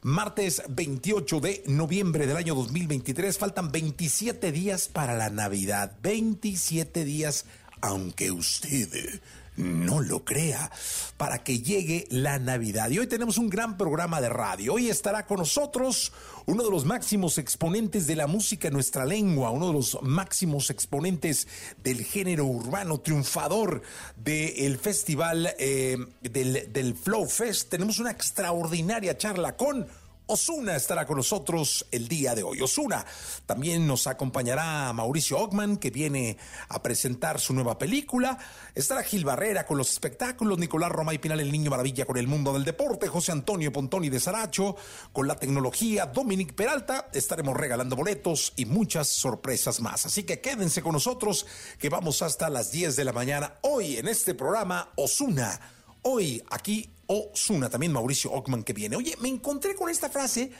[0.00, 3.36] martes 28 de noviembre del año 2023.
[3.36, 5.92] Faltan 27 días para la Navidad.
[6.02, 7.44] 27 días,
[7.80, 9.20] aunque usted
[9.56, 10.70] no lo crea,
[11.16, 12.90] para que llegue la Navidad.
[12.90, 14.74] Y hoy tenemos un gran programa de radio.
[14.74, 16.12] Hoy estará con nosotros
[16.46, 20.70] uno de los máximos exponentes de la música en nuestra lengua, uno de los máximos
[20.70, 21.46] exponentes
[21.82, 23.82] del género urbano, triunfador
[24.16, 27.68] del festival eh, del, del Flow Fest.
[27.68, 29.86] Tenemos una extraordinaria charla con
[30.26, 32.60] Osuna estará con nosotros el día de hoy.
[32.60, 33.04] Osuna
[33.44, 38.38] también nos acompañará Mauricio Ockman, que viene a presentar su nueva película.
[38.74, 42.28] Estará Gil Barrera con los espectáculos, Nicolás Roma y Pinal, el niño maravilla con el
[42.28, 44.76] mundo del deporte, José Antonio Pontoni de Saracho
[45.12, 47.08] con la tecnología, Dominic Peralta.
[47.12, 50.06] Estaremos regalando boletos y muchas sorpresas más.
[50.06, 51.46] Así que quédense con nosotros,
[51.78, 55.60] que vamos hasta las 10 de la mañana hoy en este programa Osuna.
[56.02, 58.96] Hoy aquí Osuna, también Mauricio Ockman que viene.
[58.96, 60.50] Oye, me encontré con esta frase,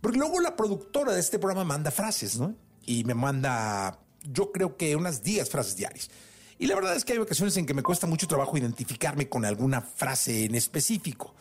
[0.00, 2.54] porque luego la productora de este programa manda frases, ¿no?
[2.86, 6.10] Y me manda, yo creo que unas 10 frases diarias.
[6.58, 9.44] Y la verdad es que hay ocasiones en que me cuesta mucho trabajo identificarme con
[9.44, 11.34] alguna frase en específico.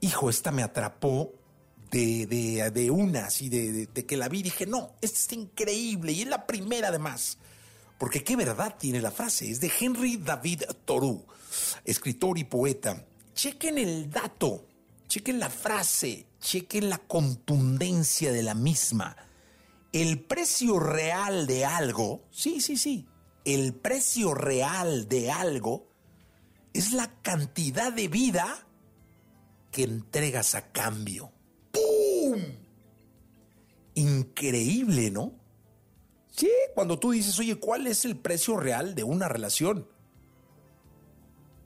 [0.00, 1.34] Hijo, esta me atrapó
[1.90, 6.12] de, de, de una, así, de, que la vi y dije, no, esta está increíble
[6.12, 7.36] y es la primera además.
[7.98, 9.50] Porque qué verdad tiene la frase.
[9.50, 11.26] Es de Henry David Thoreau,
[11.84, 13.04] escritor y poeta
[13.34, 14.66] chequen el dato,
[15.08, 19.16] chequen la frase, chequen la contundencia de la misma.
[19.92, 23.06] El precio real de algo, sí, sí, sí,
[23.44, 25.88] el precio real de algo
[26.72, 28.66] es la cantidad de vida
[29.70, 31.32] que entregas a cambio.
[31.70, 32.40] ¡Pum!
[33.94, 35.34] Increíble, ¿no?
[36.30, 39.86] Sí, cuando tú dices, oye, ¿cuál es el precio real de una relación?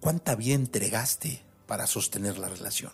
[0.00, 1.45] ¿Cuánta vida entregaste?
[1.66, 2.92] Para sostener la relación?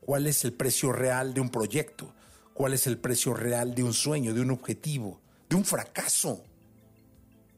[0.00, 2.12] ¿Cuál es el precio real de un proyecto?
[2.54, 6.42] ¿Cuál es el precio real de un sueño, de un objetivo, de un fracaso?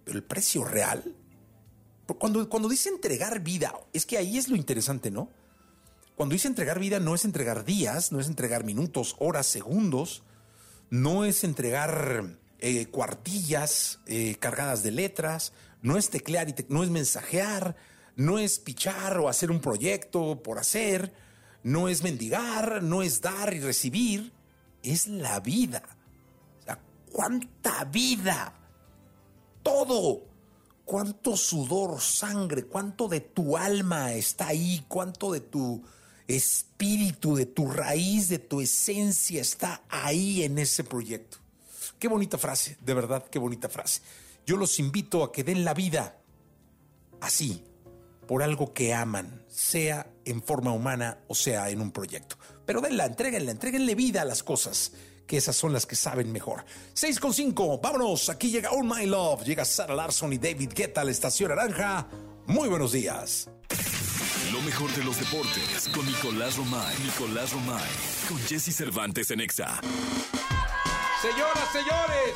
[0.05, 1.15] Pero el precio real,
[2.19, 5.31] cuando, cuando dice entregar vida, es que ahí es lo interesante, ¿no?
[6.17, 10.23] Cuando dice entregar vida no es entregar días, no es entregar minutos, horas, segundos,
[10.91, 16.91] no es entregar eh, cuartillas eh, cargadas de letras, no es teclear y no es
[16.91, 17.75] mensajear,
[18.21, 21.11] no es pichar o hacer un proyecto por hacer,
[21.63, 24.31] no es mendigar, no es dar y recibir,
[24.83, 25.83] es la vida.
[26.61, 26.79] O sea,
[27.11, 28.53] ¿cuánta vida?
[29.63, 30.27] Todo.
[30.85, 34.85] ¿Cuánto sudor, sangre, cuánto de tu alma está ahí?
[34.87, 35.83] ¿Cuánto de tu
[36.29, 41.39] espíritu, de tu raíz, de tu esencia está ahí en ese proyecto?
[41.99, 44.03] Qué bonita frase, de verdad, qué bonita frase.
[44.45, 46.19] Yo los invito a que den la vida
[47.21, 47.65] así,
[48.31, 52.39] por algo que aman, sea en forma humana o sea en un proyecto.
[52.65, 54.93] Pero denla, entréguenla, entréguenle vida a las cosas,
[55.27, 56.65] que esas son las que saben mejor.
[56.95, 61.01] 6 con 5, vámonos, aquí llega All My Love, llega Sarah Larson y David Guetta
[61.01, 62.07] a la Estación Naranja.
[62.47, 63.51] Muy buenos días.
[64.53, 66.97] Lo mejor de los deportes con Nicolás Romay.
[67.03, 67.91] Nicolás Romay.
[68.29, 69.81] Con Jesse Cervantes en Exa.
[71.21, 72.35] Señoras, señores,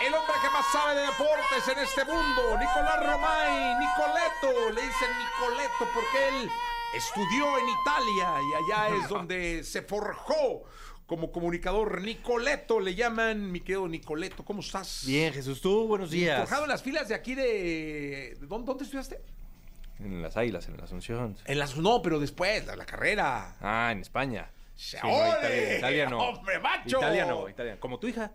[0.00, 5.08] el hombre que más sabe de deportes en este mundo, Nicolás Romay, Nicoleto, le dicen
[5.18, 6.50] Nicoleto porque él
[6.96, 10.64] estudió en Italia y allá es donde se forjó
[11.06, 12.00] como comunicador.
[12.00, 15.04] Nicoleto le llaman, mi querido Nicoleto, ¿cómo estás?
[15.06, 16.40] Bien, Jesús, tú, buenos días.
[16.40, 18.36] Forjado en las filas de aquí de...
[18.40, 19.20] ¿Dónde, dónde estudiaste?
[20.00, 21.36] En las Águilas, en la Asunción.
[21.44, 21.76] En las...
[21.76, 23.56] No, pero después, la, la carrera.
[23.60, 24.50] Ah, en España.
[24.74, 26.18] Sí, Italia, Italia no.
[26.18, 26.98] ¡Hombre, macho!
[26.98, 27.78] Italia no, Italia.
[27.78, 28.32] Como tu hija.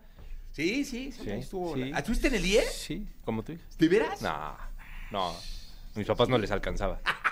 [0.52, 1.22] Sí, sí, sí.
[1.24, 1.74] Sí, estuvo.
[1.74, 1.90] sí.
[1.94, 2.62] ¿Ah, ¿Estuviste en el IE?
[2.62, 3.62] Sí, como hija.
[3.78, 4.20] ¿De veras?
[4.22, 4.56] No,
[5.10, 5.34] no.
[5.94, 7.00] Mis papás no les alcanzaba.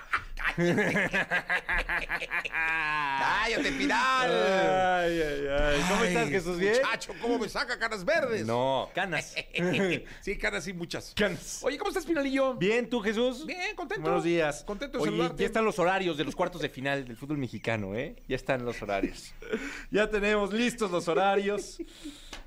[3.18, 4.30] ¡Cállate, Piral!
[4.30, 5.80] Ay, ay, ay.
[5.88, 6.58] ¿Cómo Ay, estás, Jesús?
[6.58, 6.74] ¿Bien?
[6.74, 8.44] Muchacho, ¿cómo me saca caras verdes?
[8.44, 9.36] No, canas.
[10.20, 11.12] sí, caras sí, muchas.
[11.14, 11.60] Canas.
[11.62, 12.54] Oye, ¿cómo estás, Pinalillo?
[12.54, 13.46] Bien, ¿tú, Jesús?
[13.46, 14.02] Bien, contento.
[14.02, 14.64] Buenos días.
[14.64, 15.40] Contento de Oye, saludarte.
[15.42, 18.16] ya están los horarios de los cuartos de final del fútbol mexicano, ¿eh?
[18.26, 19.32] Ya están los horarios.
[19.92, 21.78] ya tenemos listos los horarios.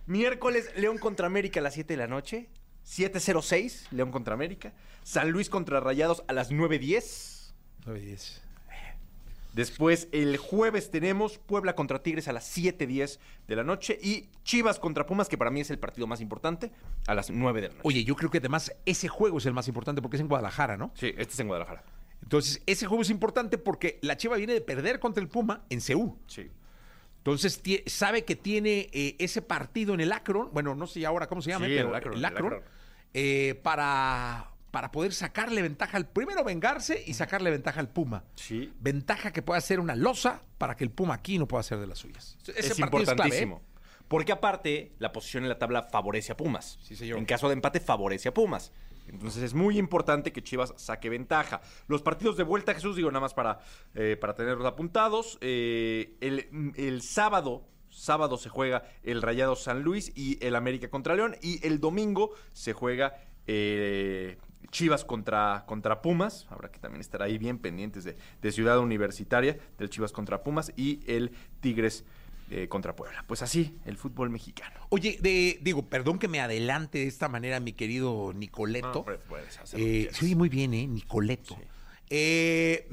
[0.05, 2.49] Miércoles, León contra América a las 7 de la noche.
[2.85, 4.73] 7.06, León contra América.
[5.03, 7.40] San Luis contra Rayados a las 9.10.
[9.53, 13.19] Después, el jueves tenemos Puebla contra Tigres a las 7.10
[13.49, 16.71] de la noche y Chivas contra Pumas, que para mí es el partido más importante,
[17.05, 17.87] a las 9 de la noche.
[17.87, 20.77] Oye, yo creo que además ese juego es el más importante porque es en Guadalajara,
[20.77, 20.91] ¿no?
[20.95, 21.83] Sí, este es en Guadalajara.
[22.23, 25.81] Entonces, ese juego es importante porque la Chiva viene de perder contra el Puma en
[25.81, 26.17] Ceú.
[26.27, 26.49] Sí.
[27.17, 31.41] Entonces, sabe que tiene eh, ese partido en el Akron, bueno, no sé ahora cómo
[31.41, 32.61] se llama, Sí, pero el Akron, el Akron.
[33.13, 38.23] eh, para, para poder sacarle ventaja al primero vengarse y sacarle ventaja al Puma.
[38.35, 38.73] Sí.
[38.79, 41.87] Ventaja que pueda ser una losa para que el Puma aquí no pueda hacer de
[41.87, 42.37] las suyas.
[42.47, 42.99] Ese es clave, ¿eh?
[42.99, 43.61] importantísimo.
[44.07, 46.79] Porque aparte, la posición en la tabla favorece a Pumas.
[46.81, 47.17] Sí, señor.
[47.17, 48.71] En caso de empate, favorece a Pumas.
[49.07, 51.61] Entonces es muy importante que Chivas saque ventaja.
[51.87, 53.59] Los partidos de vuelta, Jesús, digo nada más para,
[53.93, 55.37] eh, para tenerlos apuntados.
[55.41, 61.15] eh, el, el sábado, sábado se juega el Rayado San Luis y el América contra
[61.15, 61.35] León.
[61.41, 63.15] Y el domingo se juega
[63.47, 64.37] eh,
[64.69, 66.47] Chivas contra, contra Pumas.
[66.49, 70.71] Habrá que también estar ahí bien pendientes de, de Ciudad Universitaria, del Chivas contra Pumas
[70.75, 72.03] y el Tigres
[72.49, 73.23] eh, contra Puebla.
[73.27, 74.79] Pues así, el fútbol mexicano.
[74.89, 79.05] Oye, de- digo, perdón que me adelante de esta manera, mi querido Nicoleto.
[79.07, 80.85] No, puedes Eh, se oye muy bien, ¿eh?
[80.87, 81.55] Nicoleto.
[81.55, 81.61] Sí.
[82.09, 82.89] Eh,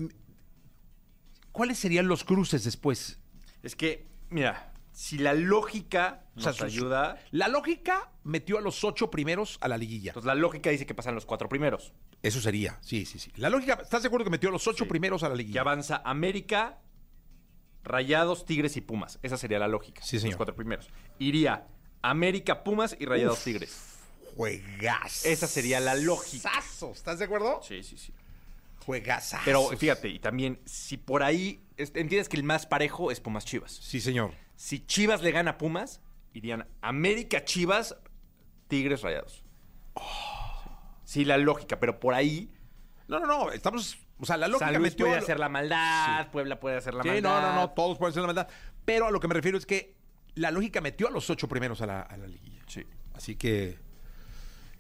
[1.53, 3.19] ¿Cuáles serían los cruces después?
[3.63, 8.83] Es que, mira, si la lógica O sea, nos ayuda, La lógica metió a los
[8.83, 10.11] ocho primeros a la liguilla.
[10.11, 11.93] entonces la lógica dice que pasan los cuatro primeros.
[12.21, 13.31] Eso sería, sí, sí, sí.
[13.37, 14.91] La lógica, ¿estás de acuerdo que metió a los ocho Sí.
[14.91, 15.61] primeros a la Que liguilla?
[15.61, 16.81] avanza América,
[17.85, 19.21] Rayados, Tigres y Pumas.
[19.23, 20.03] Esa sería la lógica.
[20.03, 20.33] Sí, señor.
[20.33, 20.89] Los cuatro primeros.
[21.21, 21.69] Iría
[22.03, 23.81] América, Pumas y Rayados, Tigres.
[24.35, 25.25] Juegas.
[25.25, 26.51] Esa sería la lógica.
[26.93, 27.61] ¿Estás de acuerdo?
[27.63, 28.13] Sí, sí, sí.
[28.85, 29.45] Juegazazos.
[29.45, 33.45] Pero fíjate, y también, si por ahí es- entiendes que el más parejo es Pumas
[33.45, 33.71] Chivas.
[33.73, 34.33] Sí, señor.
[34.59, 36.01] Si Chivas le gana a Pumas,
[36.33, 37.95] irían América, Chivas,
[38.67, 39.45] Tigres, Rayados.
[41.05, 42.53] Sí, la lógica, pero por ahí
[43.07, 43.53] No, no, no.
[43.53, 43.99] Estamos.
[44.21, 45.07] O sea, la lógica San Luis metió.
[45.07, 47.41] puede hacer la maldad, Puebla puede hacer la Sí, maldad.
[47.41, 47.71] no, no, no.
[47.71, 48.49] Todos pueden hacer la maldad.
[48.85, 49.95] Pero a lo que me refiero es que
[50.35, 52.63] la lógica metió a los ocho primeros a la, a la liguilla.
[52.67, 52.85] Sí.
[53.15, 53.79] Así que.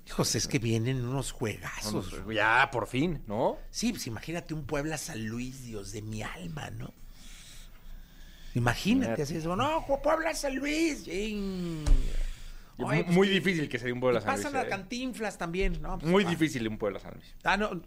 [0.08, 2.12] Hijos, es que vienen unos juegazos.
[2.34, 3.58] Ya, por fin, ¿no?
[3.70, 6.92] Sí, pues imagínate un Puebla San Luis, Dios de mi alma, ¿no?
[8.58, 9.54] Imagínate así eso.
[9.56, 11.06] No, Puebla San Luis.
[11.06, 11.84] Oye,
[12.76, 14.44] pues, muy difícil que sería un Puebla San Luis.
[14.44, 14.68] pasan a ¿eh?
[14.68, 15.98] Cantinflas también, ¿no?
[15.98, 17.34] Pues, Muy ah, difícil un Puebla San Luis.
[17.44, 17.82] Ah, no.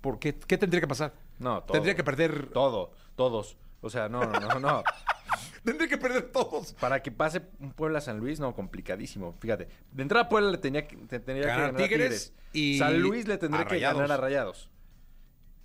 [0.00, 0.34] ¿Por qué?
[0.34, 1.14] ¿Qué tendría que pasar?
[1.38, 1.72] No, todo.
[1.72, 2.50] Tendría que perder.
[2.50, 3.56] Todo, todos.
[3.80, 4.82] O sea, no, no, no, no.
[5.64, 6.72] Tendría que perder todos.
[6.74, 9.34] Para que pase un Puebla San Luis, no, complicadísimo.
[9.40, 12.32] Fíjate, de entrada Puebla le tenía que, te- tendría que Ganar a Tigres Tigres.
[12.52, 14.70] y San Luis le tendría que ganar a Rayados.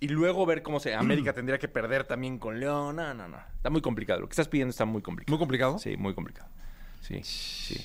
[0.04, 0.94] Y luego ver cómo se.
[0.94, 2.96] América tendría que perder también con León.
[2.96, 3.38] No, no, no.
[3.56, 4.20] Está muy complicado.
[4.20, 5.30] Lo que estás pidiendo está muy complicado.
[5.32, 5.78] Muy complicado.
[5.78, 6.48] Sí, muy complicado.
[7.00, 7.76] Sí, sí.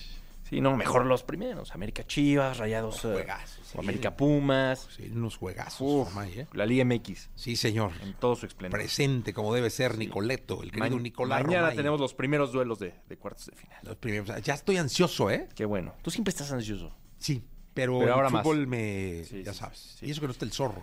[0.50, 1.76] Sí, no, mejor los primeros.
[1.76, 3.06] América Chivas, Rayados.
[3.06, 3.78] eh, juegazos, sí.
[3.78, 4.88] América Pumas.
[4.98, 5.80] Sí, unos juegazos.
[5.82, 6.48] Uf, ¿eh?
[6.54, 7.30] La Liga MX.
[7.36, 7.92] Sí, señor.
[8.02, 8.80] En todo su esplendor.
[8.80, 11.78] Presente como debe ser Nicoleto, el querido Ma- Nicolás Mañana Romay.
[11.78, 13.78] tenemos los primeros duelos de, de cuartos de final.
[13.84, 14.42] Los primeros.
[14.42, 15.48] Ya estoy ansioso, ¿eh?
[15.54, 15.94] Qué bueno.
[16.02, 16.96] Tú siempre estás ansioso.
[17.20, 17.44] Sí.
[17.76, 18.42] Pero, Pero ahora el más.
[18.42, 19.24] fútbol me...
[19.26, 20.00] Sí, ya sabes.
[20.02, 20.82] Y eso que no está el zorro.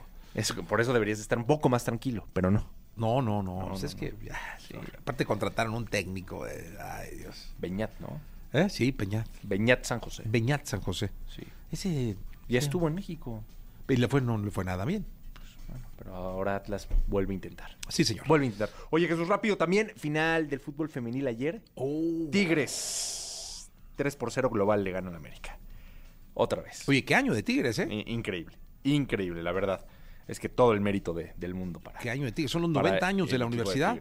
[0.69, 2.69] Por eso deberías estar un poco más tranquilo, pero no.
[2.97, 3.61] No, no, no.
[3.61, 4.00] No, pues no, es no.
[4.00, 4.14] que...
[4.59, 4.75] sí.
[4.99, 6.47] Aparte contrataron un técnico.
[6.47, 7.55] eh, Ay, Dios.
[7.59, 8.21] Beñat, ¿no?
[8.52, 8.69] ¿Eh?
[8.71, 9.28] Sí, Peñat.
[9.43, 10.23] Beñat San José.
[10.26, 11.11] Beñat San José.
[11.35, 11.43] Sí.
[11.71, 12.16] Ese...
[12.49, 13.43] Ya estuvo en México.
[13.88, 15.05] Y le fue, no le fue nada bien.
[15.69, 17.76] Bueno, pero ahora Atlas vuelve a intentar.
[17.88, 18.26] Sí, señor.
[18.26, 18.75] Vuelve a intentar.
[18.90, 19.93] Oye, Jesús, rápido también.
[19.97, 21.61] Final del fútbol femenil ayer.
[21.75, 22.28] Oh.
[22.31, 23.69] Tigres.
[23.97, 25.59] 3 por 0 global le ganan a América.
[26.35, 26.88] Otra vez.
[26.88, 28.05] Oye, qué año de Tigres, ¿eh?
[28.07, 28.57] Increíble.
[28.85, 29.85] Increíble, la verdad.
[30.28, 31.99] Es que todo el mérito de- del mundo para.
[32.00, 32.50] Qué año de Tigres.
[32.50, 33.99] Son los para 90 años de la universidad.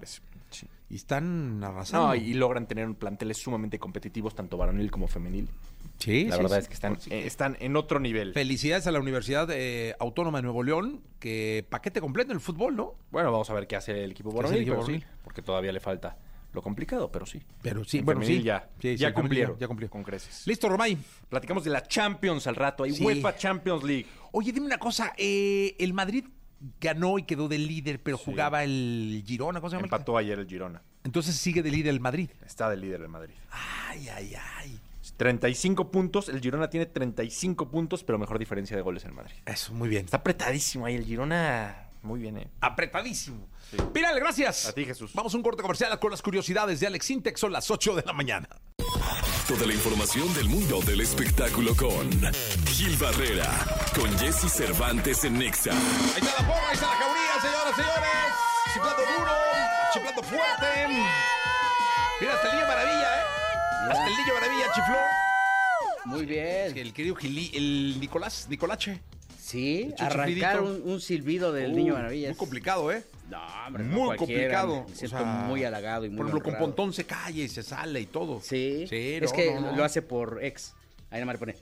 [0.51, 0.67] Sí.
[0.89, 2.07] y están arrasando.
[2.09, 5.49] No, y logran tener un planteles sumamente competitivos, tanto varonil como femenil.
[5.97, 6.61] sí, La sí, verdad sí.
[6.61, 8.33] es que están, eh, están en otro nivel.
[8.33, 12.75] Felicidades a la Universidad eh, Autónoma de Nuevo León, que paquete completo en el fútbol,
[12.75, 12.93] ¿no?
[13.11, 14.91] Bueno, vamos a ver qué hace el equipo ¿Qué hace el varonil, equipo pero sí,
[15.03, 15.21] varonil?
[15.23, 16.17] porque todavía le falta
[16.55, 17.41] lo complicado, pero sí.
[17.61, 18.41] Pero sí, En bueno, sí.
[18.41, 19.89] ya, Sí, sí, ya femenil cumplieron, ya- cumplió.
[19.89, 20.47] con creces.
[20.47, 20.97] Listo, Romay.
[21.29, 23.03] Platicamos de la Champions al rato, hay Sí.
[23.05, 24.07] UEFA Champions League.
[24.31, 25.13] Oye, dime una cosa.
[25.17, 26.25] eh, el Madrid
[26.81, 28.23] ganó y quedó de líder, pero Sí.
[28.25, 29.85] jugaba el Girona, ¿cómo se llama?
[29.85, 30.81] Empató ayer el Girona.
[31.03, 32.29] Entonces sigue de líder el Madrid.
[32.45, 33.35] Está de líder el Madrid.
[33.51, 34.79] Ay, ay, ay.
[35.17, 36.29] 35 puntos.
[36.29, 39.35] El Girona tiene 35 puntos, pero mejor diferencia de goles en Madrid.
[39.45, 40.05] Eso, muy bien.
[40.05, 41.83] Está apretadísimo ahí el Girona.
[42.01, 42.47] Muy bien, ¿eh?
[42.61, 43.47] apretadísimo.
[43.71, 43.77] Sí.
[43.93, 44.67] Piral, gracias.
[44.67, 45.11] A ti, Jesús.
[45.13, 47.39] Vamos a un corte comercial con las curiosidades de Alex Sintex.
[47.39, 48.47] Son las 8 de la mañana.
[49.47, 52.09] Toda la información del mundo del espectáculo con
[52.67, 53.47] Gil Barrera,
[53.95, 55.71] con Jesse Cervantes en Nexa.
[55.71, 55.77] Ahí
[56.17, 58.33] está la porra, ahí está la jauría, señoras, señores.
[58.73, 59.31] Chiflando duro,
[59.93, 60.87] chiflando fuerte.
[62.19, 63.23] Mira, hasta el niño maravilla, ¿eh?
[63.91, 64.97] Hasta el niño maravilla chifló.
[66.05, 66.77] Muy bien.
[66.77, 69.01] El querido Gili, el Nicolás, Nicolache.
[69.45, 72.29] Sí, arrancar un, silbido del Uh, Niño Maravilla.
[72.29, 73.03] Muy complicado, ¿eh?
[73.29, 73.37] No,
[73.67, 74.85] hombre, no Muy complicado.
[74.89, 76.59] Me siento O sea, muy halagado y muy Por ejemplo, con.
[76.59, 78.41] Pontón se calla y se sale y todo.
[78.41, 79.75] Sí, Sí, es no, que no, no.
[79.77, 80.73] lo hace por ex.
[81.11, 81.55] Ahí nada más le pone.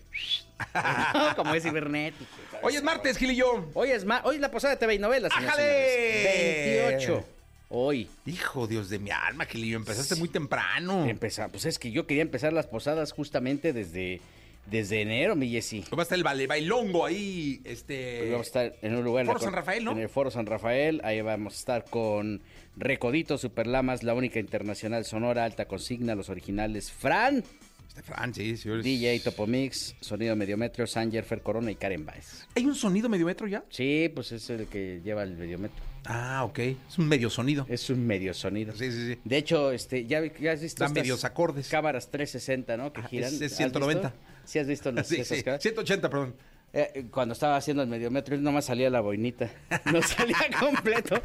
[1.35, 2.25] Como es cibernético.
[2.61, 3.69] Hoy es martes, Gil y yo.
[3.73, 5.33] Hoy es, ma- hoy es la posada de TV y novelas.
[5.35, 5.51] ¡Ájale!
[5.91, 6.87] señores.
[7.07, 7.25] 28.
[7.69, 8.09] Hoy.
[8.25, 11.05] Hijo, Dios de mi alma, Gilillo, empezaste muy temprano.
[11.05, 14.21] Empezar, pues es que yo quería empezar las posadas justamente desde,
[14.65, 15.83] desde enero, mi Jessy.
[15.93, 18.17] Va a estar el bailongo ahí, este...
[18.19, 19.25] Pues vamos a estar en un lugar.
[19.25, 19.91] Foro San Rafael, ¿no?
[19.91, 21.01] En el Foro San Rafael.
[21.03, 22.41] Ahí vamos a estar con
[22.77, 27.43] Recodito, Superlamas, La Única Internacional Sonora, Alta Consigna, Los Originales, Fran,
[27.87, 28.83] Este Fran, sí, señores.
[28.83, 32.47] DJ Topomix, Sonido Mediometro, Sanger, Fer Corona y Karen Baez.
[32.55, 33.63] ¿Hay un sonido mediometro ya?
[33.69, 35.83] Sí, pues es el que lleva el mediometro.
[36.05, 36.59] Ah, ok.
[36.59, 37.65] Es un medio sonido.
[37.69, 38.73] Es un medio sonido.
[38.75, 39.19] Sí, sí, sí.
[39.23, 41.69] De hecho, este, ya, ya has visto estas medios acordes.
[41.69, 42.91] cámaras 360, ¿no?
[42.91, 43.33] Que Ah, giran.
[43.33, 44.09] es- es ¿Has 190.
[44.09, 44.32] visto?
[44.45, 45.43] Sí, has visto las, Sí, esas sí.
[45.43, 45.61] cámaras?
[45.63, 46.35] 180, perdón.
[46.75, 49.49] Eh, cuando estaba haciendo el mediometro, nomás salía la boinita.
[49.91, 51.21] No salía completo.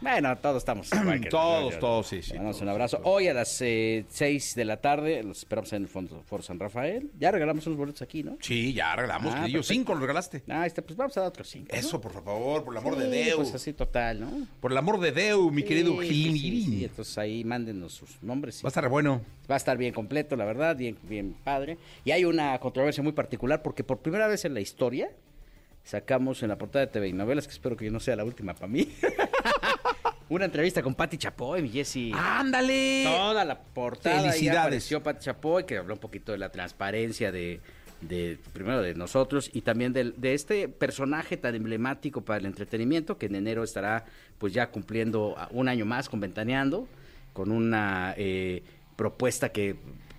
[0.00, 0.88] Bueno, todos estamos
[1.20, 3.00] que- Todos, todos, sí, sí, todos, un abrazo.
[3.04, 6.58] Hoy a las eh, 6 de la tarde, los esperamos en el Fondo- Foro San
[6.58, 7.10] Rafael.
[7.18, 8.38] Ya regalamos unos boletos aquí, ¿no?
[8.40, 9.62] Sí, ya regalamos, Ah, perfecto.
[9.62, 10.42] Cinco los regalaste.
[10.48, 11.66] Ah, este, pues vamos a dar otros 5.
[11.74, 13.36] Eso, por favor, por el amor de Dios.
[13.36, 14.46] Pues así total, ¿no?
[14.60, 16.32] Por el amor de Dios, mi querido Sí, Gilín.
[16.32, 18.62] sí, sí, sí, entonces ahí mándenos sus nombres.
[18.64, 19.20] Va a estar bueno.
[19.50, 21.76] Va a estar bien completo, la verdad, bien, bien padre.
[22.06, 25.10] Y hay una controversia muy particular porque por primera vez en la historia
[25.82, 28.54] sacamos en la portada de TV y novelas, que espero que no sea la última
[28.54, 28.86] para mí,
[30.30, 32.12] una entrevista con Patti Chapoy, mi Jessy.
[32.14, 33.02] ¡Ándale!
[33.04, 34.60] Toda la portada Felicidades.
[34.60, 37.60] apareció Patti Chapoy, que habló un poquito de la transparencia de,
[38.00, 43.26] de primero de nosotros y también de, este personaje tan emblemático para el entretenimiento que
[43.26, 44.06] en enero estará
[44.38, 46.88] pues ya cumpliendo un año más con Ventaneando,
[47.32, 48.62] con una eh,
[48.96, 49.76] propuesta que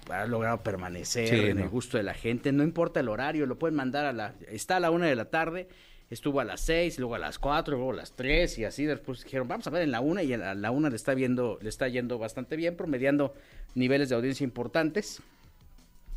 [0.09, 1.63] ha logrado permanecer Sí, en ¿no?
[1.63, 4.75] el gusto de la gente, no importa el horario, lo pueden mandar a la, está
[4.75, 5.67] a la una de la tarde,
[6.11, 9.23] estuvo a las seis, luego a las cuatro, luego a las tres y así después
[9.23, 11.69] dijeron, vamos a ver en la una y a la una le está viendo, le
[11.69, 13.33] está yendo bastante bien, promediando
[13.73, 15.21] niveles de audiencia importantes.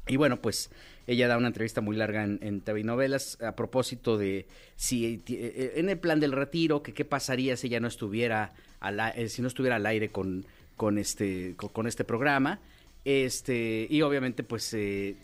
[0.06, 0.68] Y bueno, pues
[1.06, 4.46] ella da una entrevista muy larga en, en Novelas a propósito de
[4.76, 8.52] si ti- eh, en el plan del retiro, que qué pasaría si ella no estuviera
[8.80, 10.44] al, eh, si no estuviera al aire con,
[10.76, 12.58] con este con, este programa.
[13.06, 15.16] Este, y obviamente, pues eh,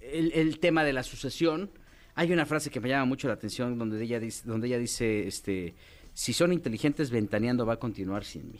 [0.00, 1.70] el tema de la sucesión.
[2.16, 5.28] Hay una frase que me llama mucho la atención donde ella dice, donde ella dice,
[5.28, 5.74] este,
[6.12, 8.58] si son inteligentes, ventaneando va a continuar sin mí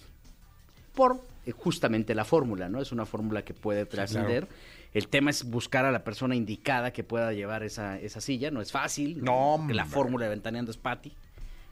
[0.96, 2.80] por eh, justamente la fórmula, ¿no?
[2.80, 4.48] Es una fórmula que puede trascender.
[4.92, 8.50] El tema es buscar a la persona indicada que pueda llevar esa, esa silla.
[8.50, 9.22] No es fácil.
[9.22, 11.12] No, porque La fórmula de Ventaneando es Patty.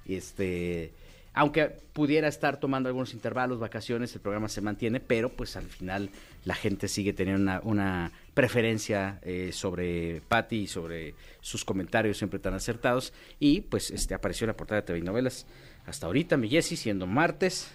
[0.04, 0.92] Este,
[1.34, 6.10] aunque pudiera estar tomando algunos intervalos, vacaciones, el programa se mantiene, pero pues al final
[6.44, 12.38] la gente sigue teniendo una, una preferencia eh, sobre Patty y sobre sus comentarios siempre
[12.38, 13.12] tan acertados.
[13.40, 15.46] Y pues este apareció en la portada de TV y Novelas
[15.86, 17.70] hasta ahorita, mi Jessy, siendo martes.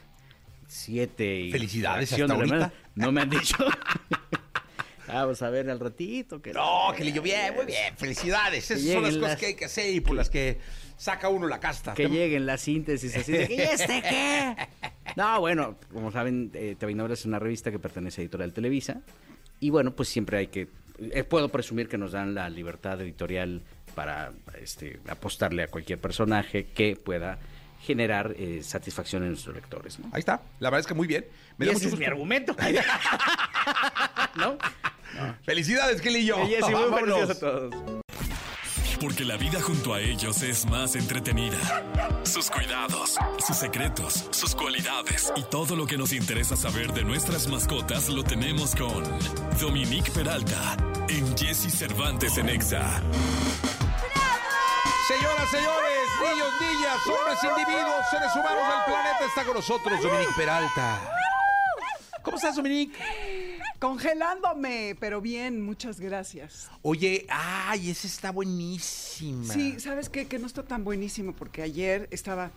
[0.68, 2.72] 7 y Felicidades, hasta ahorita.
[2.96, 3.58] No me han dicho.
[5.08, 6.40] Vamos a ver al ratito.
[6.42, 7.98] Que No, Gilillo, bien, muy bien.
[7.98, 8.70] Felicidades.
[8.70, 10.60] Esas son las cosas las- que hay que hacer y por las que
[11.00, 11.94] saca uno la casta.
[11.96, 14.56] Que lleguen las síntesis así de ¿y este qué?
[15.16, 19.02] No, bueno, como saben, eh, y es una revista que pertenece a Editorial Televisa.
[19.60, 20.68] Y bueno, pues siempre hay que.
[21.00, 23.62] eh, puedo presumir que nos dan la libertad editorial
[23.96, 27.40] para este, apostarle a cualquier personaje que pueda
[27.82, 30.00] generar eh, satisfacción en nuestros lectores.
[30.00, 30.10] ¿no?
[30.12, 30.42] Ahí está.
[30.60, 31.26] La verdad es que muy bien.
[31.58, 32.56] Me Y da ese mucho es mi argumento.
[34.36, 34.58] ¿No?
[35.44, 36.02] Felicidades,
[36.72, 37.16] muy buenos Vámonos.
[37.28, 37.76] días a todos.
[39.00, 41.58] Porque la vida junto a ellos es más entretenida.
[42.24, 43.16] Sus cuidados,
[43.46, 48.24] sus secretos, sus cualidades y todo lo que nos interesa saber de nuestras mascotas lo
[48.24, 49.04] tenemos con
[49.60, 50.76] Dominique Peralta
[51.08, 53.02] en Jesse Cervantes en Exa.
[55.08, 61.00] Señoras, señores, niños, niñas, hombres, individuos, seres humanos del planeta, está con nosotros Dominique Peralta.
[62.22, 63.00] ¿Cómo estás, Dominique?
[63.80, 66.70] Congelándome, pero bien, muchas gracias.
[66.82, 69.54] Oye, ay, esa está buenísima.
[69.54, 70.28] Sí, ¿sabes qué?
[70.28, 72.52] Que no está tan buenísimo porque ayer estaba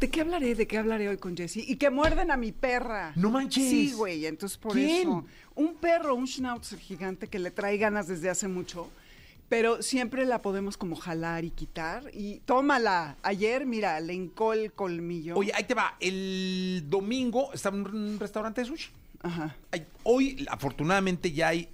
[0.00, 0.54] ¿De qué hablaré?
[0.54, 1.64] ¿De qué hablaré hoy con Jessie?
[1.66, 3.12] Y que muerden a mi perra.
[3.16, 3.68] No manches.
[3.68, 5.08] Sí, güey, entonces por ¿Quién?
[5.08, 5.24] eso.
[5.54, 8.90] Un perro, un schnauzer gigante que le trae ganas desde hace mucho,
[9.48, 12.10] pero siempre la podemos como jalar y quitar.
[12.12, 13.16] Y tómala.
[13.22, 15.36] Ayer, mira, le hincó el colmillo.
[15.36, 15.96] Oye, ahí te va.
[16.00, 18.90] El domingo estaba en un restaurante de sushi.
[19.24, 19.56] Ajá.
[19.72, 21.68] Hay- hoy, afortunadamente, ya hay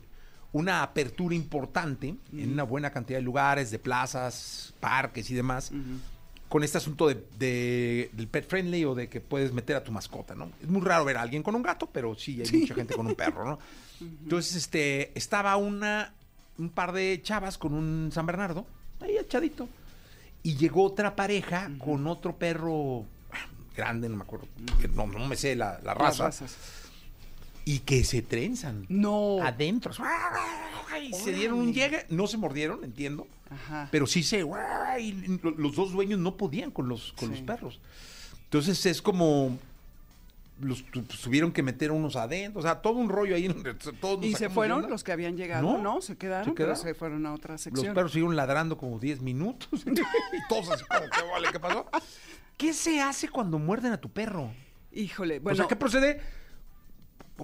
[0.53, 5.71] una apertura importante en una buena cantidad de lugares, de plazas, parques y demás,
[6.49, 9.93] con este asunto de, de- del pet friendly o de que puedes meter a tu
[9.93, 10.51] mascota, ¿no?
[10.61, 13.07] Es muy raro ver a alguien con un gato, pero sí hay mucha gente con
[13.07, 13.59] un perro, ¿no?
[14.01, 16.13] Entonces, este, estaba una,
[16.59, 18.67] un par de chavas con un San Bernardo,
[19.01, 19.69] ahí echadito,
[20.43, 24.49] y llegó otra pareja con otro perro ah, grande, no me acuerdo,
[24.81, 26.57] que no, no me sé la, la Las raza, razas.
[27.65, 29.39] Y que se trenzan No.
[29.43, 29.93] adentro.
[31.03, 33.89] Y se dieron un llegue, no se mordieron, entiendo, Ajá.
[33.93, 34.41] pero sí se
[35.01, 37.37] y los dos dueños no podían con los con Sí.
[37.37, 37.81] los perros.
[38.45, 39.57] Entonces es como
[40.61, 43.49] los pues, tuvieron que meter unos adentro, o sea, todo un rollo ahí.
[44.01, 45.63] todos ¿Y se fueron los que habían llegado?
[45.63, 47.95] No, No, se quedaron, se pero se fueron a otra Los sección.
[47.95, 51.49] perros siguieron ladrando como 10 minutos y todos así ¿qué vale?
[51.53, 51.87] ¿Qué pasó?
[52.59, 54.51] ¿Qué se hace cuando muerden a tu perro?
[54.93, 55.57] Híjole, o bueno.
[55.57, 56.21] sea, ¿qué procede?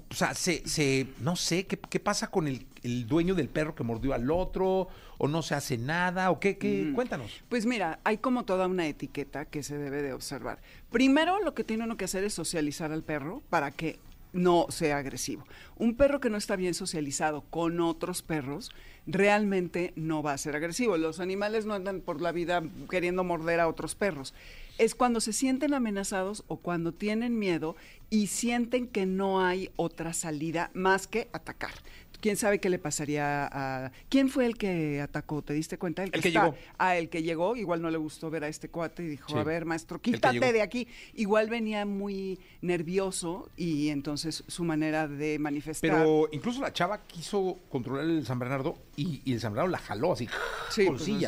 [0.09, 3.75] O sea, se, se, no sé, ¿qué, qué pasa con el, el dueño del perro
[3.75, 4.89] que mordió al otro?
[5.19, 6.31] ¿O no se hace nada?
[6.31, 6.59] ¿O qué?
[6.59, 6.93] qué?
[6.95, 7.43] Cuéntanos.
[7.49, 10.61] Pues mira, hay como toda una etiqueta que se debe de observar.
[10.91, 13.99] Primero, lo que tiene uno que hacer es socializar al perro para que
[14.33, 15.47] no sea agresivo.
[15.77, 18.71] Un perro que no está bien socializado con otros perros
[19.07, 20.97] realmente no va a ser agresivo.
[20.97, 24.35] Los animales no andan por la vida queriendo morder a otros perros.
[24.79, 27.77] Es cuando se sienten amenazados o cuando tienen miedo
[28.11, 31.73] y sienten que no hay otra salida más que atacar.
[32.21, 33.93] ¿Quién sabe qué le pasaría a...
[34.09, 35.43] ¿Quién fue el que atacó?
[35.43, 36.03] ¿Te diste cuenta?
[36.03, 36.57] El que está- llegó.
[36.79, 39.39] a el que llegó, igual no le gustó ver a este cuate y dijo, Sí.
[39.39, 40.89] a ver, maestro, que quítate de aquí.
[41.15, 45.91] Igual venía muy nervioso y entonces su manera de manifestar...
[45.91, 49.79] Pero incluso la chava quiso controlar el San Bernardo y, y el San Bernardo la
[49.79, 50.29] jaló así.
[50.71, 51.19] Sí, pues, sí,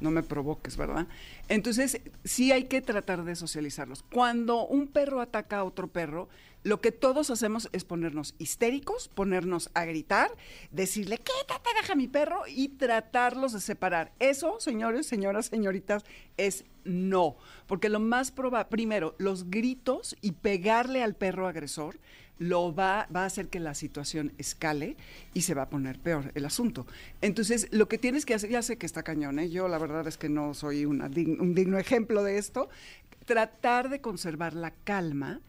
[0.00, 1.06] no me provoques, ¿verdad?
[1.48, 4.02] Entonces, sí hay que tratar de socializarlos.
[4.12, 6.28] Cuando un perro ataca a otro perro,
[6.64, 10.30] lo que todos hacemos es ponernos histéricos, ponernos a gritar,
[10.70, 14.12] decirle, quítate, deja mi perro y tratarlos de separar.
[14.18, 16.04] Eso, señores, señoras, señoritas,
[16.36, 17.36] es no.
[17.66, 21.98] Porque lo más probable, primero, los gritos y pegarle al perro agresor
[22.38, 24.96] lo va, va a hacer que la situación escale
[25.34, 26.86] y se va a poner peor el asunto.
[27.20, 29.50] Entonces, lo que tienes que hacer, ya sé que está cañón, ¿eh?
[29.50, 32.68] yo la verdad es que no soy un digno ejemplo de esto,
[33.24, 35.40] tratar de conservar la calma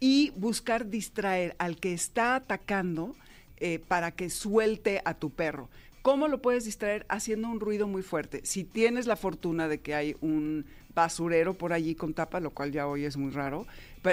[0.00, 3.14] y buscar distraer al que está atacando
[3.58, 5.68] eh, para que suelte a tu perro.
[6.02, 7.04] ¿Cómo lo puedes distraer?
[7.10, 8.40] Haciendo un ruido muy fuerte.
[8.44, 12.72] Si tienes la fortuna de que hay un basurero por allí con tapa, lo cual
[12.72, 13.66] ya hoy es muy raro,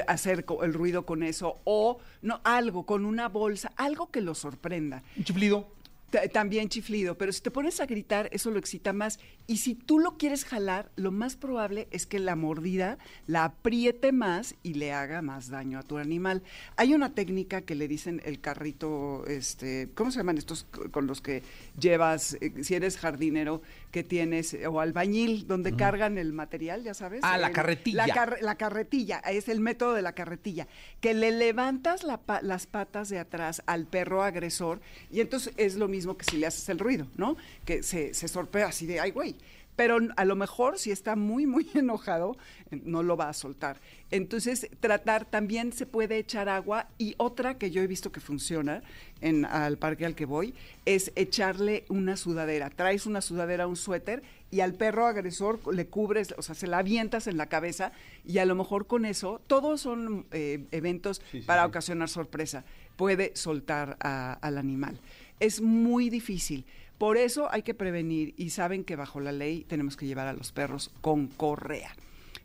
[0.08, 5.02] hacer el ruido con eso o no algo con una bolsa, algo que lo sorprenda.
[5.16, 5.68] Un chiflido.
[6.10, 9.20] Ta- También chiflido, pero si te pones a gritar, eso lo excita más.
[9.46, 14.12] Y si tú lo quieres jalar, lo más probable es que la mordida la apriete
[14.14, 16.44] más y le haga más daño a tu animal.
[16.78, 21.20] Hay una técnica que le dicen el carrito, este, ¿cómo se llaman estos con los
[21.22, 21.44] que
[21.80, 23.62] llevas, eh, si eres jardinero,
[23.98, 27.22] que tienes, eh, o albañil, donde cargan el material, ya sabes?
[27.24, 28.06] Ah, la carretilla.
[28.06, 30.68] La, carre- la carretilla, es el método de la carretilla,
[31.02, 35.78] que le levantas la pa- las patas de atrás al perro agresor y entonces es
[35.78, 37.38] lo mismo que si le haces el ruido, ¿no?
[37.66, 39.36] Que se, se sorprende así de, ay, güey.
[39.78, 42.36] Pero a lo mejor si está muy, muy enojado,
[42.84, 43.80] no lo va a soltar.
[44.12, 48.82] Entonces, tratar, también se puede echar agua y otra que yo he visto que funciona
[49.22, 50.54] en, al parque al que voy,
[50.86, 52.70] es echarle una sudadera.
[52.70, 56.80] Traes una sudadera, un suéter y al perro agresor le cubres, o sea, se la
[56.80, 57.92] avientas en la cabeza
[58.26, 62.64] y a lo mejor con eso, todos son eh, eventos para ocasionar sorpresa,
[62.96, 65.00] puede soltar a- al animal.
[65.40, 66.66] Es muy difícil.
[66.98, 70.34] Por eso hay que prevenir y saben que bajo la ley tenemos que llevar a
[70.34, 71.96] los perros con correa.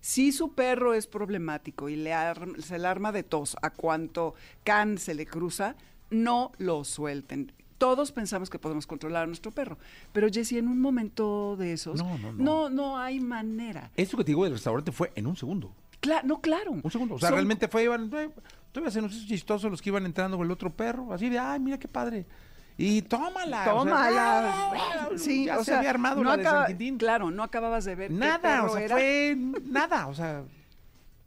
[0.00, 4.34] Si su perro es problemático y le arm- se le arma de tos a cuanto
[4.64, 5.76] can se le cruza,
[6.10, 7.52] no lo suelten.
[7.78, 9.78] Todos pensamos que podemos controlar a nuestro perro,
[10.12, 12.44] pero Jessy, en un momento de esos, No, no, no.
[12.44, 13.90] no, no hay manera.
[13.96, 15.72] Esto que te digo del restaurante fue en un segundo.
[16.00, 16.72] Cla- no, claro.
[16.72, 17.14] Un segundo.
[17.14, 18.30] O sea, Son- realmente fue, iban, eh,
[18.72, 21.12] todavía se nos hizo chistoso los que iban entrando con el otro perro.
[21.12, 22.26] Así de, ay, mira qué padre.
[22.78, 23.60] Y tómala.
[23.60, 24.70] o sea, Tómala.
[24.74, 26.98] ah, sí, ya o se sea, había armado no la de San Quintín.
[26.98, 28.94] Claro, no acababas de ver Nada, o sea, era.
[28.96, 30.42] fue nada, o sea,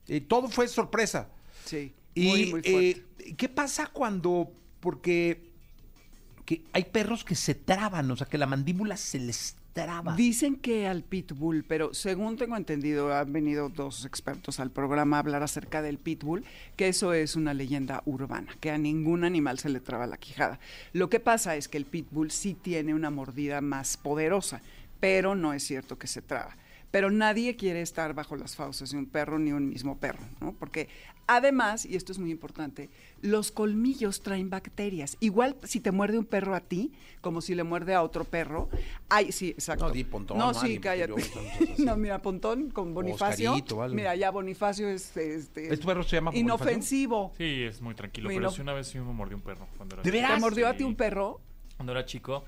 [0.08, 1.30] eh, todo fue sorpresa.
[1.66, 2.90] Sí, Y muy, muy fuerte.
[3.30, 5.50] eh, ¿qué pasa cuando, porque
[6.46, 9.56] que hay perros que se traban, o sea, que la mandíbula se les
[10.16, 15.20] Dicen que al pitbull, pero según tengo entendido, han venido dos expertos al programa a
[15.20, 16.46] hablar acerca del pitbull,
[16.78, 20.62] que eso es una leyenda urbana, que a ningún animal se le traba la quijada.
[20.94, 24.62] Lo que pasa es que el pitbull sí tiene una mordida más poderosa,
[25.02, 26.56] pero no es cierto que se traba.
[26.96, 30.54] Pero nadie quiere estar bajo las fauces de un perro ni un mismo perro, ¿no?
[30.54, 30.88] Porque
[31.28, 32.90] además, y esto es muy importante,
[33.22, 35.18] los colmillos traen bacterias.
[35.20, 38.70] Igual si te muerde un perro a ti, como si le muerde a otro perro.
[39.10, 39.88] Ay, sí, exacto.
[39.90, 41.22] No, di Pontón, No, no, sí, cállate.
[41.80, 43.52] no, mira, Pontón con Bonifacio.
[43.52, 43.94] Oscarito, algo.
[43.94, 46.64] Mira, ya Bonifacio es este, ¿Es tu perro se llama Bonifacio?
[46.64, 47.34] inofensivo.
[47.38, 48.30] Sí, es muy tranquilo.
[48.30, 49.68] Muy pero no- sí una vez sí me mordió un perro.
[49.76, 50.22] Cuando era ¿De chico.
[50.22, 50.36] veras?
[50.36, 51.42] ¿Te mordió a ti un perro?
[51.76, 52.46] Cuando era chico,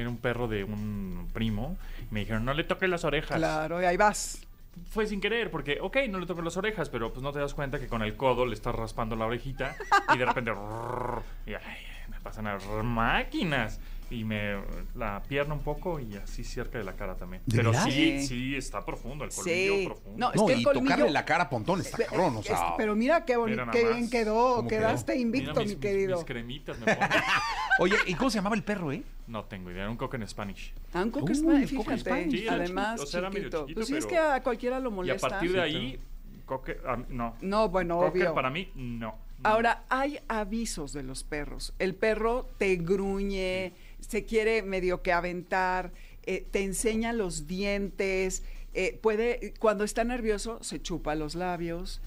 [0.00, 1.76] era un perro de un primo.
[2.10, 3.36] Me dijeron, no le toques las orejas.
[3.36, 4.46] Claro, y ahí vas.
[4.90, 7.52] Fue sin querer, porque, ok, no le toques las orejas, pero pues no te das
[7.52, 9.74] cuenta que con el codo le estás raspando la orejita
[10.14, 10.52] y de repente...
[11.46, 13.80] y ay, me pasan a máquinas.
[14.10, 14.54] Y me
[14.94, 17.42] la pierna un poco y así cerca de la cara también.
[17.44, 18.26] ¿De Pero sí, Sí.
[18.26, 19.84] sí, está profundo, el colmillo Sí.
[19.86, 20.18] profundo.
[20.18, 22.40] No, es No, que el y colmillo- tocarle la cara a Pontón está cabrón, o
[22.40, 22.74] Es- sea...
[22.78, 25.22] pero mira qué bonito, qué bien quedó, ¿Cómo quedaste quedó?
[25.22, 26.16] invicto, Mira mis, mi querido.
[26.16, 27.06] mis cremitas me pongo.
[27.80, 29.02] Oye, ¿y cómo se llamaba el perro, eh?
[29.26, 30.72] No tengo idea, era un cocker en Spanish.
[30.94, 32.30] Ah, un cocker Uy, spaniel, cocker fíjate.
[32.30, 33.60] Sí, era además chiquito, o sea, era medio chiquito.
[33.60, 35.28] chiquito, Pues sí, es que a cualquiera lo Y a molesta.
[35.28, 36.00] partir de ahí,
[36.46, 37.36] cocker, ah, no.
[37.42, 38.34] No, bueno, Cocker obvio.
[38.34, 39.16] para mí, no.
[39.44, 41.72] Ahora, hay avisos de los perros.
[41.78, 43.72] El perro te gruñe,
[44.08, 45.92] se quiere medio que aventar,
[46.24, 48.42] eh, te enseña los dientes,
[48.74, 52.00] eh, puede, cuando está nervioso, se chupa los labios,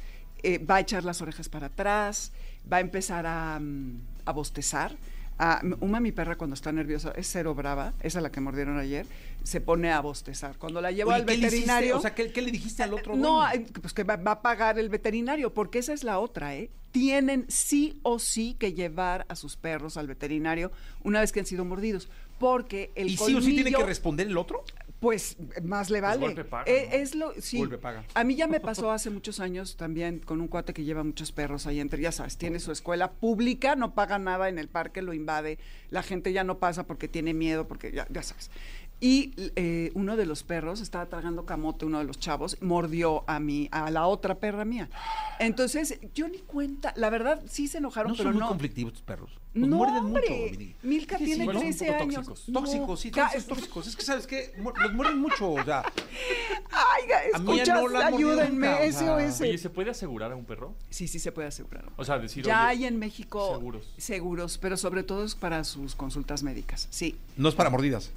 [0.43, 2.31] eh, va a echar las orejas para atrás,
[2.71, 4.95] va a empezar a, mm, a bostezar.
[5.43, 8.77] Ah, Uma, mi perra, cuando está nerviosa, es cero brava, esa es la que mordieron
[8.77, 9.07] ayer,
[9.43, 10.55] se pone a bostezar.
[10.59, 11.97] Cuando la llevo al veterinario...
[11.97, 13.41] O sea, ¿qué, qué le dijiste al otro No, dueño?
[13.43, 16.69] ay, pues que va, va a pagar el veterinario, porque esa es la otra, ¿eh?
[16.91, 20.71] Tienen sí o sí que llevar a sus perros al veterinario
[21.03, 24.27] una vez que han sido mordidos, porque el ¿Y sí o sí tiene que responder
[24.27, 24.63] el otro?
[25.01, 26.21] Pues más le vale.
[26.27, 26.95] golpe paga, Eh, ¿no?
[26.95, 27.57] Es lo, sí.
[27.57, 28.05] Golpe paga.
[28.13, 31.31] A mí ya me pasó hace muchos años también con un cuate que lleva muchos
[31.31, 35.01] perros ahí entre, ya sabes, tiene su escuela pública, no paga nada en el parque,
[35.01, 35.57] lo invade,
[35.89, 38.51] la gente ya no pasa porque tiene miedo, porque ya, ya sabes.
[39.03, 43.39] Y eh, uno de los perros estaba tragando camote, uno de los chavos, mordió a
[43.39, 44.89] mí, a la otra perra mía.
[45.39, 48.49] Entonces, yo ni cuenta, la verdad sí se enojaron, No pero son muy no.
[48.49, 49.31] conflictivos tus perros.
[49.55, 50.75] Los No, muerden hombre, mucho, Dominique.
[50.83, 52.13] Milka Sí, tiene igual son un 13 poco años.
[52.27, 52.49] tóxicos.
[52.49, 53.87] No, Tóxicos, sí, son tóxicos.
[53.87, 54.53] Es que, ¿sabes qué?
[54.59, 55.83] Mu- Los muerden mucho, o sea...
[56.69, 59.29] Ay, escuchas, no ayúdenme, o sea.
[59.31, 59.41] SOS.
[59.41, 60.75] Oye, ¿se puede asegurar a un perro?
[60.91, 61.85] Sí, sí se puede asegurar.
[61.97, 63.91] O sea, decir, Ya oye, hay en México seguros.
[63.97, 66.87] seguros, pero sobre todo es para sus consultas médicas.
[66.91, 67.17] Sí.
[67.35, 68.11] No es para mordidas.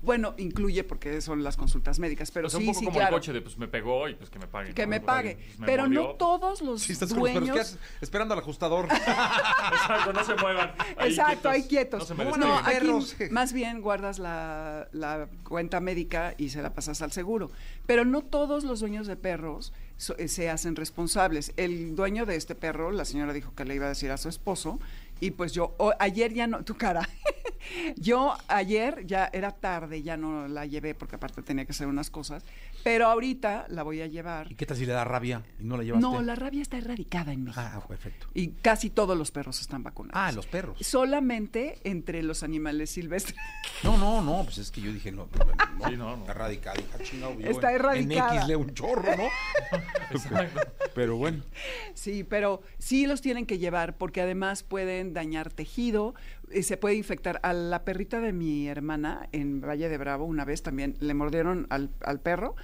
[0.00, 2.96] Bueno, incluye porque son las consultas médicas, pero o sea, sí, un poco sí, como
[2.98, 3.16] claro.
[3.16, 4.72] el coche de, pues me pegó y pues que me pague.
[4.72, 4.90] que ¿no?
[4.90, 5.34] me Pues, pague.
[5.36, 7.54] pues, me pero no todos los Si estás con los perros, dueños.
[7.56, 7.78] ¿qué haces?
[8.00, 8.86] Esperando al ajustador.
[9.72, 10.72] Exacto, no se muevan.
[10.96, 12.00] Ahí Exacto, ahí quietos.
[12.00, 12.76] No se No, me no, No, despeguen.
[12.76, 13.16] aquí perros.
[13.32, 17.50] más bien guardas la, la cuenta médica y se la pasas al seguro.
[17.86, 21.52] Pero no todos los dueños de perros so- eh, se hacen responsables.
[21.56, 24.28] El dueño de este perro, la señora dijo que le iba a decir a su
[24.28, 24.78] esposo,
[25.20, 27.08] y pues yo, o- ayer ya no, tu cara,
[27.96, 32.08] yo ayer ya era tarde, ya no la llevé porque aparte tenía que hacer unas
[32.10, 32.44] cosas,
[32.84, 34.50] pero ahorita la voy a llevar.
[34.50, 36.02] ¿Y qué tal si le da rabia y no la llevaste?
[36.06, 37.60] No, la rabia está erradicada en México.
[37.64, 38.28] Ah, perfecto.
[38.34, 40.18] Y casi todos los perros están vacunados.
[40.22, 40.78] Ah, los perros.
[40.80, 43.36] Solamente entre los animales silvestres.
[43.84, 45.28] No, no, no, pues es que yo dije, no,
[45.78, 46.22] no, Sí, no, no.
[46.22, 47.38] está radicada, hija, chingado.
[47.38, 48.30] yo Está en- erradicada.
[48.32, 49.28] En X leo un chorro, ¿no?
[50.10, 50.60] Exacto.
[50.96, 51.44] Pero bueno.
[51.94, 56.14] Sí, pero sí los tienen que llevar porque además pueden dañar tejido,
[56.50, 57.40] eh, se puede infectar.
[57.42, 61.66] A la perrita de mi hermana en Valle de Bravo una vez también le mordieron
[61.70, 62.54] al, al perro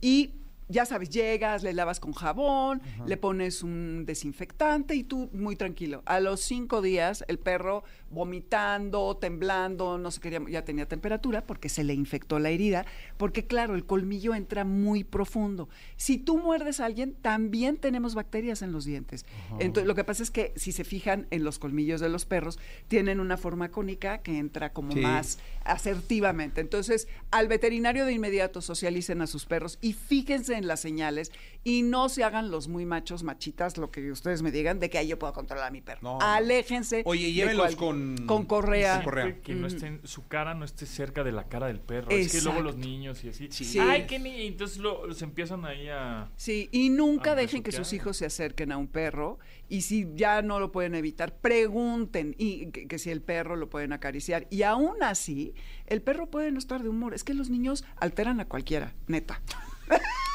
[0.00, 0.34] y
[0.68, 6.02] ya sabes, llegas, le lavas con jabón, le pones un desinfectante y tú muy tranquilo.
[6.06, 11.68] A los cinco días el perro vomitando, temblando, no se quería, ya tenía temperatura porque
[11.68, 15.68] se le infectó la herida, porque claro, el colmillo entra muy profundo.
[15.96, 19.26] Si tú muerdes a alguien, también tenemos bacterias en los dientes.
[19.60, 22.58] Entonces, lo que pasa es que si se fijan en los colmillos de los perros,
[22.88, 25.00] tienen una forma cónica que entra como Sí.
[25.00, 26.60] más asertivamente.
[26.60, 31.32] Entonces, al veterinario de inmediato socialicen a sus perros y fíjense en las señales
[31.64, 34.98] y no se hagan los muy machos, machitas, lo que ustedes me digan, de que
[34.98, 36.00] ahí yo puedo controlar a mi perro.
[36.02, 36.18] No.
[36.20, 37.02] Aléjense.
[37.06, 37.76] Oye, llévenlos cual-
[38.16, 38.96] con- Con correa.
[38.96, 39.40] con correa.
[39.42, 42.10] Que no estén, su cara no esté cerca de la cara del perro.
[42.10, 43.48] Es que luego los niños y así.
[43.50, 43.78] Sí.
[43.78, 44.46] Ay, qué ni.
[44.46, 46.30] Entonces lo, se empiezan ahí a.
[46.36, 49.38] Sí, y nunca dejen que sus hijos se acerquen a un perro
[49.68, 53.70] y si ya no lo pueden evitar, pregunten y que, que si el perro lo
[53.70, 54.46] pueden acariciar.
[54.50, 55.54] Y aún así,
[55.86, 57.14] el perro puede no estar de humor.
[57.14, 59.40] Es que los niños alteran a cualquiera, neta.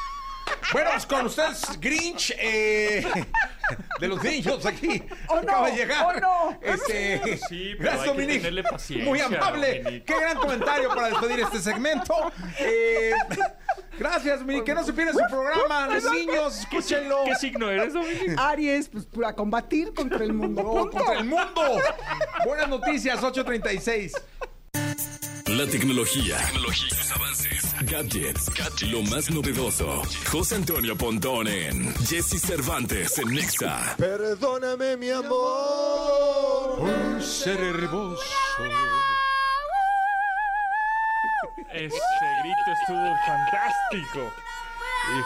[0.72, 2.32] Bueno, pues con ustedes, Grinch.
[2.38, 3.04] eh,
[4.00, 5.02] de los niños aquí.
[5.28, 5.74] ¡Oh, Acaba no!
[5.74, 6.06] de llegar.
[6.06, 6.58] ¡Oh, no!
[6.62, 8.38] Este, Sí, pero gracias, hay que Dominique.
[8.38, 9.78] tenerle paciencia, Muy amable.
[9.82, 10.04] Dominique.
[10.04, 12.14] Qué gran comentario para despedir este segmento.
[12.58, 13.12] Eh,
[13.98, 14.64] gracias, Dominique.
[14.64, 15.86] Que no se pierda su programa.
[15.88, 17.24] Los niños, escúchenlo.
[17.24, 18.34] ¿Qué signo eres, Dominique?
[18.38, 20.62] Aries, pues para combatir contra el mundo.
[20.62, 21.80] No, contra el mundo.
[22.44, 24.12] Buenas noticias, 836.
[25.46, 26.38] La tecnología,
[26.72, 28.50] sus avances, gadgets,
[28.90, 30.02] lo más novedoso.
[30.30, 33.94] José Antonio Pontón en Jesse Cervantes en Nexa.
[33.96, 36.80] Perdóname, mi amor.
[36.80, 38.22] Un ser hermoso.
[41.72, 41.96] Ese
[42.42, 44.32] grito estuvo fantástico.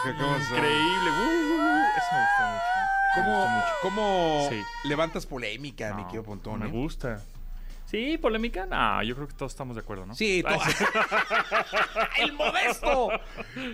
[0.07, 1.11] Increíble.
[1.11, 1.85] Uh, uh, uh.
[1.97, 2.75] Eso me gustó mucho.
[3.17, 3.73] Me ¿Cómo, gustó mucho.
[3.83, 4.89] cómo Sí.
[4.89, 6.61] levantas polémica, mi querido Pontón?
[6.61, 6.71] Me eh?
[6.71, 7.23] gusta.
[7.95, 8.67] Sí, polémica.
[8.67, 10.15] No, yo creo que todos estamos de acuerdo, ¿no?
[10.17, 10.49] Sí, to-
[12.21, 13.11] el modesto.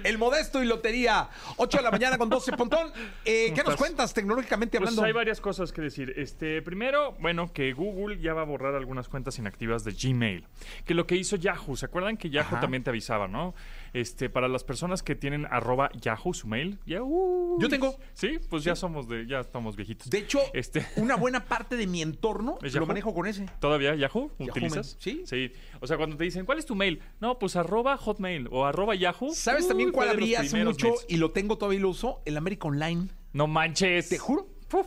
[0.05, 1.29] El modesto y lotería.
[1.57, 2.93] 8 de la mañana con 12 Pontón.
[3.25, 5.07] Eh, ¿Qué nos cuentas tecnológicamente Pues hablando?
[5.07, 6.13] hay varias cosas que decir.
[6.17, 10.47] Este, primero, bueno, que Google ya va a borrar algunas cuentas inactivas de Gmail.
[10.85, 12.61] Que lo que hizo Yahoo, ¿se acuerdan que Yahoo Ajá.
[12.61, 13.55] también te avisaba, no?
[13.92, 17.59] Este, para las personas que tienen arroba Yahoo su mail, Yahoo.
[17.61, 17.96] Yo tengo.
[18.14, 20.09] Sí, pues ya somos de, ya estamos viejitos.
[20.11, 22.87] De hecho, Este- una buena parte de mi entorno ¿Es lo Yahoo?
[22.87, 23.46] manejo con ese.
[23.61, 24.31] ¿Todavía Yahoo?
[24.38, 24.96] ¿Utilizas?
[25.00, 25.22] Sí.
[25.26, 25.53] Sí.
[25.81, 27.00] O sea, cuando te dicen, ¿cuál es tu mail?
[27.20, 29.35] No, pues arroba Hotmail o arroba Yahoo.
[29.35, 31.07] ¿Sabes también cuál abrí hace mucho mails.
[31.09, 32.22] y lo tengo todavía y lo uso?
[32.24, 33.09] El América Online.
[33.33, 34.09] No manches.
[34.09, 34.46] Te juro.
[34.68, 34.87] Puf.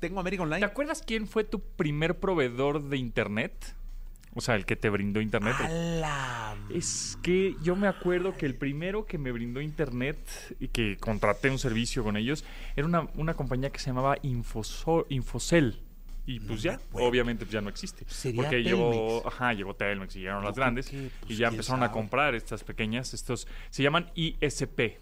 [0.00, 0.60] Tengo América Online.
[0.60, 3.74] ¿Te acuerdas quién fue tu primer proveedor de internet?
[4.38, 5.56] O sea, el que te brindó internet.
[5.58, 6.54] ¡Ala!
[6.72, 10.16] Es que yo me acuerdo que el primero que me brindó internet
[10.60, 12.44] y que contraté un servicio con ellos
[12.76, 15.80] era una, una compañía que se llamaba Infoso- Infocel.
[16.24, 18.04] Y pues ya, obviamente pues ya no existe.
[18.06, 19.26] Sería porque llegó, Telmex.
[19.26, 22.62] ajá, llegó Telmex y llegaron las grandes que, pues, y ya empezaron a comprar estas
[22.62, 24.98] pequeñas, estos se llaman ISP.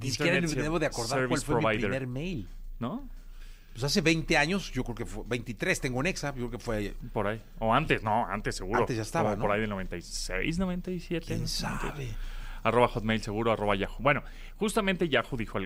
[0.00, 2.48] Ni siquiera debo de acordar cuál Service fue mi Provider, primer mail.
[2.80, 3.08] ¿No?
[3.72, 6.58] Pues hace 20 años, yo creo que fue 23, tengo un exa, yo creo que
[6.58, 7.40] fue Por ahí.
[7.60, 8.80] O antes, no, antes seguro.
[8.80, 9.54] Antes ya estaba, Como Por ¿no?
[9.54, 11.26] ahí del 96, 97.
[11.26, 11.46] quién ¿no?
[11.46, 12.08] sabe.
[12.62, 13.96] arroba hotmail seguro, arroba Yahoo.
[14.00, 14.22] Bueno,
[14.56, 15.58] justamente Yahoo dijo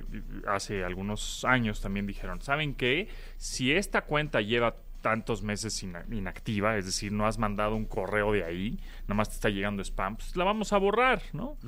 [0.46, 3.08] hace algunos años también dijeron, ¿saben qué?
[3.36, 8.32] Si esta cuenta lleva tantos meses ina- inactiva, es decir, no has mandado un correo
[8.32, 11.58] de ahí, nada más te está llegando spam, pues la vamos a borrar, ¿no?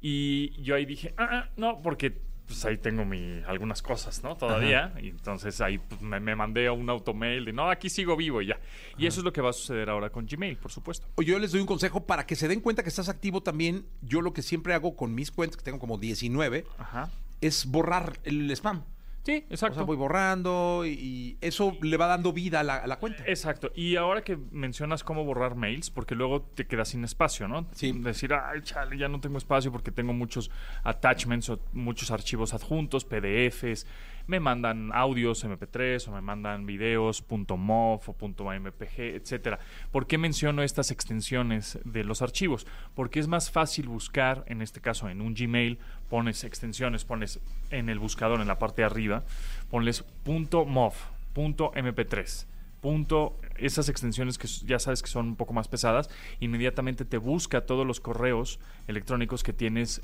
[0.00, 2.16] Y yo ahí dije, ah, ah, no, porque
[2.50, 4.36] pues ahí tengo mi, algunas cosas, ¿no?
[4.36, 4.92] Todavía.
[5.00, 8.42] Y entonces ahí pues, me, me mandé a un automail de, no, aquí sigo vivo
[8.42, 8.58] y ya.
[8.98, 11.06] Y eso es lo que va a suceder ahora con Gmail, por supuesto.
[11.22, 13.86] Yo les doy un consejo para que se den cuenta que estás activo también.
[14.02, 17.08] Yo lo que siempre hago con mis cuentas, que tengo como 19, Ajá.
[17.40, 18.82] es borrar el spam.
[19.22, 19.74] Sí, O exacto.
[19.76, 23.22] sea, voy borrando y, y eso le va dando vida a la, a la cuenta.
[23.26, 23.70] Exacto.
[23.74, 27.66] Y ahora que mencionas cómo borrar mails, porque luego te quedas sin espacio, ¿no?
[27.72, 27.92] Sí.
[27.92, 30.50] Decir, ay, chale, ya no tengo espacio porque tengo muchos
[30.84, 33.86] attachments o muchos archivos adjuntos, PDFs.
[34.26, 39.58] Me mandan audios MP3 o me mandan videos .mov o .mpg, etcétera.
[39.90, 42.66] ¿Por qué menciono estas extensiones de los archivos?
[42.94, 45.78] Porque es más fácil buscar, en este caso en un Gmail,
[46.10, 49.22] pones extensiones, pones en el buscador en la parte de arriba,
[49.70, 50.92] ponles .mov,
[51.34, 52.46] .mp3,
[52.80, 57.62] punto, esas extensiones que ya sabes que son un poco más pesadas, inmediatamente te busca
[57.62, 60.02] todos los correos electrónicos que tienes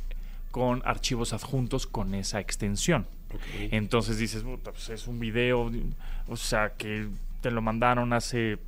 [0.53, 3.07] con archivos adjuntos con esa extensión.
[3.71, 5.71] Entonces dices, "Puta, pues es un video,
[6.29, 7.09] o sea, que
[7.41, 8.59] te lo mandaron hace,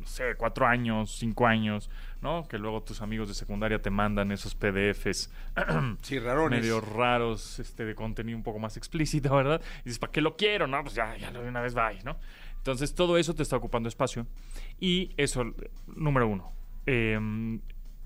[0.00, 1.90] no sé, cuatro años, cinco años,
[2.20, 2.46] ¿no?
[2.48, 5.30] Que luego tus amigos de secundaria te mandan esos PDFs
[6.02, 6.60] Sí, rarones.
[6.60, 9.60] medio raros, este, de contenido un poco más explícito, ¿verdad?
[9.82, 10.66] Y dices, ¿para qué lo quiero?
[10.66, 12.16] No, pues ya, ya lo de una vez va, ¿no?
[12.56, 14.26] Entonces, todo eso te está ocupando espacio.
[14.80, 15.54] Y eso,
[15.86, 16.52] número uno,
[16.86, 17.60] em,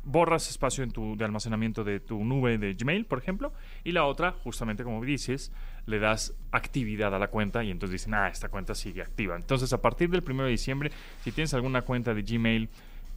[0.04, 3.52] borras espacio en tu, de almacenamiento de tu nube de Gmail, por ejemplo.
[3.82, 5.52] Y la otra, justamente como dices,
[5.86, 9.36] le das actividad a la cuenta y entonces dicen, ah, esta cuenta sigue activa.
[9.36, 12.68] Entonces, a partir del 1 de diciembre, si tienes alguna cuenta de Gmail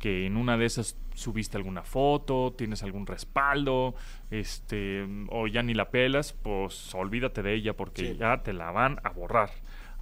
[0.05, 3.95] que en una de esas subiste alguna foto, tienes algún respaldo,
[4.29, 8.15] este, o ya ni la pelas, pues olvídate de ella porque Sí.
[8.15, 9.49] ya te la van a borrar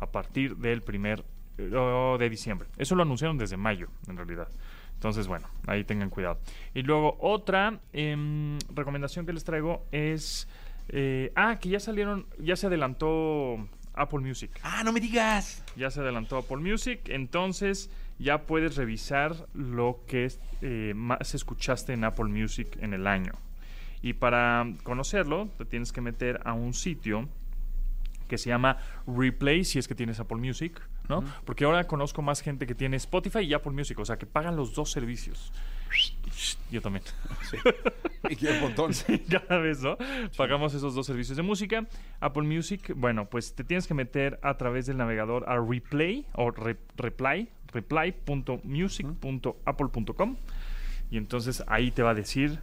[0.02, 1.24] a partir del primer
[1.58, 1.70] eh,
[2.20, 2.68] de diciembre.
[2.78, 4.50] Eso lo anunciaron desde mayo, en realidad.
[4.96, 6.38] Entonces, bueno, ahí tengan cuidado.
[6.74, 10.50] Y luego otra em, recomendación que les traigo es,
[10.90, 14.52] eh, ah, que ya salieron, ya se adelantó Apple Music.
[14.64, 15.64] Ah, no me digas.
[15.78, 22.04] Ya se adelantó Apple Music, entonces ya puedes revisar lo que eh, más escuchaste en
[22.04, 23.34] Apple Music en el año.
[24.02, 27.28] Y para conocerlo, te tienes que meter a un sitio
[28.28, 31.24] que se llama Replay, si es que tienes Apple Music, ¿no?
[31.46, 34.56] Porque ahora conozco más gente que tiene Spotify y Apple Music, o sea, que pagan
[34.56, 35.52] los dos servicios.
[36.72, 37.04] Yo también.
[38.30, 38.92] Y quiero un montón.
[39.30, 39.98] Cada vez, ¿no?
[40.38, 41.86] Pagamos esos dos servicios de música.
[42.22, 46.50] Apple Music, bueno, pues te tienes que meter a través del navegador a Replay o
[46.50, 50.36] re- Reply, reply.music.apple.com
[51.12, 52.60] y entonces ahí te va a decir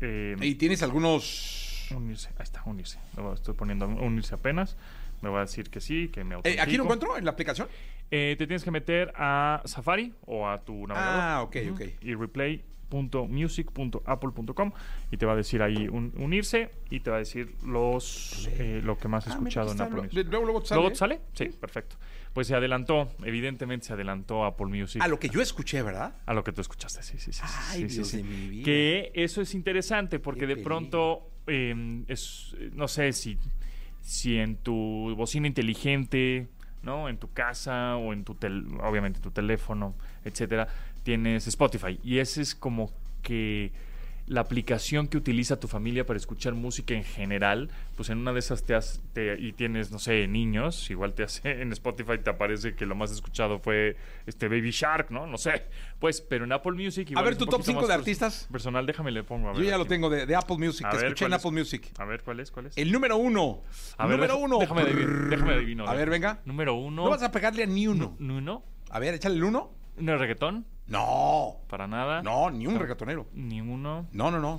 [0.00, 1.88] eh, ¿Y tienes algunos...
[1.94, 2.28] unirse.
[2.38, 2.98] Ahí está, unirse.
[3.16, 4.76] Lo estoy poniendo unirse apenas.
[5.20, 6.58] Me va a decir que sí, que me Eh.
[6.60, 7.68] ¿Aquí lo encuentro en la aplicación?
[8.10, 11.20] Eh, te tienes que meter a Safari o a tu navegador.
[11.20, 11.80] Ah, ok, ok.
[12.00, 14.72] Y replay.music.apple.com
[15.10, 18.80] y te va a decir ahí un- unirse y te va a decir los eh,
[18.82, 19.80] lo que más he Ah, escuchado en.
[19.82, 20.26] Apple Music.
[20.30, 20.80] Luego, luego te sale.
[20.80, 21.20] ¿Luego te sale?
[21.34, 21.96] Sí, perfecto.
[22.32, 26.14] Pues se adelantó, evidentemente se adelantó Apple Music A lo que yo escuché, ¿verdad?
[26.26, 27.40] a lo que tú escuchaste, sí, sí, sí.
[27.70, 28.16] Ay, sí, Dios sí.
[28.18, 28.64] de mi vida.
[28.64, 30.68] Que eso es interesante porque Qué de peligro.
[30.68, 33.36] pronto eh, es, no sé si,
[34.00, 36.46] si en tu bocina inteligente,
[36.82, 37.08] ¿no?
[37.08, 40.68] En tu casa o en tu, tel- obviamente tu teléfono, etcétera,
[41.02, 43.72] tienes Spotify y ese es como que
[44.30, 48.38] la aplicación que utiliza tu familia para escuchar música en general, pues en una de
[48.38, 52.30] esas te, has- te- y tienes, no sé, niños, igual te hace en Spotify te
[52.30, 55.26] aparece que lo más escuchado fue este Baby Shark, ¿no?
[55.26, 55.64] No sé.
[55.98, 58.48] Pues, pero en Apple Music igual ver, tu top poquito cinco más de pers- artistas.
[58.52, 59.62] Personal, déjame le pongo a ver.
[59.64, 61.32] Yo ya lo tengo de, de Apple Music, A que ver, escuché en.
[61.32, 61.88] Apple Music.
[61.98, 62.52] A ver, ¿cuál es?
[62.52, 62.78] ¿Cuál es?
[62.78, 63.62] El número uno.
[63.98, 64.58] A ver, número deja- uno.
[64.60, 65.28] Déjame adivino.
[65.28, 65.88] Déjame adivino.
[65.88, 66.40] A ver, venga.
[66.44, 67.02] Número uno.
[67.04, 68.14] No vas a pegarle a ni uno.
[68.20, 68.62] Ni uno.
[68.90, 69.72] A ver, échale el uno.
[69.96, 70.66] ¿No reggaetón?
[70.86, 71.56] No.
[71.68, 72.22] Para nada.
[72.22, 73.26] No, ni un reggaetonero.
[73.34, 74.06] Ni uno.
[74.12, 74.56] No, no, no.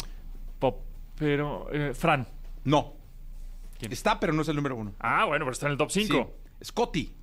[0.60, 0.82] Pop.
[1.18, 1.68] Pero.
[1.72, 2.28] eh, Fran.
[2.64, 2.94] No.
[3.78, 3.92] ¿Quién?
[3.92, 4.94] Está, pero no es el número uno.
[5.00, 6.34] Ah, bueno, pero está en el top 5.
[6.62, 6.66] Sí.
[6.66, 7.14] Scotty.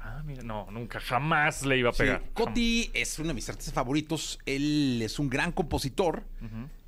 [0.00, 1.98] Ah, mira, no, nunca, jamás le iba a Sí.
[2.04, 2.22] pegar.
[2.30, 4.38] Scotty es uno de mis artistas favoritos.
[4.46, 6.22] Él es un gran compositor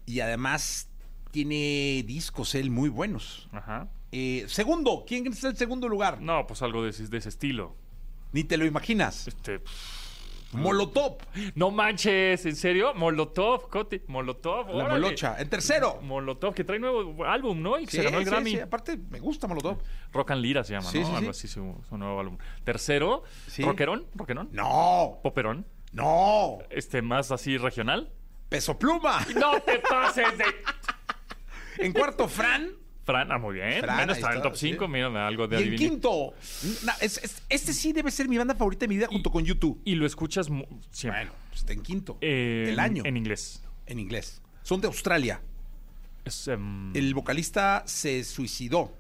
[0.07, 0.88] y además
[1.33, 3.49] tiene discos él muy buenos.
[3.53, 3.88] Ajá.
[4.12, 6.21] Eh, segundo, ¿quién es el segundo lugar?
[6.23, 7.75] No, pues algo de, de ese estilo.
[8.33, 9.27] Ni te lo imaginas.
[9.27, 9.61] Este.
[10.53, 11.19] Molotov.
[11.55, 12.95] No manches, ¿en serio?
[12.95, 14.01] Molotov, Coti.
[14.07, 14.69] Molotov.
[14.69, 15.01] La órale.
[15.01, 15.37] molocha.
[15.39, 16.01] En tercero.
[16.03, 17.79] Molotov, que trae nuevo álbum, ¿no?
[17.79, 18.51] Y Sí, se ganó el sí, Grammy.
[18.53, 19.79] sí, Aparte, me gusta Molotov.
[20.13, 21.07] Rock and Lira se llama, Sí, ¿no?
[21.07, 21.47] sí, Algo sí.
[21.47, 22.39] así su, su nuevo álbum.
[22.65, 23.25] Tercero.
[23.59, 24.49] Rockerón, Rockerón.
[24.53, 25.21] No.
[25.23, 25.67] Poperón.
[25.93, 26.59] No.
[26.71, 28.11] Este, más así regional.
[28.49, 29.19] Peso Pluma.
[29.39, 30.45] No te pases de.
[31.85, 32.73] En cuarto, Fran.
[33.09, 33.81] Fran, ah, muy bien.
[33.81, 34.90] Fran, ahí está en el está, top 5, sí.
[34.92, 35.79] mira, algo de Y adivinar.
[35.79, 36.35] quinto.
[36.85, 39.42] na- es- es- este sí debe ser mi banda favorita de mi vida junto con
[39.47, 39.81] YouTube.
[39.87, 40.49] Y lo escuchas
[40.90, 41.23] siempre.
[41.23, 42.18] Bueno, está en quinto.
[42.21, 43.03] Eh, del año.
[43.07, 43.62] En inglés.
[43.87, 44.42] en inglés.
[44.62, 45.40] Son de Australia.
[46.23, 48.92] Es em, El vocalista se suicidó.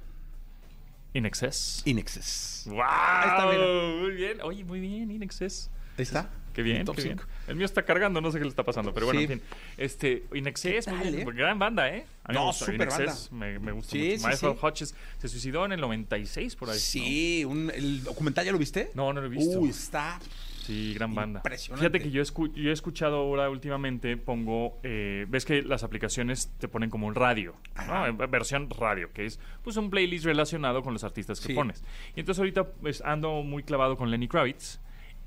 [1.12, 1.82] In Excess.
[1.84, 2.62] In Excess.
[2.66, 2.78] ¡Wow!
[2.80, 3.66] está, mira.
[4.00, 4.40] Muy bien.
[4.42, 5.70] Oye, muy bien, In Excess.
[5.98, 6.30] Ahí está.
[6.58, 7.20] Qué bien, Top qué bien.
[7.46, 9.26] El mío está cargando, no sé qué le está pasando, pero bueno, Sí.
[9.26, 9.48] en fin.
[9.76, 11.32] Este, In Excess, ¿Qué muy tal, bien, eh?
[11.32, 12.04] gran banda, ¿eh?
[12.24, 14.18] A mí No, me gusta, Excess, me, me gusta Sí, mucho.
[14.18, 14.58] sí, Michael.
[14.60, 16.78] Hodges se suicidó en el 96 por ahí.
[16.80, 18.90] Sí, un- el documental ya lo viste.
[18.94, 19.60] No, no lo he visto.
[19.60, 20.18] Uy, está.
[20.66, 21.38] Sí, gran banda.
[21.38, 21.80] Impresionante.
[21.88, 26.50] Fíjate que yo, escu- yo he escuchado ahora últimamente, pongo, eh, ves que las aplicaciones
[26.58, 27.54] te ponen como un radio,
[27.86, 28.04] ¿no?
[28.04, 31.54] En versión radio, que es pues un playlist relacionado con los artistas que Sí.
[31.54, 31.84] pones.
[32.16, 34.80] Y entonces ahorita pues, ando muy clavado con Lenny Kravitz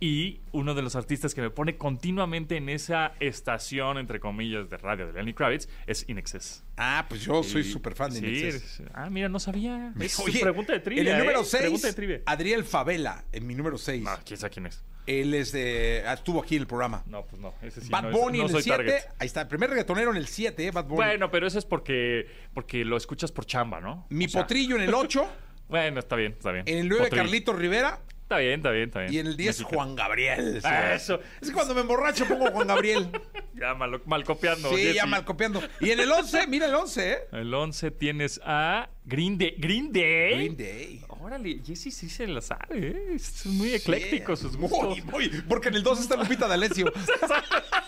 [0.04, 4.76] y uno de los artistas que me pone continuamente en esa estación, entre comillas, de
[4.78, 6.64] radio de Lenny Kravitz es In Excess.
[6.76, 8.80] Ah, pues yo soy súper fan de sí, In Excess.
[8.80, 9.94] eres- Ah, mira, no sabía.
[10.02, 11.04] Es Oye, pregunta de trivia.
[11.04, 11.46] En el número ¿eh?
[11.46, 12.22] 6, Pregunta de trivia.
[12.26, 14.02] Adriel Favela, en mi número 6.
[14.04, 14.84] No, quién sabe quién es.
[15.06, 16.04] Él es de.
[16.08, 17.04] ah, Estuvo aquí en el programa.
[17.06, 17.54] No, pues no.
[17.62, 18.78] Ese sí Bad no es- Bunny no en el 7.
[18.78, 19.04] target.
[19.20, 20.96] Ahí está, el primer reggaetonero en el 7, eh, Bad Bunny.
[20.96, 24.08] Bueno, pero eso es porque, porque lo escuchas por chamba, ¿no?
[24.10, 25.28] Mi O sea, potrillo en el 8.
[25.72, 26.66] Bueno, está bien, está bien.
[26.68, 27.24] En el 9, Potrillo.
[27.24, 28.02] Carlito Rivera.
[28.32, 29.14] Está bien, está bien, está bien.
[29.14, 29.76] Y en el 10, Mexicano.
[29.76, 30.62] Juan Gabriel.
[30.64, 31.20] Ah, eso.
[31.42, 33.10] Es que cuando me emborracho pongo Juan Gabriel.
[33.54, 34.70] Ya mal, mal copiando.
[34.70, 34.96] sí, Jessy.
[34.96, 35.62] ya mal copiando.
[35.82, 37.18] Y en el 11, mira el 11, ¿eh?
[37.32, 39.54] El 11 tienes a Green Day.
[39.60, 40.34] ¿Green Day?
[40.34, 41.06] Green Day.
[41.10, 43.14] Órale, Jesse sí se la sabe, ¿eh?
[43.14, 44.82] Es muy ecléctico sus gustos.
[44.82, 45.42] Muy, muy.
[45.48, 46.92] Porque en el 2 está Lupita D'Alessio.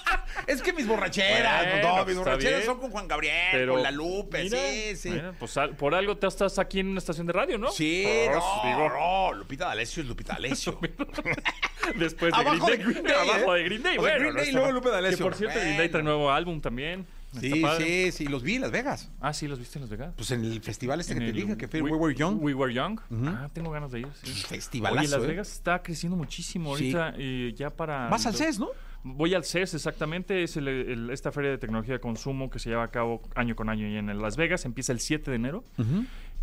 [0.47, 2.65] es que mis borracheras, Bueno, no, pues mis está borracheras bien.
[2.65, 5.09] son con Juan Gabriel, Pero, con la Lupe, mira, sí, sí.
[5.11, 7.71] mira, pues por algo te estás aquí en una estación de radio, ¿no?
[7.71, 10.79] Sí, Pues, no, digo, no, Lupita D'Alessio es Lupita D'Alessio.
[11.97, 12.93] Después de Abajo Green de Day.
[12.93, 14.19] Green Day, Abajo de Green Day, O bueno.
[14.19, 14.71] Green Day y luego.
[14.71, 15.17] Lupe D'Alessio.
[15.17, 15.91] Que por cierto, Green Day Bueno.
[15.91, 17.05] trae nuevo álbum también.
[17.39, 19.09] Sí, sí, sí, los vi en Las Vegas.
[19.19, 20.13] Ah, sí, los viste en Las Vegas.
[20.15, 22.37] Pues en el festival este En que te dije, que fue We, We Were Young.
[22.43, 22.99] We Were Young.
[23.27, 24.07] Ah, tengo ganas de ir.
[24.21, 24.31] Sí.
[24.47, 25.27] Festivalazo, Las ¿eh?
[25.27, 26.93] Vegas está creciendo muchísimo Sí.
[26.95, 27.15] ahorita.
[27.17, 28.07] eh, ya para.
[28.07, 28.69] Vas al CES, ¿no?
[29.03, 30.43] Voy al CES, exactamente.
[30.43, 33.55] Es el- el- esta feria de tecnología de consumo que se lleva a cabo año
[33.55, 34.63] con año y en Las Vegas.
[34.65, 35.63] Empieza el 7 de enero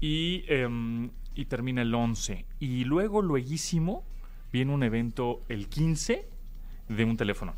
[0.01, 2.45] y, em, y termina el 11.
[2.59, 4.05] Y luego, lueguísimo,
[4.53, 6.27] viene un evento el 15
[6.89, 7.55] de un teléfono.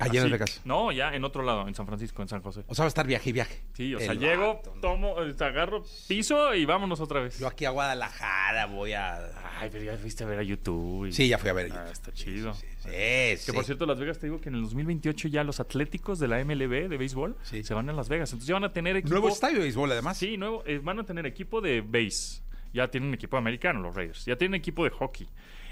[0.00, 0.60] Allá en Vegas.
[0.64, 2.64] No, ya en otro lado, en San Francisco, en San José.
[2.66, 3.62] O sea, va a estar viaje y viaje.
[3.74, 4.80] Sí, o sea, llego, vato, ¿no?
[4.80, 7.38] tomo, eh, agarro piso y vámonos otra vez.
[7.38, 9.16] Yo aquí a Guadalajara voy a...
[9.60, 11.06] Ay, pero ya fuiste a ver a YouTube.
[11.06, 11.70] y- Sí, ya fui a ver.
[11.72, 12.54] Ah, está chido.
[12.54, 13.52] Sí, Que sí.
[13.52, 16.38] por cierto, Las Vegas te digo que en el 2028 ya los atléticos de la
[16.44, 17.62] MLB de béisbol Sí.
[17.62, 18.30] se van a Las Vegas.
[18.30, 19.10] Entonces ya van a tener equipo.
[19.12, 20.16] Nuevo estadio de béisbol, además.
[20.16, 22.40] Sí, nuevo, eh, van a tener equipo de base.
[22.72, 24.24] Ya tienen equipo americano los Raiders.
[24.24, 25.28] Ya tienen equipo de hockey.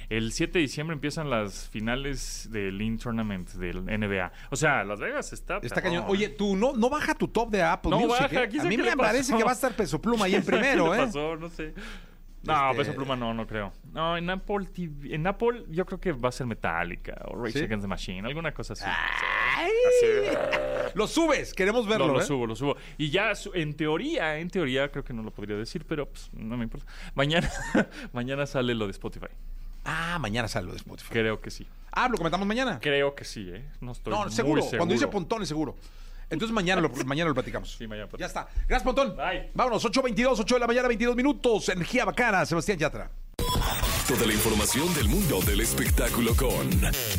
[0.08, 4.32] El 7 de diciembre empiezan las finales del Lean Tournament del NBA.
[4.50, 5.58] O sea, Las Vegas está.
[5.62, 6.04] Está cañón.
[6.08, 8.20] Oye, tú no, no baja tu top de Apple No Music.
[8.22, 8.48] baja, ¿eh?
[8.60, 10.94] A mí me parece que va a estar Peso Pluma ahí en ¿Qué le primero,
[10.94, 10.98] ¿eh?
[10.98, 11.36] pasó?
[11.36, 11.74] No sé.
[12.42, 13.72] No, Este- Peso Pluma no, no creo.
[13.92, 17.58] No, en Apple TV, en Apple yo creo que va a ser Metallica o Rage
[17.58, 17.64] ¿Sí?
[17.64, 18.84] Against the Machine, alguna cosa así.
[18.86, 19.70] Ay.
[19.88, 20.36] Así.
[20.94, 22.24] Lo subes, queremos verlo, Lo, lo ¿eh?
[22.24, 22.76] subo, lo subo.
[22.96, 26.56] Y ya, en teoría, en teoría, creo que no lo podría decir, pero pues, no
[26.56, 26.86] me importa.
[27.14, 27.50] Mañana,
[28.14, 29.26] mañana sale lo de Spotify.
[29.90, 31.08] Ah, mañana sale lo de Spotify.
[31.10, 31.66] Creo que sí.
[31.92, 32.78] Ah, ¿lo comentamos mañana?
[32.80, 33.64] Creo que sí, ¿eh?
[33.80, 34.60] No estoy No, muy seguro.
[34.62, 34.78] seguro.
[34.78, 35.74] Cuando dice Pontón es seguro.
[36.30, 37.76] Entonces mañana lo, mañana lo platicamos.
[37.76, 38.48] Sí, mañana Ya está.
[38.68, 39.16] Gracias, Pontón.
[39.16, 39.50] Bye.
[39.54, 41.68] Vámonos, 8.22, 8 de la mañana, 22 minutos.
[41.68, 43.10] Energía bacana, Sebastián Yatra.
[44.08, 46.70] Toda la información del mundo del espectáculo con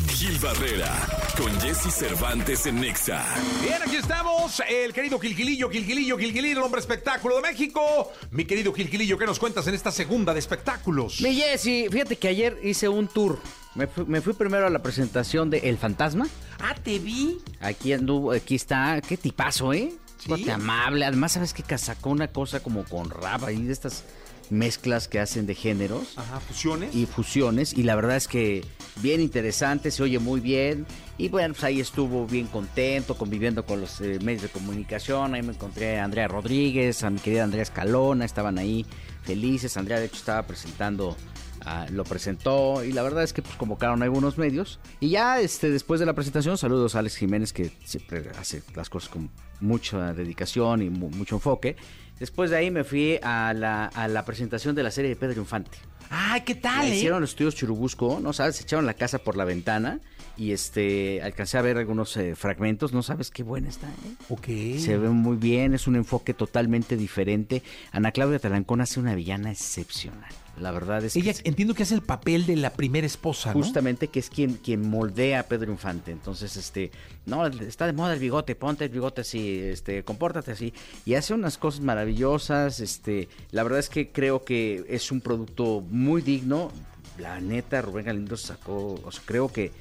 [0.08, 0.92] Gil Barrera,
[1.38, 3.24] con Jesse Cervantes en Nexa.
[3.62, 4.60] Bien, aquí estamos.
[4.68, 8.12] El querido Gilgilillo, Gilgilillo, Gilgilillo, el hombre espectáculo de México.
[8.32, 11.20] Mi querido Gilgilillo, ¿qué nos cuentas en esta segunda de espectáculos?
[11.20, 13.38] Mi Jessy, fíjate que ayer hice un tour.
[13.74, 16.26] Me fui, me fui primero a la presentación de El Fantasma.
[16.60, 17.38] Ah, te vi.
[17.60, 19.00] Aquí anduvo, aquí está.
[19.00, 19.92] Qué tipazo, ¿eh?
[20.18, 20.28] Sí.
[20.28, 21.04] Cuate amable.
[21.04, 21.78] Además, ¿sabes qué?
[21.78, 24.04] Sacó una cosa como con rap ahí de estas
[24.50, 26.92] mezclas que hacen de géneros Ajá, fusiones.
[26.94, 27.72] y fusiones.
[27.72, 28.64] Y la verdad es que
[28.96, 30.84] bien interesante, se oye muy bien.
[31.16, 35.34] Y bueno, pues ahí estuvo bien contento, conviviendo con los eh, medios de comunicación.
[35.34, 38.84] Ahí me encontré a Andrea Rodríguez, a mi querida Andrea Escalona, estaban ahí
[39.22, 39.76] felices.
[39.76, 41.16] Andrea, de hecho, estaba presentando.
[41.64, 44.78] Ah, lo presentó y la verdad es que pues convocaron a algunos medios.
[45.00, 48.88] Y ya este después de la presentación saludos a Alex Jiménez que siempre hace las
[48.90, 49.30] cosas con
[49.60, 51.76] mucha dedicación y mu- mucho enfoque.
[52.18, 55.40] Después de ahí me fui a la, a la presentación de la serie de Pedro
[55.40, 55.78] Infante.
[56.10, 56.96] Ay, ¿qué tal, eh?
[56.96, 58.56] hicieron los estudios Churubusco, ¿no sabes?
[58.56, 60.00] Se echaron la casa por la ventana
[60.40, 64.14] y este alcancé a ver algunos eh, fragmentos, no sabes qué buena está, ¿eh?
[64.30, 64.46] Ok.
[64.78, 67.62] Se ve muy bien, es un enfoque totalmente diferente.
[67.92, 70.32] Ana Claudia Talancón hace una villana excepcional.
[70.58, 73.60] La verdad es Ella que entiendo que hace el papel de la primera esposa, ¿no?
[73.60, 76.10] justamente que es quien quien moldea a Pedro Infante.
[76.10, 76.90] Entonces, este,
[77.26, 80.72] no, está de moda el bigote, ponte el bigote así, este, compórtate así
[81.04, 85.84] y hace unas cosas maravillosas, este, la verdad es que creo que es un producto
[85.90, 86.72] muy digno.
[87.18, 89.72] La neta Rubén Galindo sacó, o sea, creo que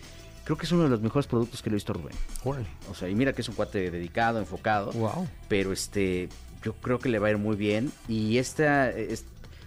[0.50, 2.16] creo que es uno de los mejores productos que lo he visto Rubén.
[2.43, 2.66] Órale.
[2.89, 4.91] O sea, y mira que es un cuate dedicado, enfocado.
[4.93, 5.28] Wow.
[5.47, 6.28] Pero este,
[6.64, 7.91] yo creo que le va a ir muy bien.
[8.08, 9.26] Y esta es-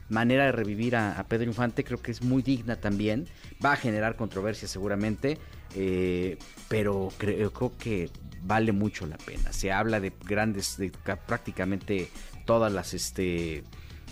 [0.09, 3.29] manera de revivir a, a Pedro Infante creo que es muy digna también.
[3.65, 5.39] Va a generar controversia seguramente.
[5.77, 6.37] eh,
[6.69, 8.11] pero creo, creo que
[8.43, 9.53] vale mucho la pena.
[9.53, 12.09] Se habla de grandes, de ca- prácticamente
[12.45, 13.63] todas las este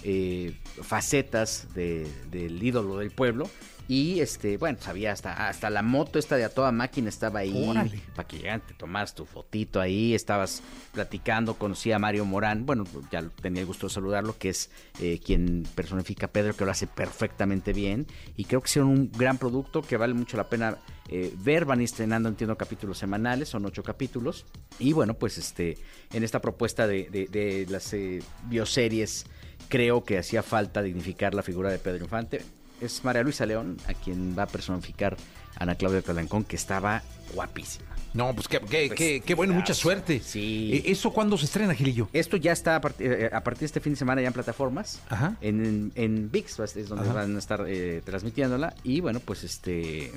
[0.04, 3.50] eh, facetas de- del ídolo del pueblo.
[3.92, 7.66] Y este, bueno, sabía hasta, hasta la moto esta de a toda máquina estaba ahí
[7.68, 8.00] Órale.
[8.14, 10.62] para que llegaran, te tomaras tu fotito ahí, estabas
[10.92, 14.70] platicando, conocí a Mario Morán, bueno, ya tenía el gusto de saludarlo, que es
[15.00, 19.10] eh, quien personifica a Pedro, que lo hace perfectamente bien, y creo que hicieron un
[19.10, 20.78] gran producto que vale mucho la pena
[21.08, 24.46] eh, ver, van estrenando, entiendo, capítulos semanales, son ocho capítulos,
[24.78, 25.76] y bueno, pues este,
[26.12, 29.26] en esta propuesta de, de- de las eh, bioseries,
[29.68, 32.40] creo que hacía falta dignificar la figura de Pedro Infante,
[32.80, 35.16] es María Luisa León, a quien va a personificar
[35.56, 37.02] Ana Claudia Talancón, que estaba
[37.34, 37.86] guapísima.
[38.12, 40.20] No, pues qué, qué, qué, qué bueno, mucha suerte.
[40.20, 40.70] Sí.
[40.72, 42.08] Eh, ¿Eso cuándo se estrena, Gilillo?
[42.12, 44.32] Esto ya está a partir, eh, a partir de este fin de semana ya en
[44.32, 45.00] plataformas.
[45.08, 45.36] Ajá.
[45.40, 47.14] En, en, VIX es donde Ajá.
[47.20, 48.74] van a estar eh, transmitiéndola.
[48.82, 50.10] Y bueno, pues este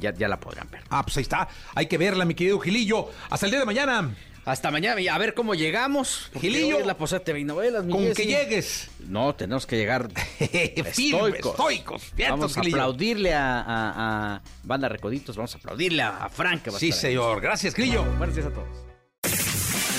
[0.00, 0.82] ya, ya la podrán ver.
[0.90, 1.48] Ah, pues ahí está.
[1.74, 3.08] Hay que verla, mi querido Gilillo.
[3.30, 4.10] Hasta el día de mañana.
[4.44, 6.30] Hasta mañana, y a ver cómo llegamos.
[6.40, 6.80] Gilillo.
[6.86, 8.88] la Posada TV novelas, Con que llegues.
[9.06, 10.08] No, tenemos que llegar
[10.40, 12.12] estoicos.
[12.16, 12.76] Vientos, Vamos a Gilillo.
[12.76, 16.62] aplaudirle a, a- a Banda Recoditos, vamos a aplaudirle a, a Frank.
[16.62, 16.92] que va a Sí, ahí.
[16.92, 17.40] señor.
[17.40, 18.04] Gracias, Gilillo.
[18.16, 18.87] Buenos días a todos.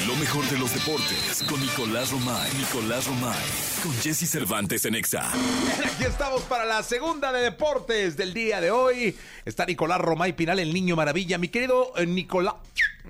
[0.09, 2.51] Lo mejor de los deportes con Nicolás Romay.
[2.57, 3.37] Nicolás Romay.
[3.83, 5.29] Con Jesse Cervantes en Exa.
[5.31, 9.15] Aquí estamos para la segunda de deportes del día de hoy.
[9.45, 11.37] Está Nicolás Romay Pinal, el niño maravilla.
[11.37, 12.55] Mi querido eh, Nicolás,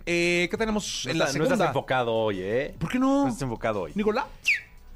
[0.06, 1.54] eh, ¿qué tenemos en la no segunda?
[1.54, 2.76] estás enfocado hoy, ¿eh?
[2.78, 3.24] ¿Por qué no?
[3.24, 3.94] No estás enfocado hoy.
[3.96, 4.26] Nicolás,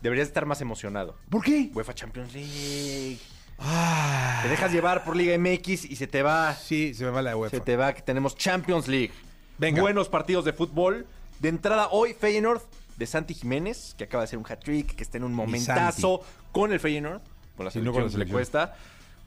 [0.01, 1.15] Deberías estar más emocionado.
[1.29, 1.69] ¿por qué?
[1.73, 3.17] UEFA Champions League.
[3.59, 6.53] Ah, Te dejas llevar por Liga MX y se te va.
[6.53, 7.55] sí, se me va la UEFA.
[7.55, 9.13] Se te va que tenemos Champions League.
[9.57, 9.81] Venga.
[9.81, 11.07] Buenos partidos de fútbol.
[11.43, 12.61] De entrada hoy, Feyenoord
[12.95, 16.21] de Santi Jiménez, que acaba de hacer un hat-trick, que está en un momentazo
[16.53, 17.19] con el Feyenoord.
[17.57, 18.35] Con la Sí, no selección con la que le selección.
[18.37, 18.75] cuesta.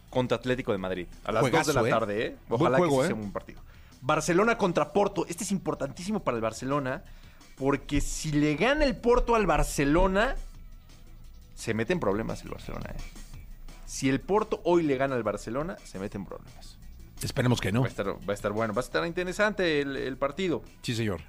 [0.09, 1.07] Contra Atlético de Madrid.
[1.25, 1.91] A las Juegazo, 2 de la ¿eh?
[1.91, 2.37] tarde, ¿eh?
[2.49, 3.07] Ojalá juego, que ¿eh?
[3.09, 3.61] sea un buen partido.
[4.01, 5.27] Barcelona contra Porto.
[5.29, 7.05] Este es importantísimo para el Barcelona
[7.59, 10.37] porque si le gana el Porto al Barcelona,
[11.55, 12.95] se mete en problemas el Barcelona.
[12.95, 13.01] ¿eh?
[13.85, 16.79] Si el Porto hoy le gana al Barcelona, se mete en problemas.
[17.23, 17.81] Esperemos que no.
[17.81, 20.63] Va, a estar, va a estar bueno, va a estar interesante el, el partido.
[20.81, 21.21] Sí, señor.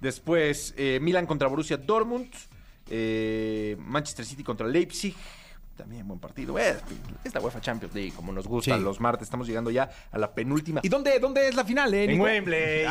[0.00, 2.28] Después, eh, Milan contra Borussia Dortmund.
[2.90, 5.14] eh, Manchester City contra Leipzig.
[5.78, 6.58] También buen partido.
[6.58, 6.76] Eh,
[7.22, 8.82] es la UEFA Champions League, como nos gusta Sí.
[8.82, 9.26] los martes.
[9.26, 10.80] Estamos llegando ya a la penúltima.
[10.82, 12.24] ¿Y dónde, dónde es la final, eh, En Nico?
[12.24, 12.84] Wembley.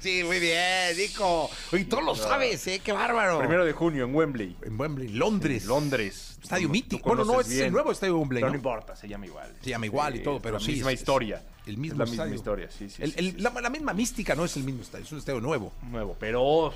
[0.00, 1.50] Sí, muy bien, Nico.
[1.72, 2.80] Oye, tú lo sabes, ¿eh?
[2.82, 3.38] Qué bárbaro.
[3.38, 4.56] Primero de junio en Wembley.
[4.62, 5.66] En Wembley, Londres.
[5.66, 6.38] Londres.
[6.42, 7.06] Estadio mítico.
[7.08, 8.52] Bueno, no, es el nuevo estadio Wembley, Pero ¿no?
[8.54, 9.54] no importa, se llama igual.
[9.60, 11.42] Se llama igual y todo, es pero la sí, misma es- historia.
[11.66, 13.02] el mismo Es la misma historia, sí, sí.
[13.02, 15.18] El- sí, el- sí, la, la misma mística no es el mismo estadio, es un
[15.18, 15.72] estadio nuevo.
[15.90, 16.72] Nuevo, pero.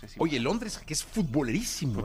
[0.00, 0.14] pues.
[0.18, 2.00] Oye, Londres, que es futbolerísimo.
[2.00, 2.04] ¿eh?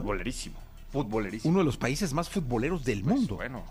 [0.92, 1.50] Futbolerísimo.
[1.50, 3.36] Uno de los países más futboleros del mundo.
[3.36, 3.64] Pues, Bueno,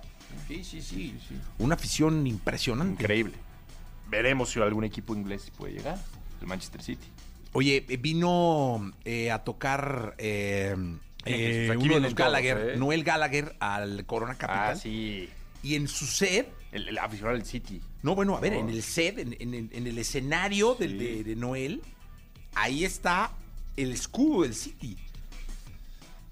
[0.48, 1.16] Sí, sí, sí.
[1.60, 3.04] Una afición impresionante.
[3.04, 3.34] increíble.
[4.10, 6.00] Veremos si algún equipo inglés puede llegar.
[6.42, 7.06] El Manchester City.
[7.54, 10.76] Oye, eh, vino eh, a tocar eh,
[11.26, 12.78] eh, uno de los todos, Gallagher, ¿eh?
[12.78, 14.74] Noel Gallagher, al Corona Capital.
[14.74, 15.30] Ah, sí.
[15.62, 17.82] Y en su set, El, el aficionado del City.
[18.04, 18.60] no, bueno, a ver, Oh.
[18.60, 20.98] en el set, en, en el, en el escenario del- Sí.
[20.98, 21.82] de, de Noel,
[22.56, 23.32] ahí está
[23.78, 24.96] el escudo del City.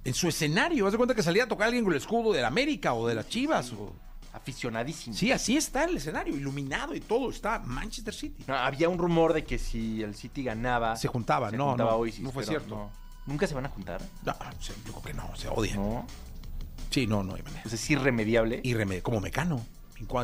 [0.08, 2.42] En su escenario, haz de cuenta que salía a tocar alguien con el escudo de
[2.42, 3.74] la América o de las Chivas.
[3.74, 3.94] o-
[4.32, 5.14] Aficionadísimo.
[5.16, 8.44] Sí, así está el escenario, iluminado y todo, está Manchester City.
[8.48, 10.96] No, había un rumor de que si el City ganaba.
[10.96, 12.74] Se juntaban, se no, juntaba no, hoy, sí, no fue cierto.
[12.76, 12.92] no.
[13.26, 14.00] ¿Nunca se van a juntar?
[14.24, 15.76] No, se- yo creo que no, se odian.
[15.76, 16.08] No.
[16.90, 17.64] Sí, no, no hay manera.
[17.64, 18.62] Pues es irremediable.
[18.64, 19.66] Reme- como Mecano.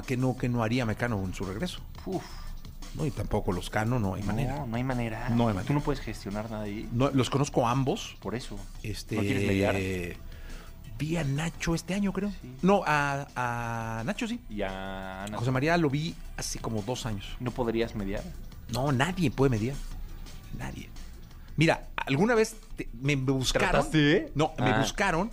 [0.07, 1.81] Que no, que no haría Mecano en su regreso.
[2.05, 2.23] Uf,
[2.95, 4.55] No, y tampoco los Cano, no hay manera.
[4.57, 5.29] No, no hay manera.
[5.29, 5.63] No hay manera.
[5.67, 6.87] Tú no puedes gestionar nada ahí.
[6.91, 8.15] No, los conozco a ambos.
[8.19, 8.57] Por eso.
[8.83, 9.75] Este, ¿No quieres mediar?
[10.99, 12.29] Vi a Nacho este año, creo.
[12.41, 12.55] Sí.
[12.61, 14.39] No, a, a Nacho sí.
[14.49, 17.25] Y a Ana, José María lo vi hace como dos años.
[17.39, 18.23] ¿No podrías mediar?
[18.69, 19.75] No, nadie puede mediar.
[20.57, 20.89] Nadie.
[21.57, 23.69] Mira, alguna vez te- me buscaron.
[23.71, 24.31] ¿Trataste?
[24.35, 24.79] No, me Ah.
[24.79, 25.31] buscaron.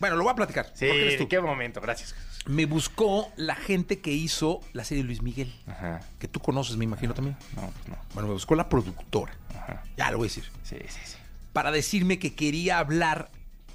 [0.00, 0.66] Bueno, lo voy a platicar.
[0.66, 1.22] ¿Por qué eres tú?
[1.22, 1.80] ¿en qué momento?
[1.80, 2.14] Gracias.
[2.46, 5.54] Me buscó la gente que hizo la serie de Luis Miguel.
[5.66, 6.00] Ajá.
[6.18, 7.36] Que tú conoces, me imagino también.
[7.54, 7.96] No, pues no.
[8.14, 9.32] Bueno, me buscó la productora.
[9.50, 9.82] Ajá.
[9.96, 10.44] Ya lo voy a decir.
[10.64, 11.16] Sí, sí, sí.
[11.52, 13.30] Para decirme que quería hablar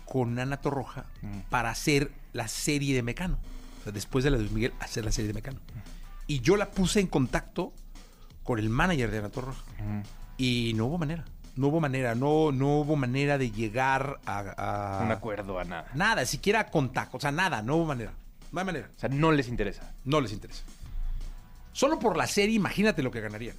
[0.06, 1.40] con Ana Torroja Mm.
[1.50, 3.38] para hacer la serie de Mecano.
[3.80, 5.60] O sea, después de la de Luis Miguel, hacer la serie de Mecano.
[6.28, 7.74] Y yo la puse en contacto
[8.44, 9.62] con el manager de Ana Torroja.
[9.80, 10.02] Mm.
[10.38, 11.24] Y no hubo manera.
[11.56, 12.16] No hubo manera.
[12.16, 15.88] No, no hubo manera de llegar a, a- Un acuerdo a nada.
[15.94, 17.18] Nada, siquiera a contacto.
[17.18, 17.62] O sea, nada.
[17.62, 18.12] No hubo manera.
[18.52, 18.90] No hay manera.
[18.96, 19.94] O sea, no les interesa.
[20.06, 20.64] No les interesa.
[21.74, 23.56] Solo por la serie, imagínate lo que ganarían.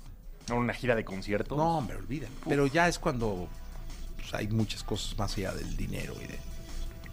[0.52, 1.56] Una gira de conciertos.
[1.58, 2.30] No, hombre, olviden.
[2.48, 3.48] Pero ya es cuando
[4.16, 6.38] pues, hay muchas cosas más allá del dinero y de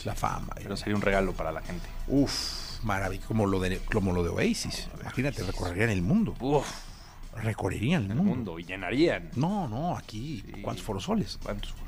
[0.06, 0.54] la fama.
[0.60, 1.86] y- Pero sería un regalo para la gente.
[2.08, 4.88] Uf, maravilla, como lo de, como lo de Oasis.
[5.02, 6.36] Imagínate, recorrerían el mundo.
[6.40, 6.66] Uf,
[7.36, 8.36] Recorrerían el el mundo.
[8.36, 8.60] mundo.
[8.60, 9.30] Y llenarían.
[9.36, 10.62] No, no, aquí, Sí.
[10.62, 11.38] ¿cuántos forosoles?
[11.44, 11.86] ¿Cuántos cursos?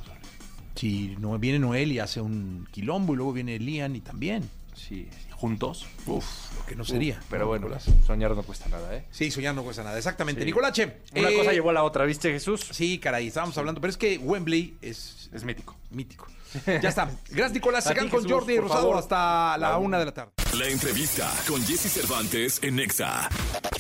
[0.76, 4.48] Si no viene Noel y hace un quilombo y luego viene Lian y también.
[4.78, 5.86] Sí, juntos.
[6.06, 6.26] Uf,
[6.58, 7.20] lo que no sería.
[7.30, 7.90] Pero ¿no, bueno, Nicolás?
[8.06, 9.06] soñar no cuesta nada, ¿eh?
[9.12, 9.98] Sí, soñar no cuesta nada.
[9.98, 10.42] Exactamente.
[10.42, 10.46] Sí.
[10.46, 10.98] Nicolache.
[11.16, 12.68] Una eh, cosa llevó a la otra, ¿viste, Jesús?
[12.72, 13.82] Sí, caray, estábamos hablando.
[13.82, 15.76] Pero es que Wembley es Es mítico.
[15.90, 16.28] mítico.
[16.66, 17.10] Ya está.
[17.30, 17.84] Gracias, Nicolás.
[17.84, 18.98] Se quedan con Jordi Rosado favor.
[18.98, 20.32] hasta la una de la tarde.
[20.58, 23.30] La entrevista con Jesse Cervantes en Nexa.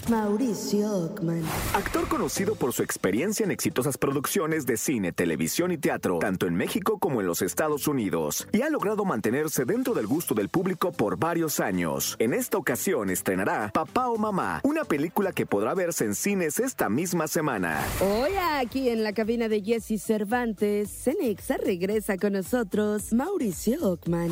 [0.09, 1.43] Mauricio Ockman.
[1.73, 6.55] Actor conocido por su experiencia en exitosas producciones de cine, televisión y teatro, tanto en
[6.55, 10.91] México como en los Estados Unidos, y ha logrado mantenerse dentro del gusto del público
[10.91, 12.15] por varios años.
[12.19, 16.89] En esta ocasión estrenará Papá o Mamá, una película que podrá verse en cines esta
[16.89, 17.83] misma semana.
[18.01, 22.56] Hoy aquí en la cabina de Jesse Cervantes, Cenexa regresa con nosotros
[23.11, 24.31] Mauricio Ockman.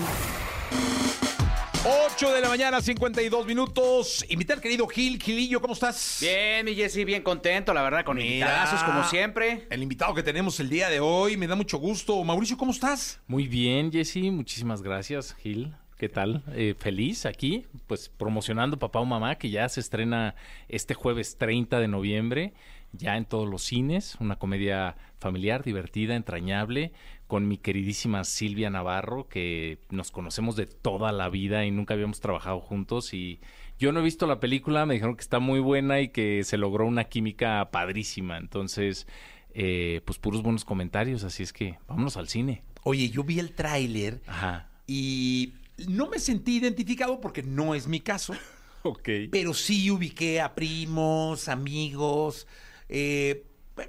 [1.86, 4.26] 8 de la mañana, 52 minutos.
[4.30, 5.21] Invita al querido Gil.
[5.21, 6.17] Gilillo, ¿cómo estás?
[6.21, 8.28] Bien, mi Jessy, bien contento, la verdad, con Mira.
[8.28, 9.67] invitadazos como siempre.
[9.69, 12.23] El invitado que tenemos el día de hoy, me da mucho gusto.
[12.23, 13.19] Mauricio, ¿cómo estás?
[13.28, 15.76] Muy bien, Jesse, muchísimas gracias, Gil.
[15.99, 16.43] ¿Qué tal?
[16.53, 20.34] Eh, feliz aquí, pues promocionando Papá o Mamá, que ya se estrena
[20.67, 22.53] este jueves 30 de noviembre,
[22.91, 26.91] ya en todos los cines, una comedia familiar, divertida, entrañable,
[27.28, 32.19] con mi queridísima Silvia Navarro, que nos conocemos de toda la vida y nunca habíamos
[32.19, 33.39] trabajado juntos y
[33.80, 36.57] yo no he visto la película, me dijeron que está muy buena y que se
[36.57, 39.07] logró una química padrísima, entonces,
[39.53, 42.63] eh, pues puros buenos comentarios, así es que vámonos al cine.
[42.84, 44.21] Oye, yo vi el tráiler
[44.88, 45.53] y
[45.88, 48.34] no me sentí identificado porque no es mi caso,
[48.84, 49.09] Ok.
[49.32, 52.47] pero sí ubiqué a primos, amigos.
[52.88, 53.43] eh,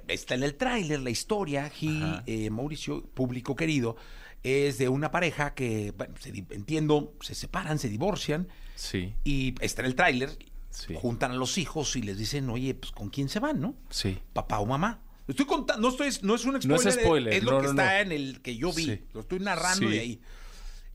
[0.07, 3.95] está en el tráiler la historia, Gil, eh, Mauricio, público querido,
[4.43, 9.13] es de una pareja que, bueno, se entiendo, se separan, se divorcian Sí.
[9.23, 10.37] y está en el tráiler.
[10.69, 10.93] Sí.
[10.95, 13.73] juntan a los hijos y les dicen, oye, pues con quién se van, ¿no?
[13.89, 14.19] Sí.
[14.33, 15.01] Papá o mamá.
[15.27, 17.63] Estoy contando, no, estoy, no es un spoiler, No es spoiler, es lo no, que
[17.63, 18.85] no, está en el que yo vi.
[18.85, 19.01] Sí.
[19.13, 19.93] Lo estoy narrando Sí.
[19.93, 20.21] de ahí.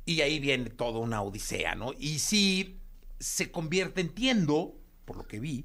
[0.07, 1.93] Y ahí viene toda una odisea, ¿no?
[1.99, 2.79] Y sí
[3.19, 5.65] se convierte, entiendo, por lo que vi,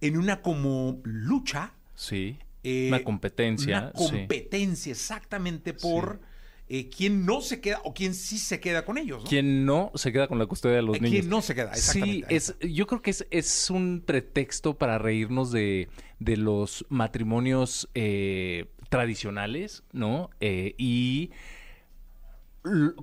[0.00, 1.72] en una como lucha.
[1.96, 2.38] Sí.
[2.66, 3.92] Eh, una competencia.
[3.94, 4.10] Una sí.
[4.16, 6.20] competencia exactamente por
[6.68, 9.28] eh, quién no se queda o quién sí se queda con ellos, ¿no?
[9.28, 11.20] Quien no se queda con la custodia de los Eh, niños.
[11.20, 11.74] ¿quién no se queda?
[11.74, 15.88] Sí, Exactamente, es, yo creo que es, es un pretexto para reírnos de,
[16.18, 20.30] de los matrimonios eh, tradicionales, ¿no?
[20.40, 21.30] Y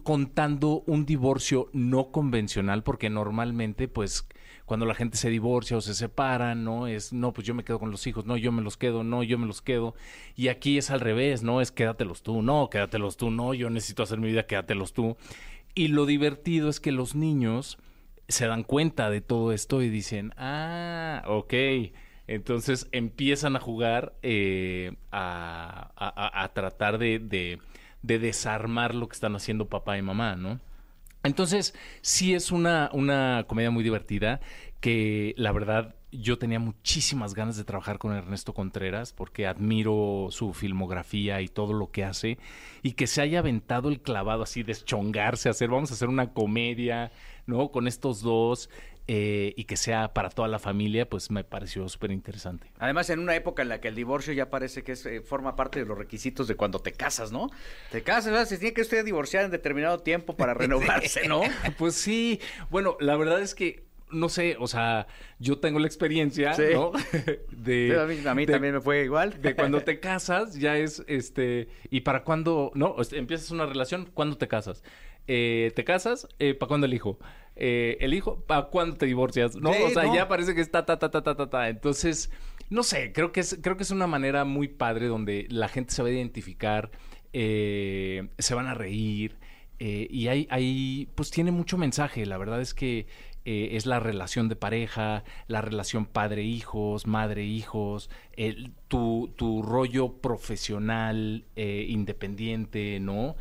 [0.04, 4.28] contando un divorcio no convencional, porque normalmente, pues,
[4.66, 6.88] cuando la gente se divorcia o se separa, ¿no?
[6.88, 9.24] Es, no, pues yo me quedo con los hijos, no, yo me los quedo, no,
[9.24, 9.96] yo me los quedo.
[10.36, 11.62] Y aquí es al revés, ¿no?
[11.62, 15.18] Es quédatelos tú, no, quédatelos tú, no, yo necesito hacer mi vida, quédatelos tú.
[15.76, 17.78] Y lo divertido es que los niños
[18.28, 21.54] se dan cuenta de todo esto y dicen, ah, ok.
[22.28, 27.60] Entonces empiezan a jugar eh, a, tratar de
[28.02, 30.62] desarmar lo que están haciendo papá y mamá, ¿no?
[31.24, 34.42] Entonces, sí es una, una comedia muy divertida
[34.82, 40.54] que la verdad yo tenía muchísimas ganas de trabajar con Ernesto Contreras porque admiro su
[40.54, 42.38] filmografía y todo lo que hace
[42.84, 47.12] y que se haya aventado el clavado así, deschongarse, hacer, vamos a hacer una comedia,
[47.48, 47.72] ¿no?
[47.72, 48.70] Con estos dos
[49.08, 52.72] eh, y que sea para toda la familia, pues me pareció súper interesante.
[52.80, 55.56] Además, en una época en la que el divorcio ya parece que es, eh, forma
[55.58, 57.50] parte de los requisitos de cuando te casas, ¿no?
[57.92, 58.46] Te casas, ¿verdad?
[58.48, 61.42] se tiene que usted divorciar en determinado tiempo para renovarse, ¿no?
[61.78, 62.40] Pues sí,
[62.70, 65.08] bueno, la verdad es que no sé, o sea,
[65.40, 66.66] yo tengo la experiencia, Sí.
[66.72, 66.92] ¿no?
[67.52, 69.42] De, Sí, a mí, a mí de- también me fue igual.
[69.42, 71.68] de cuando te casas, ya es este.
[71.90, 72.72] ¿Y para cuándo?
[72.76, 74.84] No, este, empiezas una relación, ¿cuándo te casas?
[75.28, 76.28] Eh, ¿Te casas?
[76.38, 77.18] Eh, ¿Para cuándo el hijo?
[77.56, 78.42] Eh, ¿El hijo?
[78.46, 79.56] ¿Para cuándo te divorcias?
[79.56, 80.16] No, Sí, o sea, no.
[80.16, 81.70] ya parece que está ta, ta, ta, ta, ta, ta.
[81.70, 82.32] Entonces,
[82.70, 85.94] no sé, creo que es, creo que es una manera muy padre donde la gente
[85.94, 86.92] se va a identificar,
[87.34, 89.38] eh, se van a reír.
[89.80, 92.26] eh, y hay, hay, pues tiene mucho mensaje.
[92.26, 93.08] La verdad es que
[93.46, 98.10] eh, es la relación de pareja, la relación padre-hijos, madre-hijos,
[98.88, 103.36] tu, tu rollo profesional, eh, independiente, ¿no?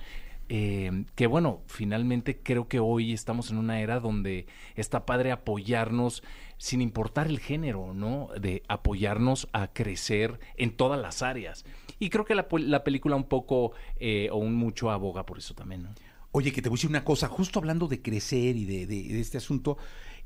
[0.54, 4.44] Eh, que bueno, finalmente creo que hoy estamos en una era donde
[4.76, 6.22] está padre apoyarnos
[6.58, 8.28] sin importar el género, ¿no?
[8.38, 11.64] De apoyarnos a crecer en todas las áreas.
[11.98, 15.54] Y creo que la, la película un poco eh, o un mucho aboga por eso
[15.54, 15.94] también, ¿no?
[16.32, 19.04] Oye, que te voy a decir una cosa, justo hablando de crecer y de, de-
[19.08, 19.78] de este asunto,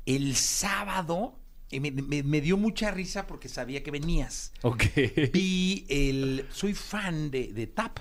[0.05, 1.39] el sábado
[1.71, 4.51] eh, me, me- me dio mucha risa porque sabía que venías.
[4.61, 4.83] Ok.
[5.31, 6.45] Vi el.
[6.49, 7.99] Soy fan de, de TAP,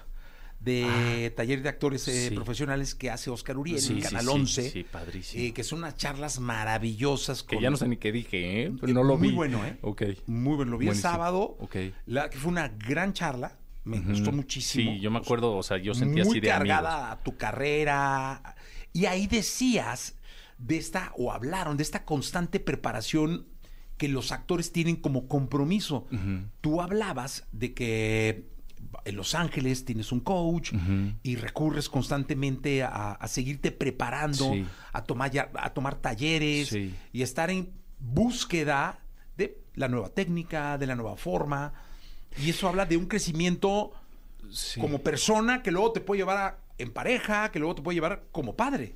[0.61, 2.35] de Taller de Actores eh, sí.
[2.35, 4.71] Profesionales que hace Oscar Uriel Sí, en Canal sí, 11.
[4.71, 5.45] sí, padrísimo.
[5.45, 7.43] eh, que son unas charlas maravillosas.
[7.43, 8.73] Que ya no sé ni qué dije, ¿eh?
[8.81, 9.35] Pero no lo muy vi.
[9.35, 9.79] bueno, ¿eh?
[9.83, 10.03] Ok.
[10.27, 10.73] Muy bueno.
[10.73, 11.57] Lo vi el sábado.
[11.61, 11.77] Ok.
[12.07, 13.57] La, que fue una gran charla.
[13.85, 14.93] Me gustó muchísimo.
[14.95, 17.21] Sí, yo me acuerdo, o sea, yo sentía muy así de cargada amigos.
[17.21, 18.57] a tu carrera.
[18.93, 20.17] Y ahí decías
[20.59, 23.47] de esta, o hablaron de esta constante preparación
[23.97, 26.09] que los actores tienen como compromiso.
[26.61, 28.49] Tú hablabas de que
[29.05, 30.73] en Los Ángeles tienes un coach
[31.23, 34.65] y recurres constantemente a, a seguirte preparando, Sí.
[34.93, 36.95] a, tomar ya- a tomar talleres Sí.
[37.13, 38.99] y estar en búsqueda
[39.37, 41.73] de la nueva técnica, de la nueva forma.
[42.43, 43.93] Y eso habla de un crecimiento
[44.51, 44.81] Sí.
[44.81, 48.25] como persona que luego te puede llevar a- en pareja, que luego te puede llevar
[48.33, 48.95] como padre.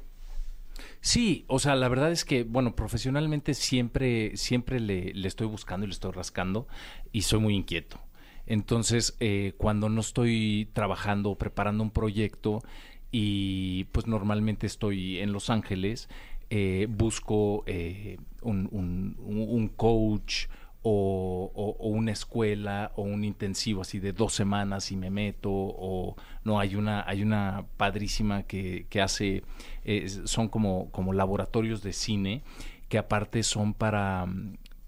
[1.01, 5.85] Sí, o sea, la verdad es que, bueno, profesionalmente siempre, siempre le, le estoy buscando
[5.85, 6.67] y le estoy rascando
[7.13, 7.99] y soy muy inquieto.
[8.51, 12.63] Entonces, eh, cuando no estoy trabajando o preparando un proyecto
[13.13, 16.09] y pues normalmente estoy en Los Ángeles,
[16.51, 20.47] eh, busco eh, un, coach
[20.83, 26.17] o, o- una escuela o un intensivo así de dos semanas y me meto o
[26.43, 29.45] no hay una hay una padrísima que, que hace
[30.25, 32.43] son como como laboratorios de cine
[32.89, 34.27] que aparte son para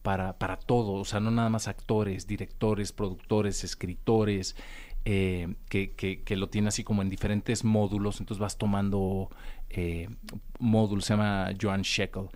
[0.03, 4.57] para, para todo, o sea, no nada más actores, directores, productores, escritores,
[5.05, 9.31] eh, que, que, lo tiene así como en diferentes módulos, entonces vas tomando
[9.71, 10.09] eh,
[10.59, 12.29] módulos, se llama Joan Shekel.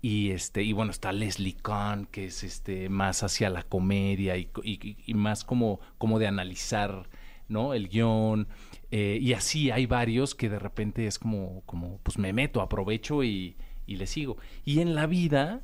[0.00, 4.50] Y este, y bueno, está Leslie Kahn, que es este más hacia la comedia y,
[4.62, 7.08] y- y más como, como de analizar
[7.48, 7.72] ¿no?
[7.74, 8.46] el guion.
[8.90, 13.24] eh, y así hay varios que de repente es como, como pues me meto, aprovecho
[13.24, 13.56] y,
[13.86, 14.36] y le sigo.
[14.64, 15.62] Y en la vida,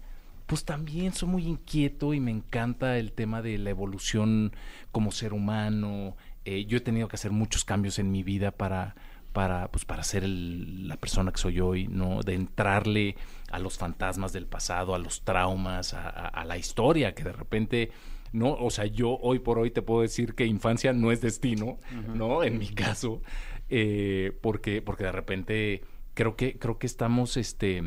[0.51, 4.53] pues también soy muy inquieto y me encanta el tema de la evolución
[4.91, 6.17] como ser humano.
[6.45, 8.97] Eh, yo he tenido que hacer muchos cambios en mi vida para,
[9.33, 12.23] para, pues, para ser el- la persona que soy hoy, ¿no?
[12.25, 13.15] De entrarle
[13.53, 17.33] a los fantasmas del pasado, a los traumas, a, a- a la historia, que de
[17.33, 17.93] repente,
[18.33, 18.55] ¿no?
[18.55, 21.79] O sea, yo hoy por hoy te puedo decir que infancia no es destino,
[22.17, 22.43] ¿no?
[22.43, 23.23] En mi caso,
[23.69, 25.83] eh, porque, porque de repente
[26.15, 27.85] creo que, creo que estamos, este,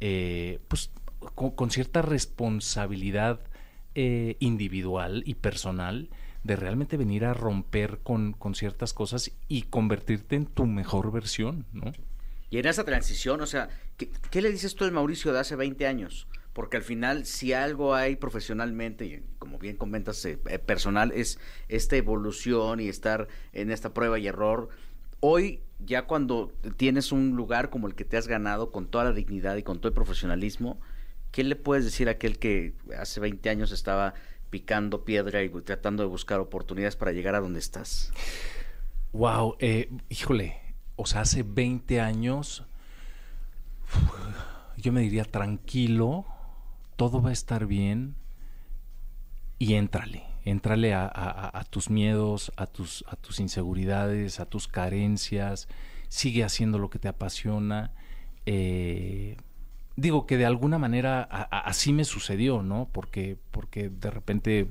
[0.00, 0.90] eh, pues,
[1.34, 3.40] con, cierta responsabilidad
[3.94, 6.08] eh, individual y personal
[6.42, 11.92] de realmente venir a romper con, ciertas cosas y convertirte en tu mejor versión, ¿no?
[12.50, 15.56] Y en esa transición, o sea, ¿qué, qué le dices tú al Mauricio de hace
[15.56, 16.28] 20 años?
[16.54, 21.40] Porque al final, si algo hay profesionalmente, y como bien comentas, eh, eh, personal, es
[21.68, 24.68] esta evolución y estar en esta prueba y error.
[25.18, 29.12] Hoy, ya cuando tienes un lugar como el que te has ganado, con toda la
[29.12, 30.78] dignidad y con todo el profesionalismo,
[31.34, 34.14] ¿qué le puedes decir a aquel que hace 20 años estaba
[34.50, 38.12] picando piedra y tratando de buscar oportunidades para llegar a donde estás?
[39.12, 40.60] Wow, eh, híjole,
[40.94, 42.64] o sea, hace 20 años
[44.76, 46.24] yo me diría tranquilo,
[46.94, 48.14] todo va a estar bien
[49.58, 55.66] y éntrale, éntrale a tus miedos, a tus, a tus inseguridades, a tus carencias,
[56.08, 57.90] sigue haciendo lo que te apasiona.
[58.46, 59.36] eh,
[59.96, 62.88] digo que de alguna manera así me sucedió, ¿no?
[62.92, 64.68] Porque, porque de repente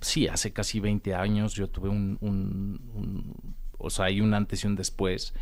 [0.00, 3.34] sí, hace casi 20 años yo tuve un-
[3.78, 5.34] o sea, hay un antes y un después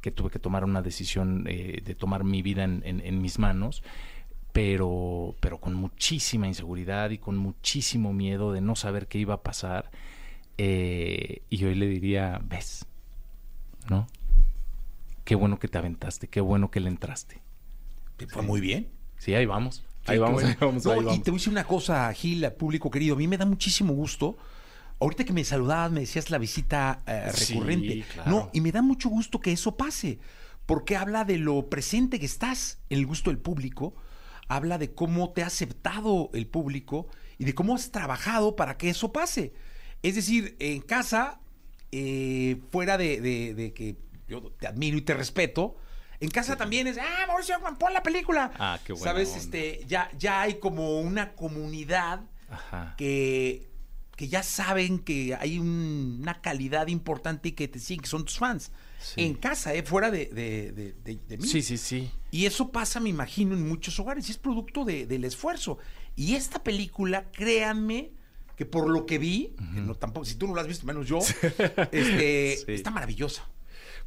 [0.00, 3.38] que tuve que tomar una decisión eh, de tomar mi vida en, en- en mis
[3.38, 3.82] manos,
[4.52, 9.42] pero, pero con muchísima inseguridad y con muchísimo miedo de no saber qué iba a
[9.42, 9.90] pasar.
[10.58, 12.86] eh, y hoy le diría, ves,
[13.90, 14.06] ¿no?
[15.24, 17.39] Qué bueno que te aventaste, qué bueno que le entraste.
[18.26, 18.88] Te fue muy bien.
[19.18, 19.84] Sí, ahí vamos.
[20.06, 22.90] Ahí vamos, ahí vamos, No, ahí y te voy a decir una cosa, Gil, público
[22.90, 23.14] querido.
[23.14, 24.36] A mí me da muchísimo gusto.
[24.98, 28.04] Ahorita que me saludabas, me decías la visita eh, Sí, recurrente.
[28.12, 28.30] claro.
[28.30, 30.18] No, y me da mucho gusto que eso pase,
[30.66, 33.94] porque habla de lo presente que estás en el gusto del público,
[34.48, 37.06] habla de cómo te ha aceptado el público
[37.38, 39.52] y de cómo has trabajado para que eso pase.
[40.02, 41.40] Es decir, en casa,
[41.92, 43.96] eh, fuera de, de- de que
[44.28, 45.76] yo te admiro y te respeto,
[46.20, 48.52] en casa también es, ah, Mauricio, pon la película.
[48.58, 49.28] Ah, qué buena ¿Sabes?
[49.28, 49.40] onda.
[49.40, 52.94] Este, ya, ya hay como una comunidad Ajá.
[52.98, 53.68] que,
[54.16, 58.24] que ya saben que hay un- una calidad importante y que te siguen, que son
[58.24, 58.70] tus fans.
[59.00, 59.22] Sí.
[59.22, 59.82] En casa, ¿eh?
[59.82, 61.46] fuera de, de- de- de- de mí.
[61.48, 62.10] Sí, sí, sí.
[62.30, 65.78] Y eso pasa, me imagino, en muchos hogares y es producto de- del esfuerzo.
[66.16, 68.10] Y esta película, créanme,
[68.56, 71.06] que por lo que vi, que no tampoco, si tú no la has visto, menos
[71.08, 71.18] yo,
[71.92, 72.72] este, Sí.
[72.74, 73.48] está maravillosa.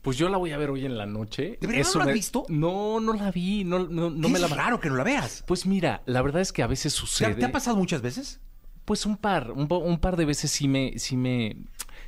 [0.04, 1.58] Pues yo la voy a ver hoy en la noche.
[1.62, 2.46] ¿De verdad no la has visto?
[2.50, 3.64] No, no la vi.
[3.64, 5.46] No, no, no ¿Qué me la es raro que no la veas.
[5.48, 7.36] Pues mira, la verdad es que a veces ¿Te, sucede.
[7.36, 8.42] te ha pasado muchas veces?
[8.84, 11.56] Pues un par, un, par de veces sí me, sí me,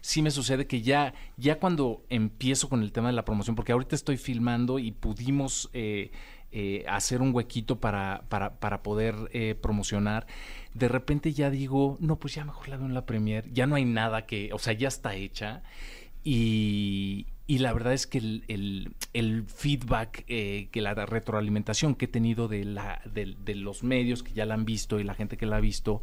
[0.02, 3.72] sí me sucede que ya, ya cuando empiezo con el tema de la promoción, porque
[3.72, 6.12] ahorita estoy filmando y pudimos eh,
[6.52, 10.28] eh, hacer un huequito para, para, para poder eh, promocionar,
[10.74, 13.76] de repente ya digo, no, pues ya mejor la veo en la premier, ya no
[13.76, 15.64] hay nada que, o sea, ya está hecha
[16.28, 17.05] y,
[17.48, 22.08] y la verdad es que el, el- el feedback, eh, que la retroalimentación que he
[22.08, 25.38] tenido de, la, de, de los medios que ya la han visto y la gente
[25.38, 26.02] que la ha visto,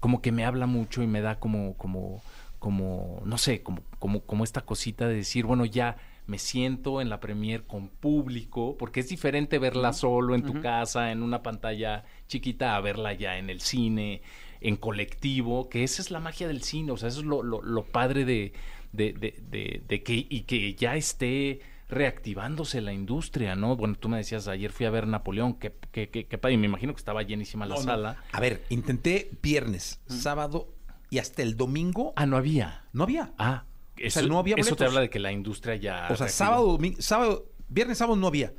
[0.00, 2.22] como que me habla mucho y me da como, como,
[2.58, 7.08] como, no sé, como, como, como esta cosita de decir, bueno, ya me siento en
[7.08, 12.04] la premier con público, porque es diferente verla solo en tu casa, en una pantalla
[12.28, 14.20] chiquita, a verla ya en el cine,
[14.60, 17.62] en colectivo, que esa es la magia del cine, o sea, eso es lo, lo,
[17.62, 18.52] lo padre de,
[18.92, 23.76] de, de, de- de que, y que ya esté reactivándose la industria, ¿no?
[23.76, 26.58] Bueno, tú me decías, ayer fui a ver Napoleón, que, que, que, que padre, y
[26.58, 27.84] me imagino que estaba llenísima la No, no.
[27.86, 28.22] sala.
[28.32, 30.74] A ver, intenté viernes, sábado
[31.10, 32.12] y hasta el domingo.
[32.16, 32.84] Ah, no había.
[32.92, 33.32] No había.
[33.38, 33.64] Ah,
[33.96, 36.04] O eso, sea, no había eso te habla de que la industria ya...
[36.10, 36.28] O sea, reactivó.
[36.28, 38.52] sábado, domingo, sábado, viernes, sábado no había.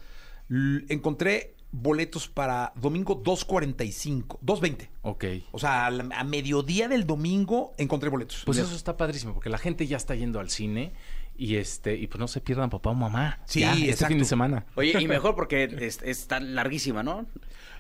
[0.50, 4.90] L- encontré boletos para domingo 2.45, 2.20.
[5.04, 5.26] Ok.
[5.52, 8.44] O sea, a, la- a mediodía del domingo encontré boletos.
[8.46, 10.94] Pues eso está padrísimo, porque la gente ya está yendo al cine
[11.38, 13.40] y este y pues no se pierdan papá o mamá.
[13.46, 14.14] Sí, Ya, este exacto.
[14.14, 14.66] fin de semana.
[14.76, 17.28] Oye, y mejor porque es, es tan larguísima, ¿no?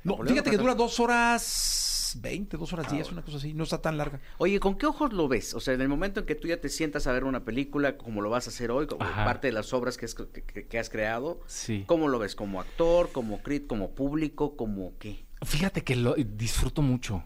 [0.03, 1.88] No, Napoleón, fíjate que dura dos horas
[2.19, 3.53] 20, dos horas 10, una cosa así.
[3.53, 4.19] No está tan larga.
[4.37, 5.53] Oye, ¿con qué ojos lo ves?
[5.53, 7.97] O sea, en el momento en que tú ya te sientas a ver una película,
[7.97, 9.25] como lo vas a hacer hoy, como Ajá.
[9.25, 11.83] parte de las obras que, has- que- has creado, Sí.
[11.85, 12.35] ¿cómo lo ves?
[12.35, 15.25] ¿Como actor, como crit, como público, como qué?
[15.43, 17.23] Fíjate que lo disfruto mucho.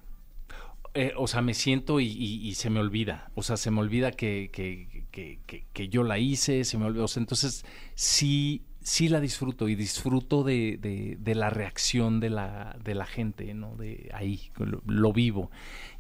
[0.96, 3.32] Eh, o sea, me siento y, y- y se me olvida.
[3.34, 6.86] O sea, se me olvida que, que- que- que- que yo la hice, se me
[6.86, 7.04] olvida.
[7.06, 7.66] O sea, entonces
[7.96, 13.54] sí, sí la disfruto y disfruto de, de- la reacción de la, de la gente,
[13.54, 13.76] ¿no?
[13.76, 15.50] De ahí, lo, lo vivo.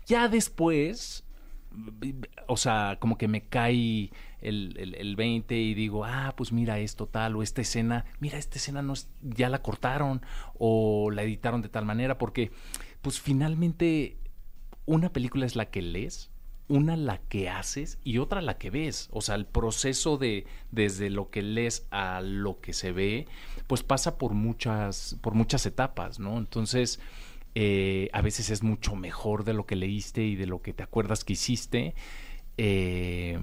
[0.05, 1.23] Ya después,
[2.47, 4.11] o sea, como que me cae
[4.41, 8.37] el, el, el 20 y digo, ah, pues mira esto tal, o esta escena, mira,
[8.37, 10.21] esta escena no es- ya la cortaron
[10.57, 12.51] o la editaron de tal manera, porque
[13.01, 14.17] pues finalmente
[14.85, 16.29] una película es la que lees,
[16.67, 19.09] una la que haces y otra la que ves.
[19.11, 23.27] O sea, el proceso de desde lo que lees a lo que se ve,
[23.67, 26.37] pues pasa por muchas, por muchas etapas, ¿no?
[26.37, 26.99] Entonces,
[27.55, 30.83] eh, a veces es mucho mejor de lo que leíste y de lo que te
[30.83, 31.95] acuerdas que hiciste.
[32.57, 33.39] eh,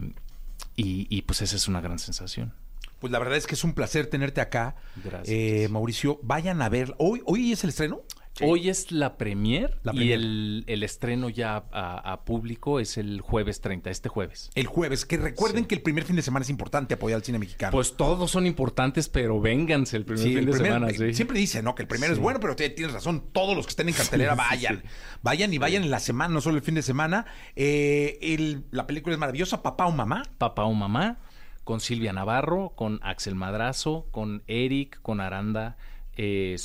[0.76, 2.54] y, y, pues esa es una gran sensación.
[3.00, 4.76] Pues la verdad es que es un placer tenerte acá.
[5.02, 5.28] Gracias.
[5.28, 6.94] Eh, Mauricio, vayan a ver.
[6.98, 8.02] ¿Hoy, ¿Hoy es el estreno?
[8.42, 13.20] Hoy es la premier La y el, el estreno ya a, a público es el
[13.20, 14.50] jueves 30, este jueves.
[14.54, 15.04] El jueves.
[15.04, 17.72] Que recuerden que el primer fin de semana es importante apoyar al cine mexicano.
[17.72, 20.88] Pues todos son importantes, pero vénganse el primer Sí, fin el de semana.
[20.90, 21.12] sí.
[21.12, 21.74] Siempre dice, ¿no?
[21.74, 23.24] Que el primero es bueno, pero tienes razón.
[23.32, 24.84] Todos los que estén en cartelera, vayan.
[25.22, 27.26] Vayan y vayan en la semana, no solo el fin de semana.
[27.56, 30.22] Eh, el- la película es maravillosa, Papá o Mamá.
[30.38, 31.18] Papá o Mamá,
[31.64, 35.76] con Silvia Navarro, con Axel Madrazo, con Eric, con Aranda
[36.16, 36.56] eh,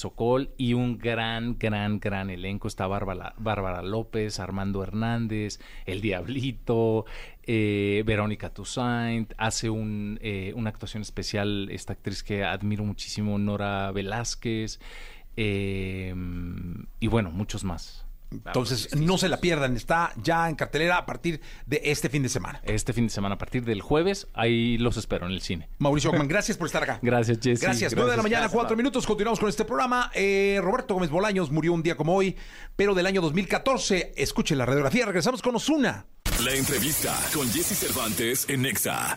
[0.57, 2.67] y un gran, gran, gran elenco.
[2.67, 7.05] Está Bárbara, Bárbara López, Armando Hernández, El Diablito,
[7.43, 9.33] eh, Verónica Toussaint.
[9.37, 14.79] Hace un, eh, una actuación especial esta actriz que admiro muchísimo, Nora Velázquez.
[15.37, 16.13] eh,
[16.99, 18.04] y bueno, muchos más.
[18.45, 19.75] Entonces, no se la pierdan.
[19.75, 22.61] Está ya en cartelera a partir de este fin de semana.
[22.63, 25.69] Este fin de semana, a partir del jueves, ahí los espero en el cine.
[25.79, 26.99] Mauricio Ockman, gracias por estar acá.
[27.01, 27.61] Gracias, Jesse.
[27.61, 27.93] Gracias.
[27.95, 29.05] 9 de la mañana, 4 minutos.
[29.05, 30.11] Continuamos con este programa.
[30.13, 32.35] Eh, Roberto Gómez Bolaños murió un día como hoy,
[32.75, 34.13] pero del año 2014.
[34.15, 35.05] Escuchen la radiografía.
[35.05, 36.05] Regresamos con Osuna.
[36.43, 39.15] La entrevista con Jesse Cervantes en Nexa.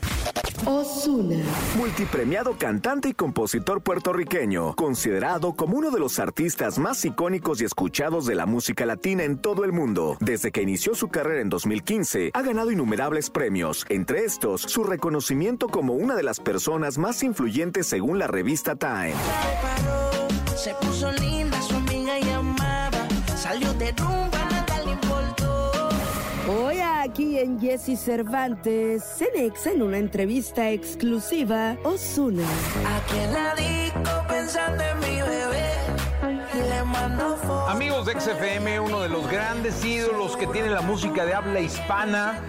[0.64, 1.44] Osuna.
[1.76, 8.24] Multipremiado cantante y compositor puertorriqueño, considerado como uno de los artistas más icónicos y escuchados
[8.24, 10.16] de la música latina en todo el mundo.
[10.20, 15.66] Desde que inició su carrera en 2015, ha ganado innumerables premios, entre estos su reconocimiento
[15.66, 19.14] como una de las personas más influyentes según la revista Time.
[20.56, 23.08] Se puso linda, su amiga llamaba.
[23.36, 23.92] Salió de.
[26.48, 32.42] Hoy aquí en Jesse Cervantes, Cenex en una entrevista exclusiva, Osuna.
[32.96, 35.68] Aquí en la disco pensando en mi bebé.
[37.68, 42.40] Amigos de XFM, uno de los grandes ídolos que tiene la música de habla hispana,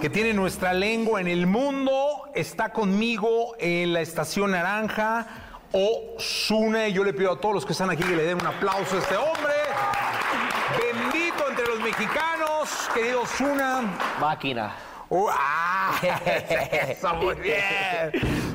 [0.00, 5.26] que tiene nuestra lengua en el mundo, está conmigo en la estación Naranja,
[5.70, 6.88] Osuna.
[6.88, 8.96] Y yo le pido a todos los que están aquí que le den un aplauso
[8.96, 9.52] a este hombre.
[10.78, 12.33] Bendito entre los mexicanos,
[12.94, 13.82] querido Osuna.
[14.20, 14.74] Máquina.
[15.08, 15.94] Oh, ah,
[16.88, 17.60] eso, muy bien.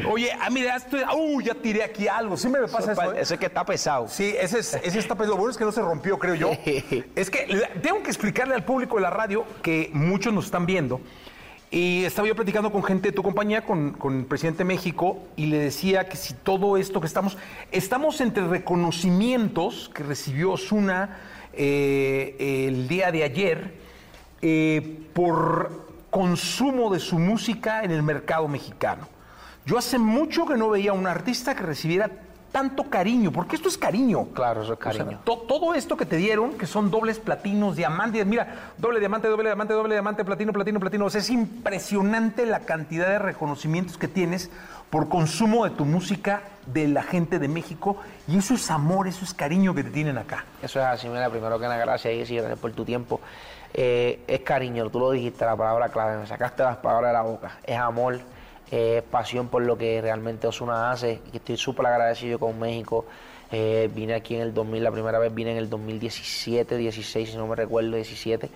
[0.09, 2.35] Oye, ah, mira, estoy, uh, ya tiré aquí algo.
[2.35, 3.13] Siempre me pasa eso.
[3.13, 3.21] ¿eh?
[3.21, 4.07] Ese que está pesado.
[4.07, 5.35] Sí, ese, es, ese está pesado.
[5.35, 6.51] Lo bueno es que no se rompió, creo yo.
[7.15, 11.01] Es que tengo que explicarle al público de la radio que muchos nos están viendo.
[11.71, 15.19] Y estaba yo platicando con gente de tu compañía, con, con el presidente de México,
[15.35, 17.37] y le decía que si todo esto que estamos.
[17.71, 21.19] Estamos entre reconocimientos que recibió Osuna
[21.53, 23.88] eh, el día de ayer
[24.41, 29.07] eh, por consumo de su música en el mercado mexicano.
[29.65, 32.09] Yo hace mucho que no veía a un artista que recibiera
[32.51, 34.25] tanto cariño, porque esto es cariño.
[34.33, 35.19] Claro, eso es O sea, cariño.
[35.23, 39.49] to- todo esto que te dieron, que son dobles platinos, diamantes, mira, doble diamante, doble
[39.49, 41.05] diamante, doble diamante, platino, platino, platino.
[41.05, 44.49] O sea, es impresionante la cantidad de reconocimientos que tienes
[44.89, 47.97] por consumo de tu música de la gente de México.
[48.27, 50.45] Y eso es amor, eso es cariño que te tienen acá.
[50.63, 53.21] Eso es así, mira, primero que nada, gracias, Jessy, gracias por tu tiempo.
[53.73, 57.21] Eh, es cariño, tú lo dijiste, la palabra clave, me sacaste las palabras de la
[57.21, 57.59] boca.
[57.63, 58.19] Es amor,
[58.71, 61.21] es pasión por lo que realmente Osuna hace.
[61.31, 63.05] Y estoy súper agradecido con México.
[63.51, 67.37] Eh, vine aquí en el 2000, la primera vez vine en el 2017, 16, si
[67.37, 68.49] no me recuerdo, 17.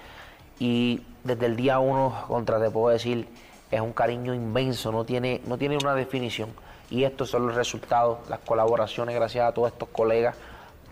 [0.59, 3.27] Y desde el día uno, contra te puedo decir,
[3.71, 6.49] es un cariño inmenso, no tiene, no tiene una definición.
[6.91, 10.35] Y estos son los resultados, las colaboraciones, gracias a todos estos colegas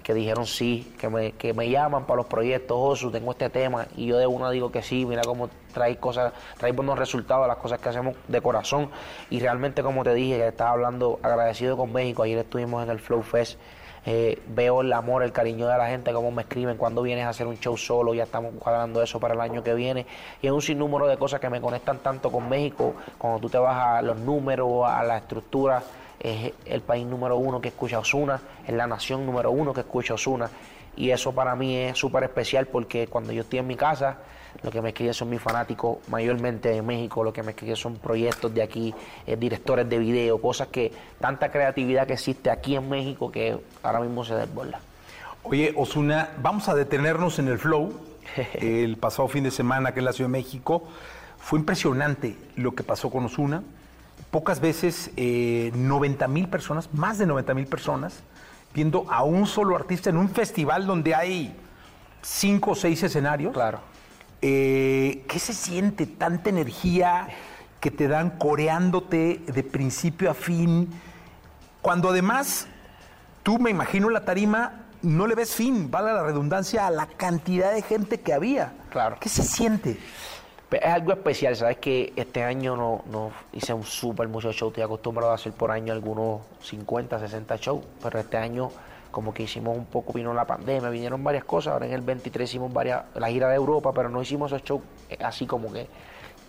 [0.03, 3.87] que dijeron sí, que me, que me llaman para los proyectos, Osu, tengo este tema,
[3.95, 7.57] y yo de una digo que sí, mira cómo trae cosas, trae buenos resultados, las
[7.57, 8.89] cosas que hacemos de corazón,
[9.29, 12.99] y realmente como te dije, que estaba hablando agradecido con México, ayer estuvimos en el
[12.99, 13.59] Flow Fest,
[14.03, 17.29] eh, veo el amor, el cariño de la gente, cómo me escriben, cuando vienes a
[17.29, 20.07] hacer un show solo, ya estamos cuadrando eso para el año que viene,
[20.41, 23.59] y es un sinnúmero de cosas que me conectan tanto con México, cuando tú te
[23.59, 25.83] vas a los números, a la estructura,
[26.23, 30.13] es el país número uno que escucha Osuna, es la nación número uno que escucha
[30.13, 30.49] Osuna.
[30.95, 34.17] Y eso para mí es súper especial porque cuando yo estoy en mi casa,
[34.63, 37.95] lo que me escriben son mis fanáticos, mayormente de México, lo que me escriben son
[37.95, 38.93] proyectos de aquí,
[39.25, 44.01] eh, directores de video, cosas que, tanta creatividad que existe aquí en México que ahora
[44.01, 44.79] mismo se desborda.
[45.43, 47.93] Oye, Osuna, vamos a detenernos en el flow.
[48.53, 50.83] El pasado fin de semana que en la Ciudad de México
[51.37, 53.63] Fue impresionante lo que pasó con Osuna.
[54.29, 58.21] Pocas veces 90 mil personas, más de 90 mil personas,
[58.73, 61.55] viendo a un solo artista en un festival donde hay
[62.21, 63.53] cinco o seis escenarios.
[63.53, 63.79] Claro.
[64.41, 66.05] Eh, ¿Qué se siente?
[66.05, 67.27] Tanta energía
[67.79, 70.89] que te dan coreándote de principio a fin.
[71.81, 72.67] Cuando además
[73.43, 77.73] tú, me imagino, la tarima no le ves fin, vale la redundancia, a la cantidad
[77.73, 78.73] de gente que había.
[78.91, 79.17] Claro.
[79.19, 79.99] ¿Qué se siente?
[80.71, 84.83] Es algo especial, sabes que este año no, no hice un súper mucho show, estoy
[84.83, 88.71] acostumbrado a hacer por año algunos 50, 60 shows, pero este año
[89.11, 92.49] como que hicimos un poco, vino la pandemia, vinieron varias cosas, ahora en el 23
[92.49, 95.87] hicimos varias, la gira de Europa, pero no hicimos esos shows eh, así como que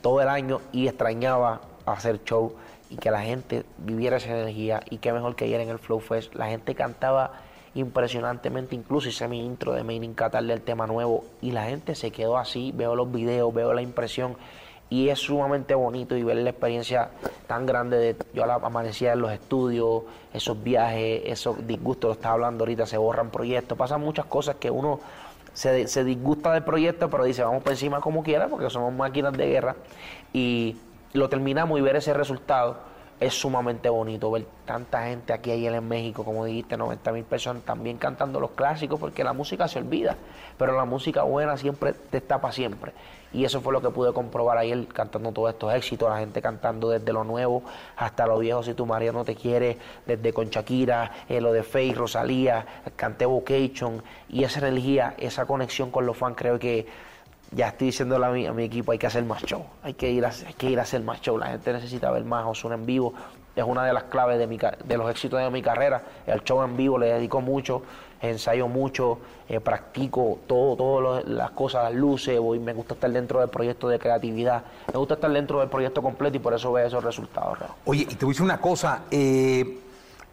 [0.01, 2.55] todo el año y extrañaba hacer show
[2.91, 5.99] y que la gente viviera esa energía y qué mejor que ayer en el Flow
[5.99, 7.33] Fest, la gente cantaba
[7.75, 11.95] impresionantemente, incluso hice mi intro de Made in Qatar del tema nuevo y la gente
[11.95, 14.37] se quedó así, veo los videos, veo la impresión
[14.91, 17.09] y es sumamente bonito y ver la experiencia
[17.47, 20.03] tan grande de yo la amanecía en los estudios,
[20.35, 24.71] esos viajes, esos disgustos, lo estaba hablando ahorita, se borran proyectos, pasan muchas cosas que
[24.71, 25.01] uno
[25.55, 29.33] se, se disgusta del proyecto, pero dice vamos por encima como quiera porque somos máquinas
[29.33, 29.77] de guerra
[30.35, 30.77] y
[31.15, 32.92] lo terminamos y ver ese resultado
[33.23, 37.63] es sumamente bonito ver tanta gente aquí ayer en México, como dijiste, 90 mil personas
[37.63, 40.17] también cantando los clásicos, porque la música se olvida,
[40.59, 42.93] pero la música buena siempre te para siempre.
[43.33, 46.91] Y eso fue lo que pude comprobar ayer cantando todos estos éxitos, la gente cantando
[46.91, 47.63] desde lo nuevo
[47.97, 51.63] hasta lo viejo, si tu María no te quiere, desde con Shakira, eh, lo de
[51.63, 52.67] Faye, Rosalía,
[52.97, 56.87] canté Vocation, y esa energía, esa conexión con los fans, creo que
[57.53, 60.11] ya estoy diciéndole a mi, a mi equipo, hay que hacer más show, hay que,
[60.11, 62.75] ir a, hay que ir a hacer más show, la gente necesita ver más Osuna
[62.75, 63.13] en vivo,
[63.55, 66.63] es una de las claves de, mi, de los éxitos de mi carrera, el show
[66.63, 67.83] en vivo le dedico mucho,
[68.23, 73.41] ensayo mucho, eh, practico todo, todas las cosas, las luces, voy, me gusta estar dentro
[73.41, 76.87] del proyecto de creatividad, me gusta estar dentro del proyecto completo y por eso veo
[76.87, 77.59] esos resultados.
[77.59, 77.73] Raúl.
[77.85, 79.81] Oye, y te voy a decir una cosa, eh,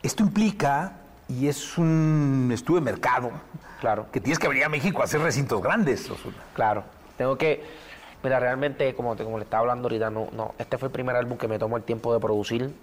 [0.01, 0.93] esto implica,
[1.28, 3.32] y es un estudio de mercado,
[3.80, 4.07] claro.
[4.11, 6.09] que tienes que venir a México a hacer recintos grandes.
[6.09, 6.38] Osuna.
[6.53, 6.84] Claro,
[7.20, 7.61] tengo que,
[8.24, 11.49] mira, realmente, como, le estaba hablando ahorita, no, no, este fue el primer álbum que
[11.49, 12.74] me tomó el tiempo de producir.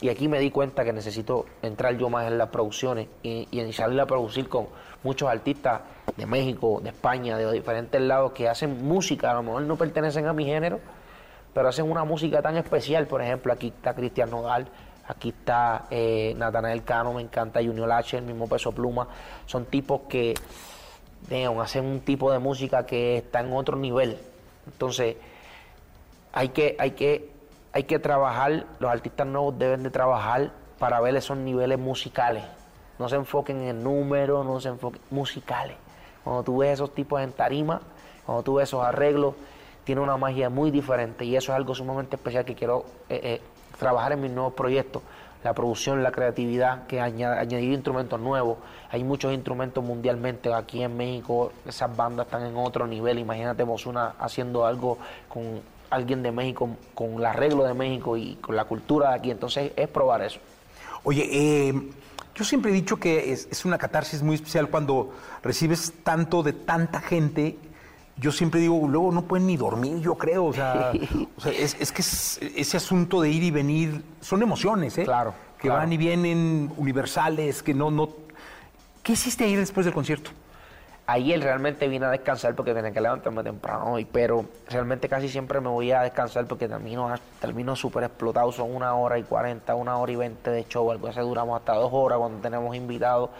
[0.00, 3.72] Y aquí me di cuenta que necesito entrar yo más en las producciones y, y
[3.72, 4.66] salir a producir con
[5.04, 5.82] muchos artistas
[6.16, 10.26] de México, de España, de diferentes lados que hacen música, a lo mejor no pertenecen
[10.26, 10.80] a mi género,
[11.54, 13.06] pero hacen una música tan especial.
[13.06, 14.66] Por ejemplo, aquí está Cristian Nodal,
[15.06, 19.06] aquí está eh, Natanael Cano, me encanta Junior H, el mismo Peso Pluma.
[19.46, 20.34] Son tipos que
[21.60, 24.18] hacen un tipo de música que está en otro nivel.
[24.66, 25.16] Entonces,
[26.32, 27.30] hay que, hay que,
[27.72, 32.44] hay que trabajar, los artistas nuevos deben de trabajar para ver esos niveles musicales.
[32.98, 35.76] No se enfoquen en el número, no se enfoquen musicales.
[36.24, 37.80] Cuando tú ves esos tipos en tarima,
[38.26, 39.34] cuando tú ves esos arreglos,
[39.84, 43.40] tiene una magia muy diferente y eso es algo sumamente especial que quiero eh, eh,
[43.78, 45.02] trabajar en mis nuevos proyectos.
[45.44, 48.58] La producción, la creatividad, que aña- añadir instrumentos nuevos.
[48.90, 53.18] Hay muchos instrumentos mundialmente aquí en México, esas bandas están en otro nivel.
[53.18, 55.60] Imagínate Ozuna haciendo algo con
[55.90, 59.30] alguien de México, con el arreglo de México y con la cultura de aquí.
[59.30, 60.40] Entonces es probar eso.
[61.04, 61.90] Oye, eh,
[62.34, 65.12] yo siempre he dicho que es, es una catarsis muy especial cuando
[65.42, 67.56] recibes tanto de tanta gente.
[68.20, 70.46] Yo siempre digo, luego no pueden ni dormir, yo creo.
[70.46, 70.92] O sea,
[71.36, 75.04] o sea, es, es que es- ese asunto de ir y venir son emociones, ¿eh?
[75.04, 75.80] Claro, Que claro.
[75.80, 78.10] van y vienen universales, que no, no.
[79.02, 80.30] ¿Qué hiciste ayer después del concierto?
[81.06, 85.58] Ayer realmente vine a descansar porque tenía que levantarme temprano hoy, pero realmente casi siempre
[85.58, 88.52] me voy a descansar porque termino, termino súper explotado.
[88.52, 90.90] Son una hora y cuarenta, una hora y veinte de show.
[90.90, 93.30] Algo así duramos hasta dos horas cuando tenemos invitados.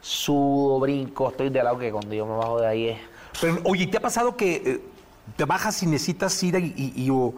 [0.00, 2.98] Sudo, brinco, estoy de lado que cuando yo me bajo de ahí es.
[3.40, 4.80] Pero, oye, ¿te ha pasado que eh,
[5.36, 7.34] te bajas y necesitas ir y, y- y o,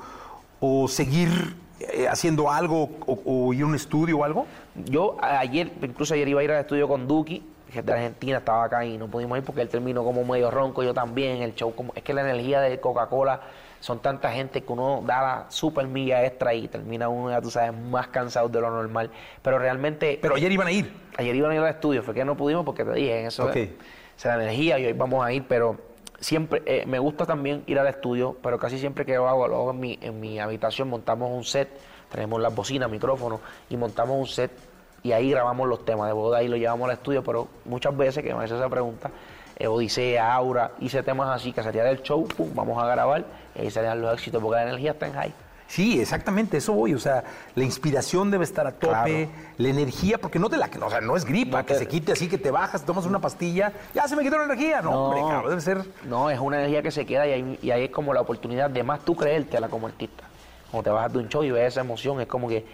[0.60, 4.46] o seguir eh, haciendo algo o, o ir a un estudio o algo?
[4.74, 7.42] Yo ayer, incluso ayer iba a ir al estudio con Duki,
[7.72, 10.82] que de Argentina, estaba acá y no pudimos ir porque él terminó como medio ronco,
[10.82, 13.40] yo también, el show, como, es que la energía de Coca-Cola
[13.80, 17.50] son tanta gente que uno da la super milla extra y termina uno, ya tú
[17.50, 19.10] sabes, más cansado de lo normal.
[19.42, 20.18] Pero realmente...
[20.22, 20.90] Pero ayer iban a ir.
[21.18, 23.50] Ayer iban a ir al estudio, fue que no pudimos porque te dije, en eso
[23.50, 23.70] es,
[24.16, 25.78] es la energía y hoy vamos a ir, pero
[26.20, 29.80] siempre, eh, me gusta también ir al estudio, pero casi siempre que hago, lo en
[29.80, 31.68] mi, en mi habitación, montamos un set,
[32.10, 34.50] tenemos las bocinas, micrófonos, y montamos un set
[35.02, 38.24] y ahí grabamos los temas de boda y lo llevamos al estudio, pero muchas veces
[38.24, 39.10] que me hace esa pregunta,
[39.56, 43.60] eh, Odisea, Aura, hice temas así, que salía del show, pum, vamos a grabar, y
[43.60, 45.34] ahí salían los éxitos, porque la energía está en high.
[45.74, 46.94] Sí, exactamente, eso voy.
[46.94, 47.24] O sea,
[47.56, 49.28] la inspiración debe estar a tope, Claro.
[49.58, 52.12] la energía, porque no te la, o sea, no es gripa, No que se quite
[52.12, 54.82] así, que te bajas, tomas una pastilla, ya se me quitó la energía.
[54.82, 55.84] No, hombre, cabrón, debe ser.
[56.04, 58.70] No, es una energía que se queda y ahí, y ahí es como la oportunidad
[58.70, 60.22] de más tú creértela como artista.
[60.70, 62.64] Cuando te bajas de un show y ves esa emoción, es como que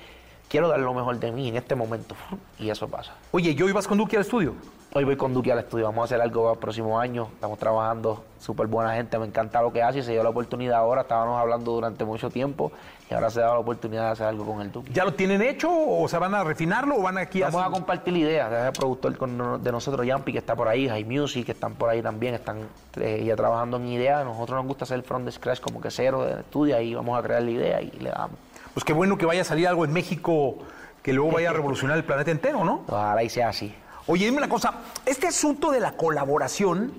[0.50, 2.14] quiero dar lo mejor de mí en este momento.
[2.58, 3.14] Y eso pasa.
[3.30, 4.54] Oye, ¿yo ibas con Duque al estudio?
[4.92, 7.28] Hoy voy con Duque al estudio, vamos a hacer algo para el próximo año.
[7.34, 10.80] Estamos trabajando, súper buena gente, me encanta lo que hace y se dio la oportunidad
[10.80, 11.02] ahora.
[11.02, 12.72] Estábamos hablando durante mucho tiempo
[13.08, 14.92] y ahora se da la oportunidad de hacer algo con el Duque.
[14.92, 17.66] ¿Ya lo tienen hecho o se van a refinarlo o van aquí Vamos a...
[17.66, 18.50] a compartir ideas.
[18.52, 21.88] Es el productor de nosotros, Yampi, que está por ahí, High Music, que están por
[21.88, 24.22] ahí también, están eh, ya trabajando en ideas.
[24.22, 27.16] A nosotros nos gusta hacer from the scratch como que cero de estudio, ahí vamos
[27.16, 28.36] a crear la idea y le damos.
[28.74, 30.58] Pues qué bueno que vaya a salir algo en México
[31.02, 32.82] que luego vaya a revolucionar el planeta entero, ¿no?
[32.86, 33.74] Ojalá y sea así.
[34.06, 34.74] Oye, dime una cosa,
[35.06, 36.92] este asunto de la colaboración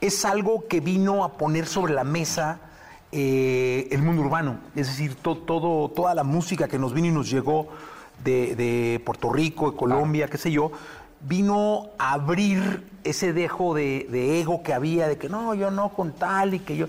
[0.00, 2.60] es algo que vino a poner sobre la mesa
[3.12, 7.12] eh, el mundo urbano, es decir, to- todo, toda la música que nos vino y
[7.12, 7.68] nos llegó
[8.22, 10.72] de, de Puerto Rico, de Colombia, qué sé yo,
[11.20, 15.90] vino a abrir ese dejo de, de ego que había, de que no, yo no
[15.90, 16.86] con tal y que yo...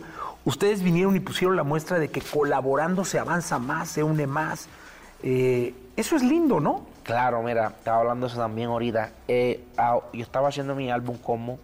[0.47, 4.69] Ustedes vinieron y pusieron la muestra de que colaborando se avanza más, se une más.
[5.21, 6.85] Eh, eso es lindo, ¿no?
[7.03, 9.11] Claro, mira, estaba hablando eso también ahorita.
[9.27, 11.59] Eh, ah, yo estaba haciendo mi álbum como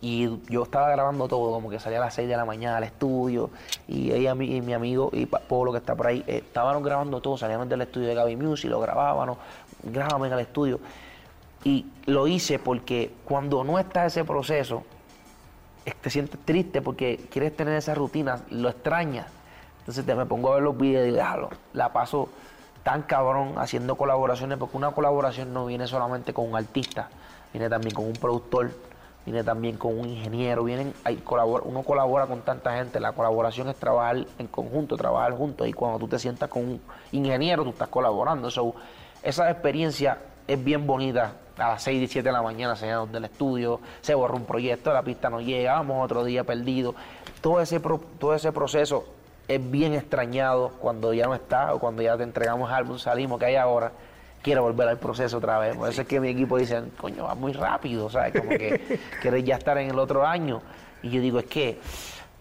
[0.00, 2.84] y yo estaba grabando todo, como que salía a las 6 de la mañana al
[2.84, 3.50] estudio
[3.88, 7.20] y ella y mi amigo y Pa- Pablo que está por ahí, eh, estaban grabando
[7.20, 9.38] todo, salíamos del estudio de Gaby Music, lo grabábamos,
[9.82, 10.78] grábame en el estudio.
[11.64, 14.97] Y lo hice porque cuando no está ese proceso, es-
[15.96, 19.26] te sientes triste porque quieres tener esa rutina, lo extrañas.
[19.80, 22.28] Entonces te me pongo a ver los videos y "Diablo, la paso
[22.82, 27.08] tan cabrón haciendo colaboraciones, porque una colaboración no viene solamente con un artista,
[27.52, 28.70] viene también con un productor,
[29.26, 33.68] viene también con un ingeniero, vienen, hay, colabora- uno colabora con tanta gente, la colaboración
[33.68, 36.80] es trabajar en conjunto, trabajar juntos, y cuando tú te sientas con un
[37.12, 38.50] ingeniero, tú estás colaborando.
[38.50, 38.74] So,
[39.22, 41.32] esa experiencia es bien bonita.
[41.58, 44.44] A las 6 y 7 de la mañana se llama del estudio, se borra un
[44.44, 46.94] proyecto, la pista no llega, vamos otro día perdido.
[47.40, 49.04] Todo ese, pro- todo ese proceso
[49.48, 53.46] es bien extrañado cuando ya no está o cuando ya te entregamos álbum, salimos, que
[53.46, 53.90] hay ahora.
[54.42, 55.76] Quiero volver al proceso otra vez.
[55.76, 58.34] Por eso es que mi equipo dice, coño, va muy rápido, ¿sabes?
[58.38, 60.62] Como que quieres ya estar en el otro año.
[61.02, 61.80] Y yo digo, es que,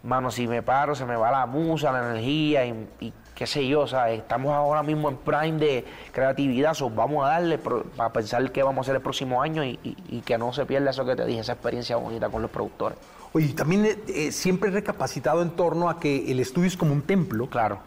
[0.03, 3.67] mano, si me paro, se me va la musa, la energía y, y qué sé
[3.67, 4.17] yo, ¿sabes?
[4.19, 8.79] Estamos ahora mismo en prime de creatividad, so vamos a darle para pensar qué vamos
[8.79, 11.23] a hacer el próximo año y, y- y que no se pierda eso que te
[11.23, 12.97] dije, esa experiencia bonita con los productores.
[13.33, 17.03] Oye, también eh, eh, siempre recapacitado en torno a que el estudio es como un
[17.03, 17.47] templo.
[17.47, 17.77] Claro.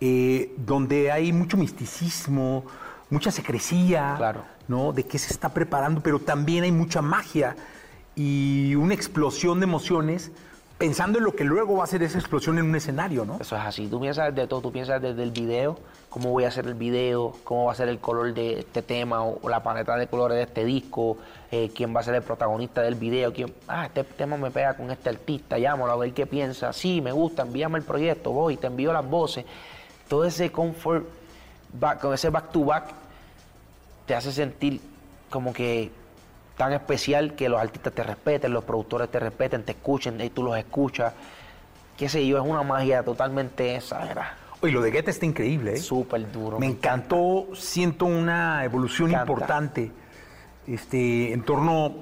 [0.00, 2.64] eh, donde hay mucho misticismo,
[3.10, 4.42] mucha secrecía, Claro.
[4.68, 4.92] ¿no?
[4.92, 7.56] De qué se está preparando, pero también hay mucha magia
[8.14, 10.30] y una explosión de emociones
[10.82, 13.38] pensando en lo que luego va a ser esa explosión en un escenario, ¿no?
[13.40, 13.86] Eso es así.
[13.86, 14.62] Tú piensas de todo.
[14.62, 15.78] Tú piensas desde el video,
[16.08, 19.22] cómo voy a hacer el video, cómo va a ser el color de este tema
[19.22, 21.18] o, la paleta de colores de este disco,
[21.52, 24.74] eh, quién va a ser el protagonista del video, quién, ah, este tema me pega
[24.74, 26.72] con este artista, llámalo a ver qué piensa.
[26.72, 29.44] Sí, me gusta, envíame el proyecto, voy, te envío las voces.
[30.08, 31.06] Todo ese comfort,
[32.00, 32.86] con ese back to back,
[34.04, 34.80] te hace sentir
[35.30, 35.92] como que
[36.56, 40.42] tan especial que los artistas te respeten, los productores te respeten, te escuchen y tú
[40.42, 41.12] los escuchas.
[41.96, 44.36] Qué sé yo, es una magia totalmente exagerada.
[44.60, 45.76] Oye, lo de Guetta está increíble, ¿eh?
[45.78, 46.58] Súper duro.
[46.58, 49.90] Me encantó, siento una evolución importante
[50.66, 51.94] este, en torno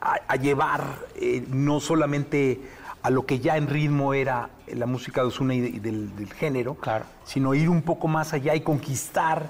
[0.00, 0.82] a, a llevar
[1.16, 2.60] eh, no solamente
[3.02, 6.16] a lo que ya en ritmo era la música de Ozuna y, de- y del,
[6.16, 7.04] del género, Claro.
[7.24, 9.46] sino ir un poco más allá y conquistar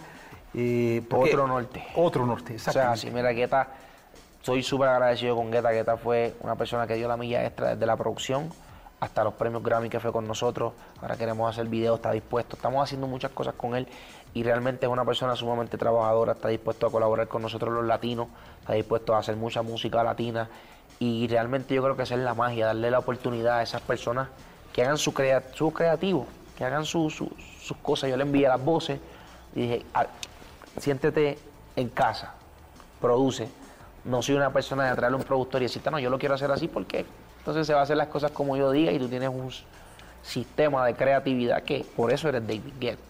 [0.53, 1.85] eh, Otro norte.
[1.95, 3.01] Otro norte, O sea, exactamente.
[3.01, 3.69] si mira, Guetta,
[4.47, 5.73] soy súper agradecido con Guetta.
[5.73, 8.49] Guetta fue una persona que dio la milla extra desde la producción
[9.01, 10.73] hasta los premios Grammy que fue con nosotros.
[11.03, 12.55] Ahora queremos hacer videos, está dispuesto.
[12.55, 13.89] Estamos haciendo muchas cosas con él
[14.35, 16.35] y realmente es una persona sumamente trabajadora.
[16.35, 18.29] Está dispuesto a colaborar con nosotros los latinos,
[18.61, 20.49] está dispuesto a hacer mucha música latina
[21.01, 24.29] y realmente yo creo que es la magia, darle la oportunidad a esas personas
[24.73, 26.25] que hagan su, crea su creativo,
[26.57, 28.11] que hagan su- sus cosas.
[28.11, 29.01] Yo le envié las voces
[29.57, 30.07] y dije, "Ah,
[30.79, 31.37] siéntete
[31.75, 32.33] en casa,
[33.01, 33.49] produce.
[34.09, 36.51] No soy una persona de traerle un productor y decirte, no, yo lo quiero hacer
[36.51, 37.05] así porque
[37.39, 39.51] entonces se va a hacer las cosas como yo diga y tú tienes un
[40.23, 43.03] sistema de creatividad que por eso eres David Guetta.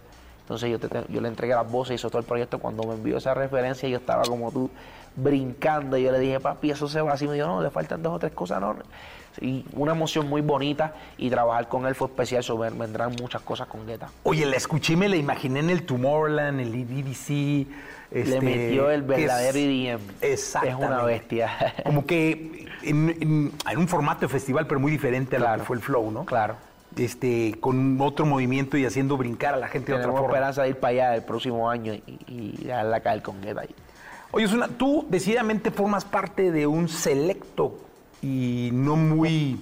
[0.42, 2.58] Entonces yo, te- yo le entregué las voces, hizo todo el proyecto.
[2.58, 4.70] Cuando me envió esa referencia, yo estaba como tú,
[5.16, 5.96] brincando.
[5.96, 7.26] Y yo le dije, papi, eso se va así.
[7.26, 8.60] Me dijo, no, le faltan dos o tres cosas.
[8.60, 8.76] No.
[9.40, 10.94] Y una emoción muy bonita.
[11.18, 12.44] Y trabajar con él fue especial.
[12.44, 14.08] So, ven- vendrán muchas cosas con Guetta.
[14.22, 16.70] Oye, la escuché y me la imaginé en el Tomorrowland, el
[18.24, 20.00] Le este, metió el verdadero EDM.
[20.20, 20.84] Exactamente.
[20.84, 21.74] Es una bestia.
[21.84, 25.60] Como que en, en- en un formato de festival, pero muy diferente a lo Claro.
[25.62, 26.24] que fue el flow, ¿no?
[26.24, 26.56] Claro.
[26.96, 30.34] este, con otro movimiento y haciendo brincar a la gente de otra Tenemos forma.
[30.34, 33.74] esperanza de ir para allá el próximo año y, y dejarla caer con Guetta ahí.
[34.32, 37.78] Oye, Osuna, tú decididamente formas parte de un selecto
[38.22, 39.60] y no muy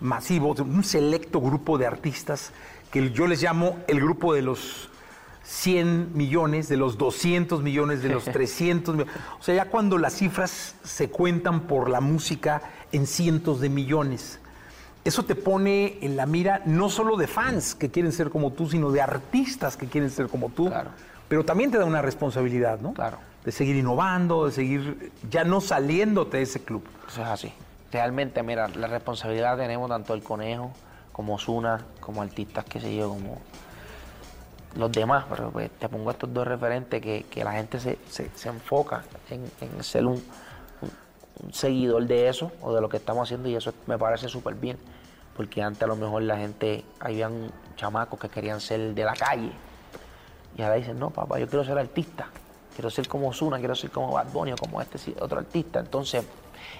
[0.00, 2.52] masivo, un selecto grupo de artistas
[2.92, 4.88] que yo les llamo el grupo de los
[5.48, 9.14] 100 millones, de los 200 millones, de los 300 millones.
[9.40, 12.60] O sea, ya cuando las cifras se cuentan por la música
[12.92, 14.40] en cientos de millones.
[15.04, 18.68] Eso te pone en la mira no solo de fans que quieren ser como tú,
[18.68, 20.70] sino de artistas que quieren ser como tú.
[21.28, 22.92] Pero también te da una responsabilidad, ¿no?
[22.92, 23.16] Claro.
[23.42, 26.84] De seguir innovando, de seguir ya no saliéndote de ese club.
[27.08, 27.52] Eso es así.
[27.90, 30.72] Realmente, mira, la responsabilidad tenemos tanto el Conejo
[31.12, 33.40] como Osuna, como artistas, qué sé yo, como
[34.78, 35.26] los demás.
[35.28, 39.02] Pero pues, te pongo estos dos referentes que, que la gente se, se- se enfoca
[39.28, 40.22] en, en ser un,
[41.52, 44.78] seguidor de eso o de lo que estamos haciendo y eso me parece súper bien.
[45.36, 49.52] Porque antes a lo mejor la gente, habían chamacos que querían ser de la calle.
[50.56, 52.26] Y ahora dicen, no, papá, yo quiero ser artista.
[52.74, 55.78] Quiero ser como Osuna, quiero ser como Bad Bunny o como este otro artista.
[55.78, 56.24] Entonces,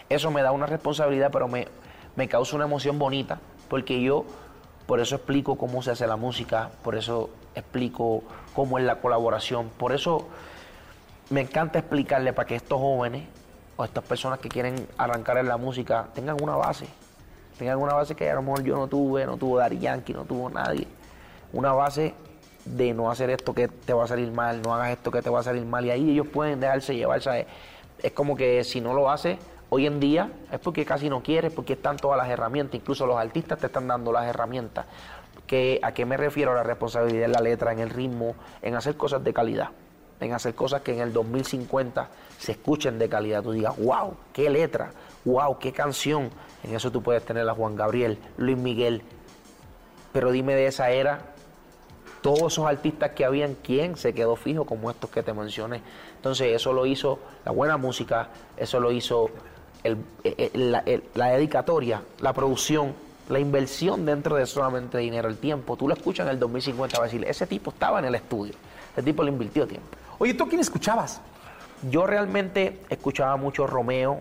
[0.08, 1.68] eso me da una responsabilidad, pero me,
[2.16, 3.38] me causa una emoción bonita.
[3.68, 4.24] Porque yo,
[4.88, 8.22] por eso explico cómo se hace la música, por eso explico
[8.54, 9.68] cómo es la colaboración.
[9.68, 10.28] Por eso
[11.28, 13.24] me encanta explicarle para que estos jóvenes
[13.76, 16.86] o estas personas que quieren arrancar en la música tengan una base.
[17.58, 20.24] Tengan una base que a lo mejor yo no tuve, no tuvo Dari Yankee, no
[20.24, 20.88] tuvo nadie.
[21.52, 22.14] Una base
[22.64, 25.28] de no hacer esto que te va a salir mal, no hagas esto que te
[25.28, 25.84] va a salir mal.
[25.84, 27.44] Y ahí ellos pueden dejarse llevar, ¿sabes?
[28.02, 29.36] Es como que si no lo haces
[29.70, 33.16] hoy en día es porque casi no quieres, porque están todas las herramientas, incluso los
[33.16, 34.86] artistas te están dando las herramientas.
[35.82, 36.54] ¿A qué me refiero?
[36.54, 39.70] La responsabilidad en la letra, en el ritmo, en hacer cosas de calidad,
[40.20, 42.08] en hacer cosas que en el 2050
[42.38, 43.42] se escuchen de calidad.
[43.42, 44.92] Tú digas, wow, qué letra,
[45.24, 46.30] wow, qué canción.
[46.62, 49.02] En eso tú puedes tener a Juan Gabriel, Luis Miguel.
[50.12, 51.20] Pero dime de esa era,
[52.20, 55.80] todos esos artistas que habían, ¿quién se quedó fijo como estos que te mencioné?
[56.16, 58.28] Entonces eso lo hizo la buena música,
[58.58, 59.30] eso lo hizo
[59.84, 62.92] el- el- la, el- la dedicatoria, la producción,
[63.28, 65.76] la inversión dentro de solamente dinero, el tiempo.
[65.76, 68.54] Tú lo escuchas en el 2050, va a decir, ese tipo estaba en el estudio,
[68.92, 69.88] ese tipo le invirtió tiempo.
[70.18, 71.20] Oye, ¿tú quién escuchabas?
[71.90, 74.20] Yo realmente escuchaba mucho Romeo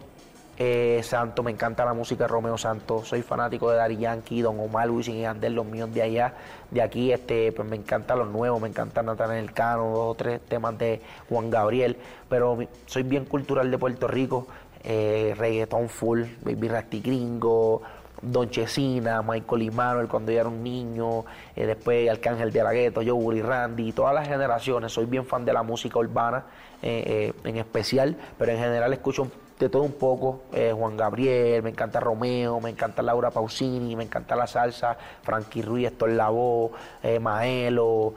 [0.59, 4.59] eh, Santo, me encanta la música de Romeo Santos, soy fanático de Daddy Yankee, Don
[4.59, 6.34] Omar, Wisin y Yandel, los míos de allá,
[6.71, 10.41] de aquí, este, pues me encantan los nuevos, me encanta Natanael Cano, dos o tres
[10.41, 11.95] temas de Juan Gabriel,
[12.27, 12.57] pero
[12.88, 14.47] soy bien cultural de Puerto Rico,
[14.89, 17.81] eh, reggaetón full, Baby Rasty Gringo,
[18.22, 23.01] Don Chesina, Michael Immanuel cuando yo era un niño, eh, después Arcángel de la Gueto,
[23.01, 24.91] Willy Randy, todas las generaciones.
[24.91, 26.45] Soy bien fan de la música urbana
[26.81, 30.43] eh, eh, en especial, pero en general escucho de todo un poco.
[30.51, 35.88] Juan Gabriel, me encanta Romeo, me encanta Laura Pausini, me encanta la salsa, Frankie Ruiz,
[35.88, 36.72] Héctor Lavoe,
[37.19, 38.14] Maelo.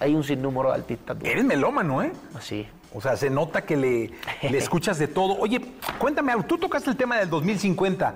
[0.00, 1.18] Hay un sinnúmero de artistas.
[1.22, 2.12] Eres melómano, ¿eh?
[2.40, 2.66] Sí.
[2.94, 4.10] O sea, se nota que le,
[4.42, 5.38] le escuchas de todo.
[5.38, 5.60] Oye,
[5.98, 6.44] cuéntame algo.
[6.44, 8.14] Tú tocaste el tema del 2050.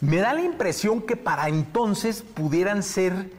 [0.00, 3.30] Me da la impresión que para entonces pudieran ser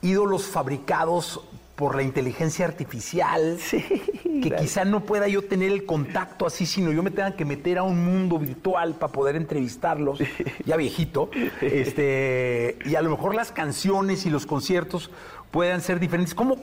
[0.00, 1.40] ídolos fabricados
[1.76, 7.02] por la inteligencia artificial, que quizá no pueda yo tener el contacto así, sino yo
[7.02, 10.20] me tenga que meter a un mundo virtual para poder entrevistarlos,
[10.64, 11.30] ya viejito,
[11.60, 15.10] este, y a lo mejor las canciones y los conciertos
[15.50, 16.34] puedan ser diferentes.
[16.34, 16.58] ¿Cómo,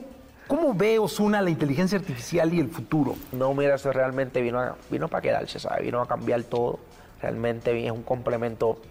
[0.52, 3.16] cómo ve Osuna la inteligencia artificial y el futuro?
[3.32, 5.82] No, mira, eso realmente vino, vino para quedarse, ¿sabes?
[5.82, 6.78] Vino a cambiar todo.
[7.22, 8.82] Realmente es un complemento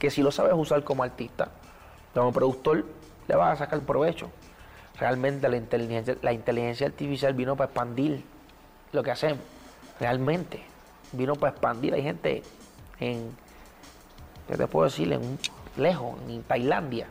[0.00, 1.50] que si lo sabes usar como artista,
[2.14, 2.86] como productor,
[3.28, 4.30] le vas a sacar provecho.
[4.98, 8.24] Realmente la inteligencia, la inteligencia artificial vino para expandir
[8.92, 9.44] lo que hacemos.
[10.00, 10.62] Realmente.
[11.12, 11.92] Vino para expandir.
[11.92, 12.42] Hay gente
[12.98, 13.30] en,
[14.48, 15.20] ¿qué te puedo decir?
[15.76, 17.08] Lejos, en Tailandia,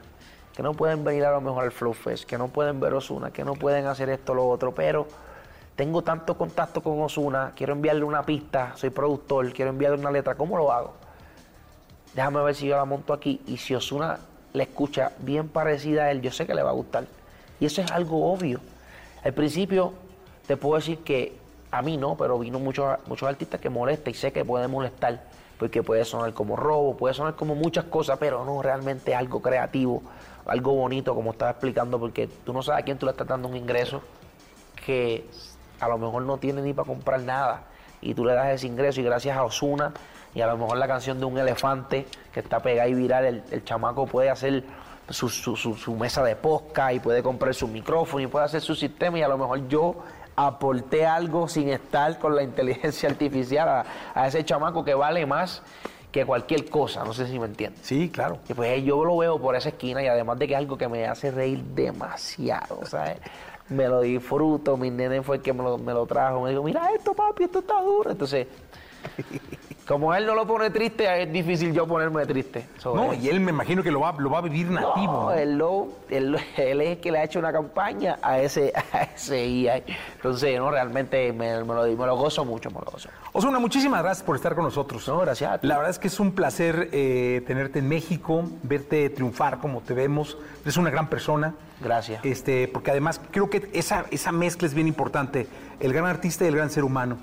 [0.55, 3.31] que no pueden venir a lo mejor al Flow Fest, que no pueden ver Osuna,
[3.31, 5.07] que no pueden hacer esto o lo otro, pero
[5.75, 10.35] tengo tanto contacto con Osuna, quiero enviarle una pista, soy productor, quiero enviarle una letra,
[10.35, 10.93] ¿cómo lo hago?
[12.13, 14.19] Déjame ver si yo la monto aquí y si Osuna
[14.53, 17.05] le escucha bien parecida a él, yo sé que le va a gustar.
[17.59, 18.59] Y eso es algo obvio.
[19.23, 19.93] Al principio
[20.45, 21.35] te puedo decir que
[21.71, 25.23] a mí no, pero vino muchos, muchos artistas que molesta y sé que puede molestar,
[25.57, 30.03] porque puede sonar como robo, puede sonar como muchas cosas, pero no realmente algo creativo,
[30.45, 33.47] algo bonito, como estaba explicando, porque tú no sabes a quién tú le estás dando
[33.47, 34.01] un ingreso
[34.85, 35.25] que
[35.79, 37.63] a lo mejor no tiene ni para comprar nada.
[38.01, 39.93] Y tú le das ese ingreso y gracias a Osuna
[40.35, 43.63] y a lo mejor la canción de un elefante que está pegada y viral, el,
[43.63, 44.63] chamaco puede hacer
[45.09, 48.61] su, su- su- su mesa de posca y puede comprar su micrófono y puede hacer
[48.61, 49.95] su sistema y a lo mejor yo
[50.35, 55.61] aporté algo sin estar con la inteligencia artificial a ese chamaco que vale más
[56.13, 57.81] que cualquier cosa, no sé si me entiendes.
[57.83, 58.37] Sí, claro.
[58.47, 60.87] Y pues yo lo veo por esa esquina y además de que es algo que
[60.87, 63.17] me hace reír demasiado, ¿sabes?
[63.69, 66.61] Me lo disfruto, mi nene fue el que me lo, me lo trajo, me dijo,
[66.61, 68.11] mira esto papi, esto está duro.
[68.11, 68.45] Entonces,
[69.87, 72.65] como él no lo pone triste, es difícil yo ponerme triste.
[72.77, 75.11] sobre No, y él me imagino que lo va, lo va a vivir nativo.
[75.13, 75.33] No, ¿no?
[75.33, 78.71] él, lo- él lo- él es el que le ha hecho una campaña a ese,
[78.93, 79.81] a ese IA.
[80.15, 83.09] Entonces, no, realmente me, me lo, me lo gozo mucho, me lo gozo.
[83.33, 85.07] Osuna, muchísimas gracias por estar con nosotros.
[85.07, 85.67] No, gracias a ti.
[85.67, 89.93] La verdad es que es un placer eh, tenerte en México, verte triunfar como te
[89.93, 90.37] vemos.
[90.63, 91.55] Eres una gran persona.
[91.81, 92.23] Gracias.
[92.23, 95.47] Este, porque además creo que esa, esa mezcla es bien importante.
[95.81, 97.17] El gran artista y el gran ser humano.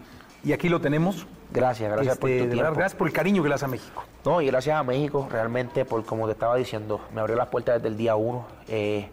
[0.45, 1.27] Y aquí lo tenemos.
[1.53, 2.75] Gracias, gracias por Este, tu de tiempo.
[2.75, 4.05] gracias por el cariño que le das a México.
[4.25, 7.77] No, y gracias a México, realmente, por como te estaba diciendo, me abrió las puertas
[7.77, 8.47] desde el día uno.
[8.69, 9.09] Eh,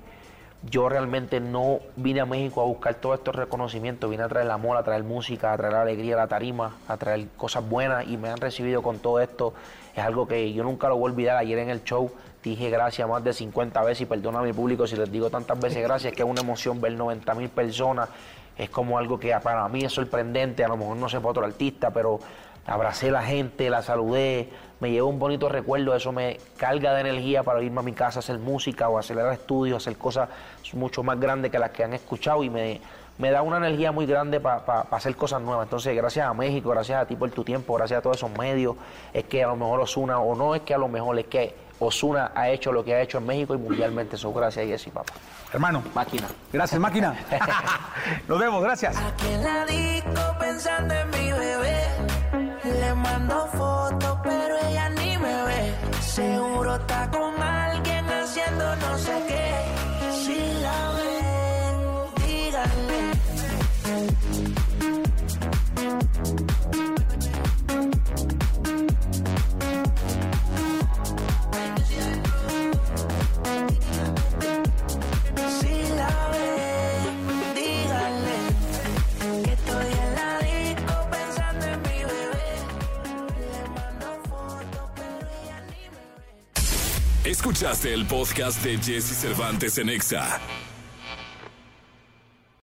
[0.69, 4.51] yo realmente no vine a México a buscar todos estos reconocimientos, vine a traer el
[4.51, 8.17] amor, a traer música, a traer la alegría la tarima, a traer cosas buenas y
[8.17, 9.53] me han recibido con todo esto.
[9.95, 11.37] Es algo que yo nunca lo voy a olvidar.
[11.37, 12.11] Ayer en el show
[12.43, 15.59] dije gracias más de 50 veces y perdona a mi público si les digo tantas
[15.59, 18.09] veces gracias, que es una emoción ver 90 mil personas.
[18.57, 21.45] Es como algo que para mí es sorprendente, a lo mejor no sé para otro
[21.45, 22.19] artista, pero
[22.65, 27.01] abracé a la gente, la saludé, me llevo un bonito recuerdo, eso me carga de
[27.01, 30.29] energía para irme a mi casa a hacer música o acelerar estudios, hacer cosas
[30.73, 32.81] mucho más grandes que las que han escuchado y me,
[33.17, 35.65] me da una energía muy grande para hacer cosas nuevas.
[35.65, 38.75] Entonces, gracias a México, gracias a ti por tu tiempo, gracias a todos esos medios,
[39.13, 41.55] es que a lo mejor Osuna, o no es que a lo mejor, es que
[41.79, 44.15] Osuna ha hecho lo que ha hecho en México y mundialmente.
[44.15, 45.13] Eso, gracias, Jessy, papá.
[45.53, 45.83] Hermano.
[45.93, 46.27] Máquina.
[46.51, 47.15] Gracias, máquina.
[48.27, 48.95] Nos vemos, gracias.
[48.97, 51.83] Aquí en la disco pensando en mi bebé.
[52.63, 55.73] Le mando fotos, pero ella ni me ve.
[56.01, 59.65] Seguro está con alguien haciendo no sé qué.
[60.11, 61.77] Si la ven,
[62.27, 63.11] díganle.
[87.57, 90.39] Escuchaste el podcast de Jesse Cervantes en Exa.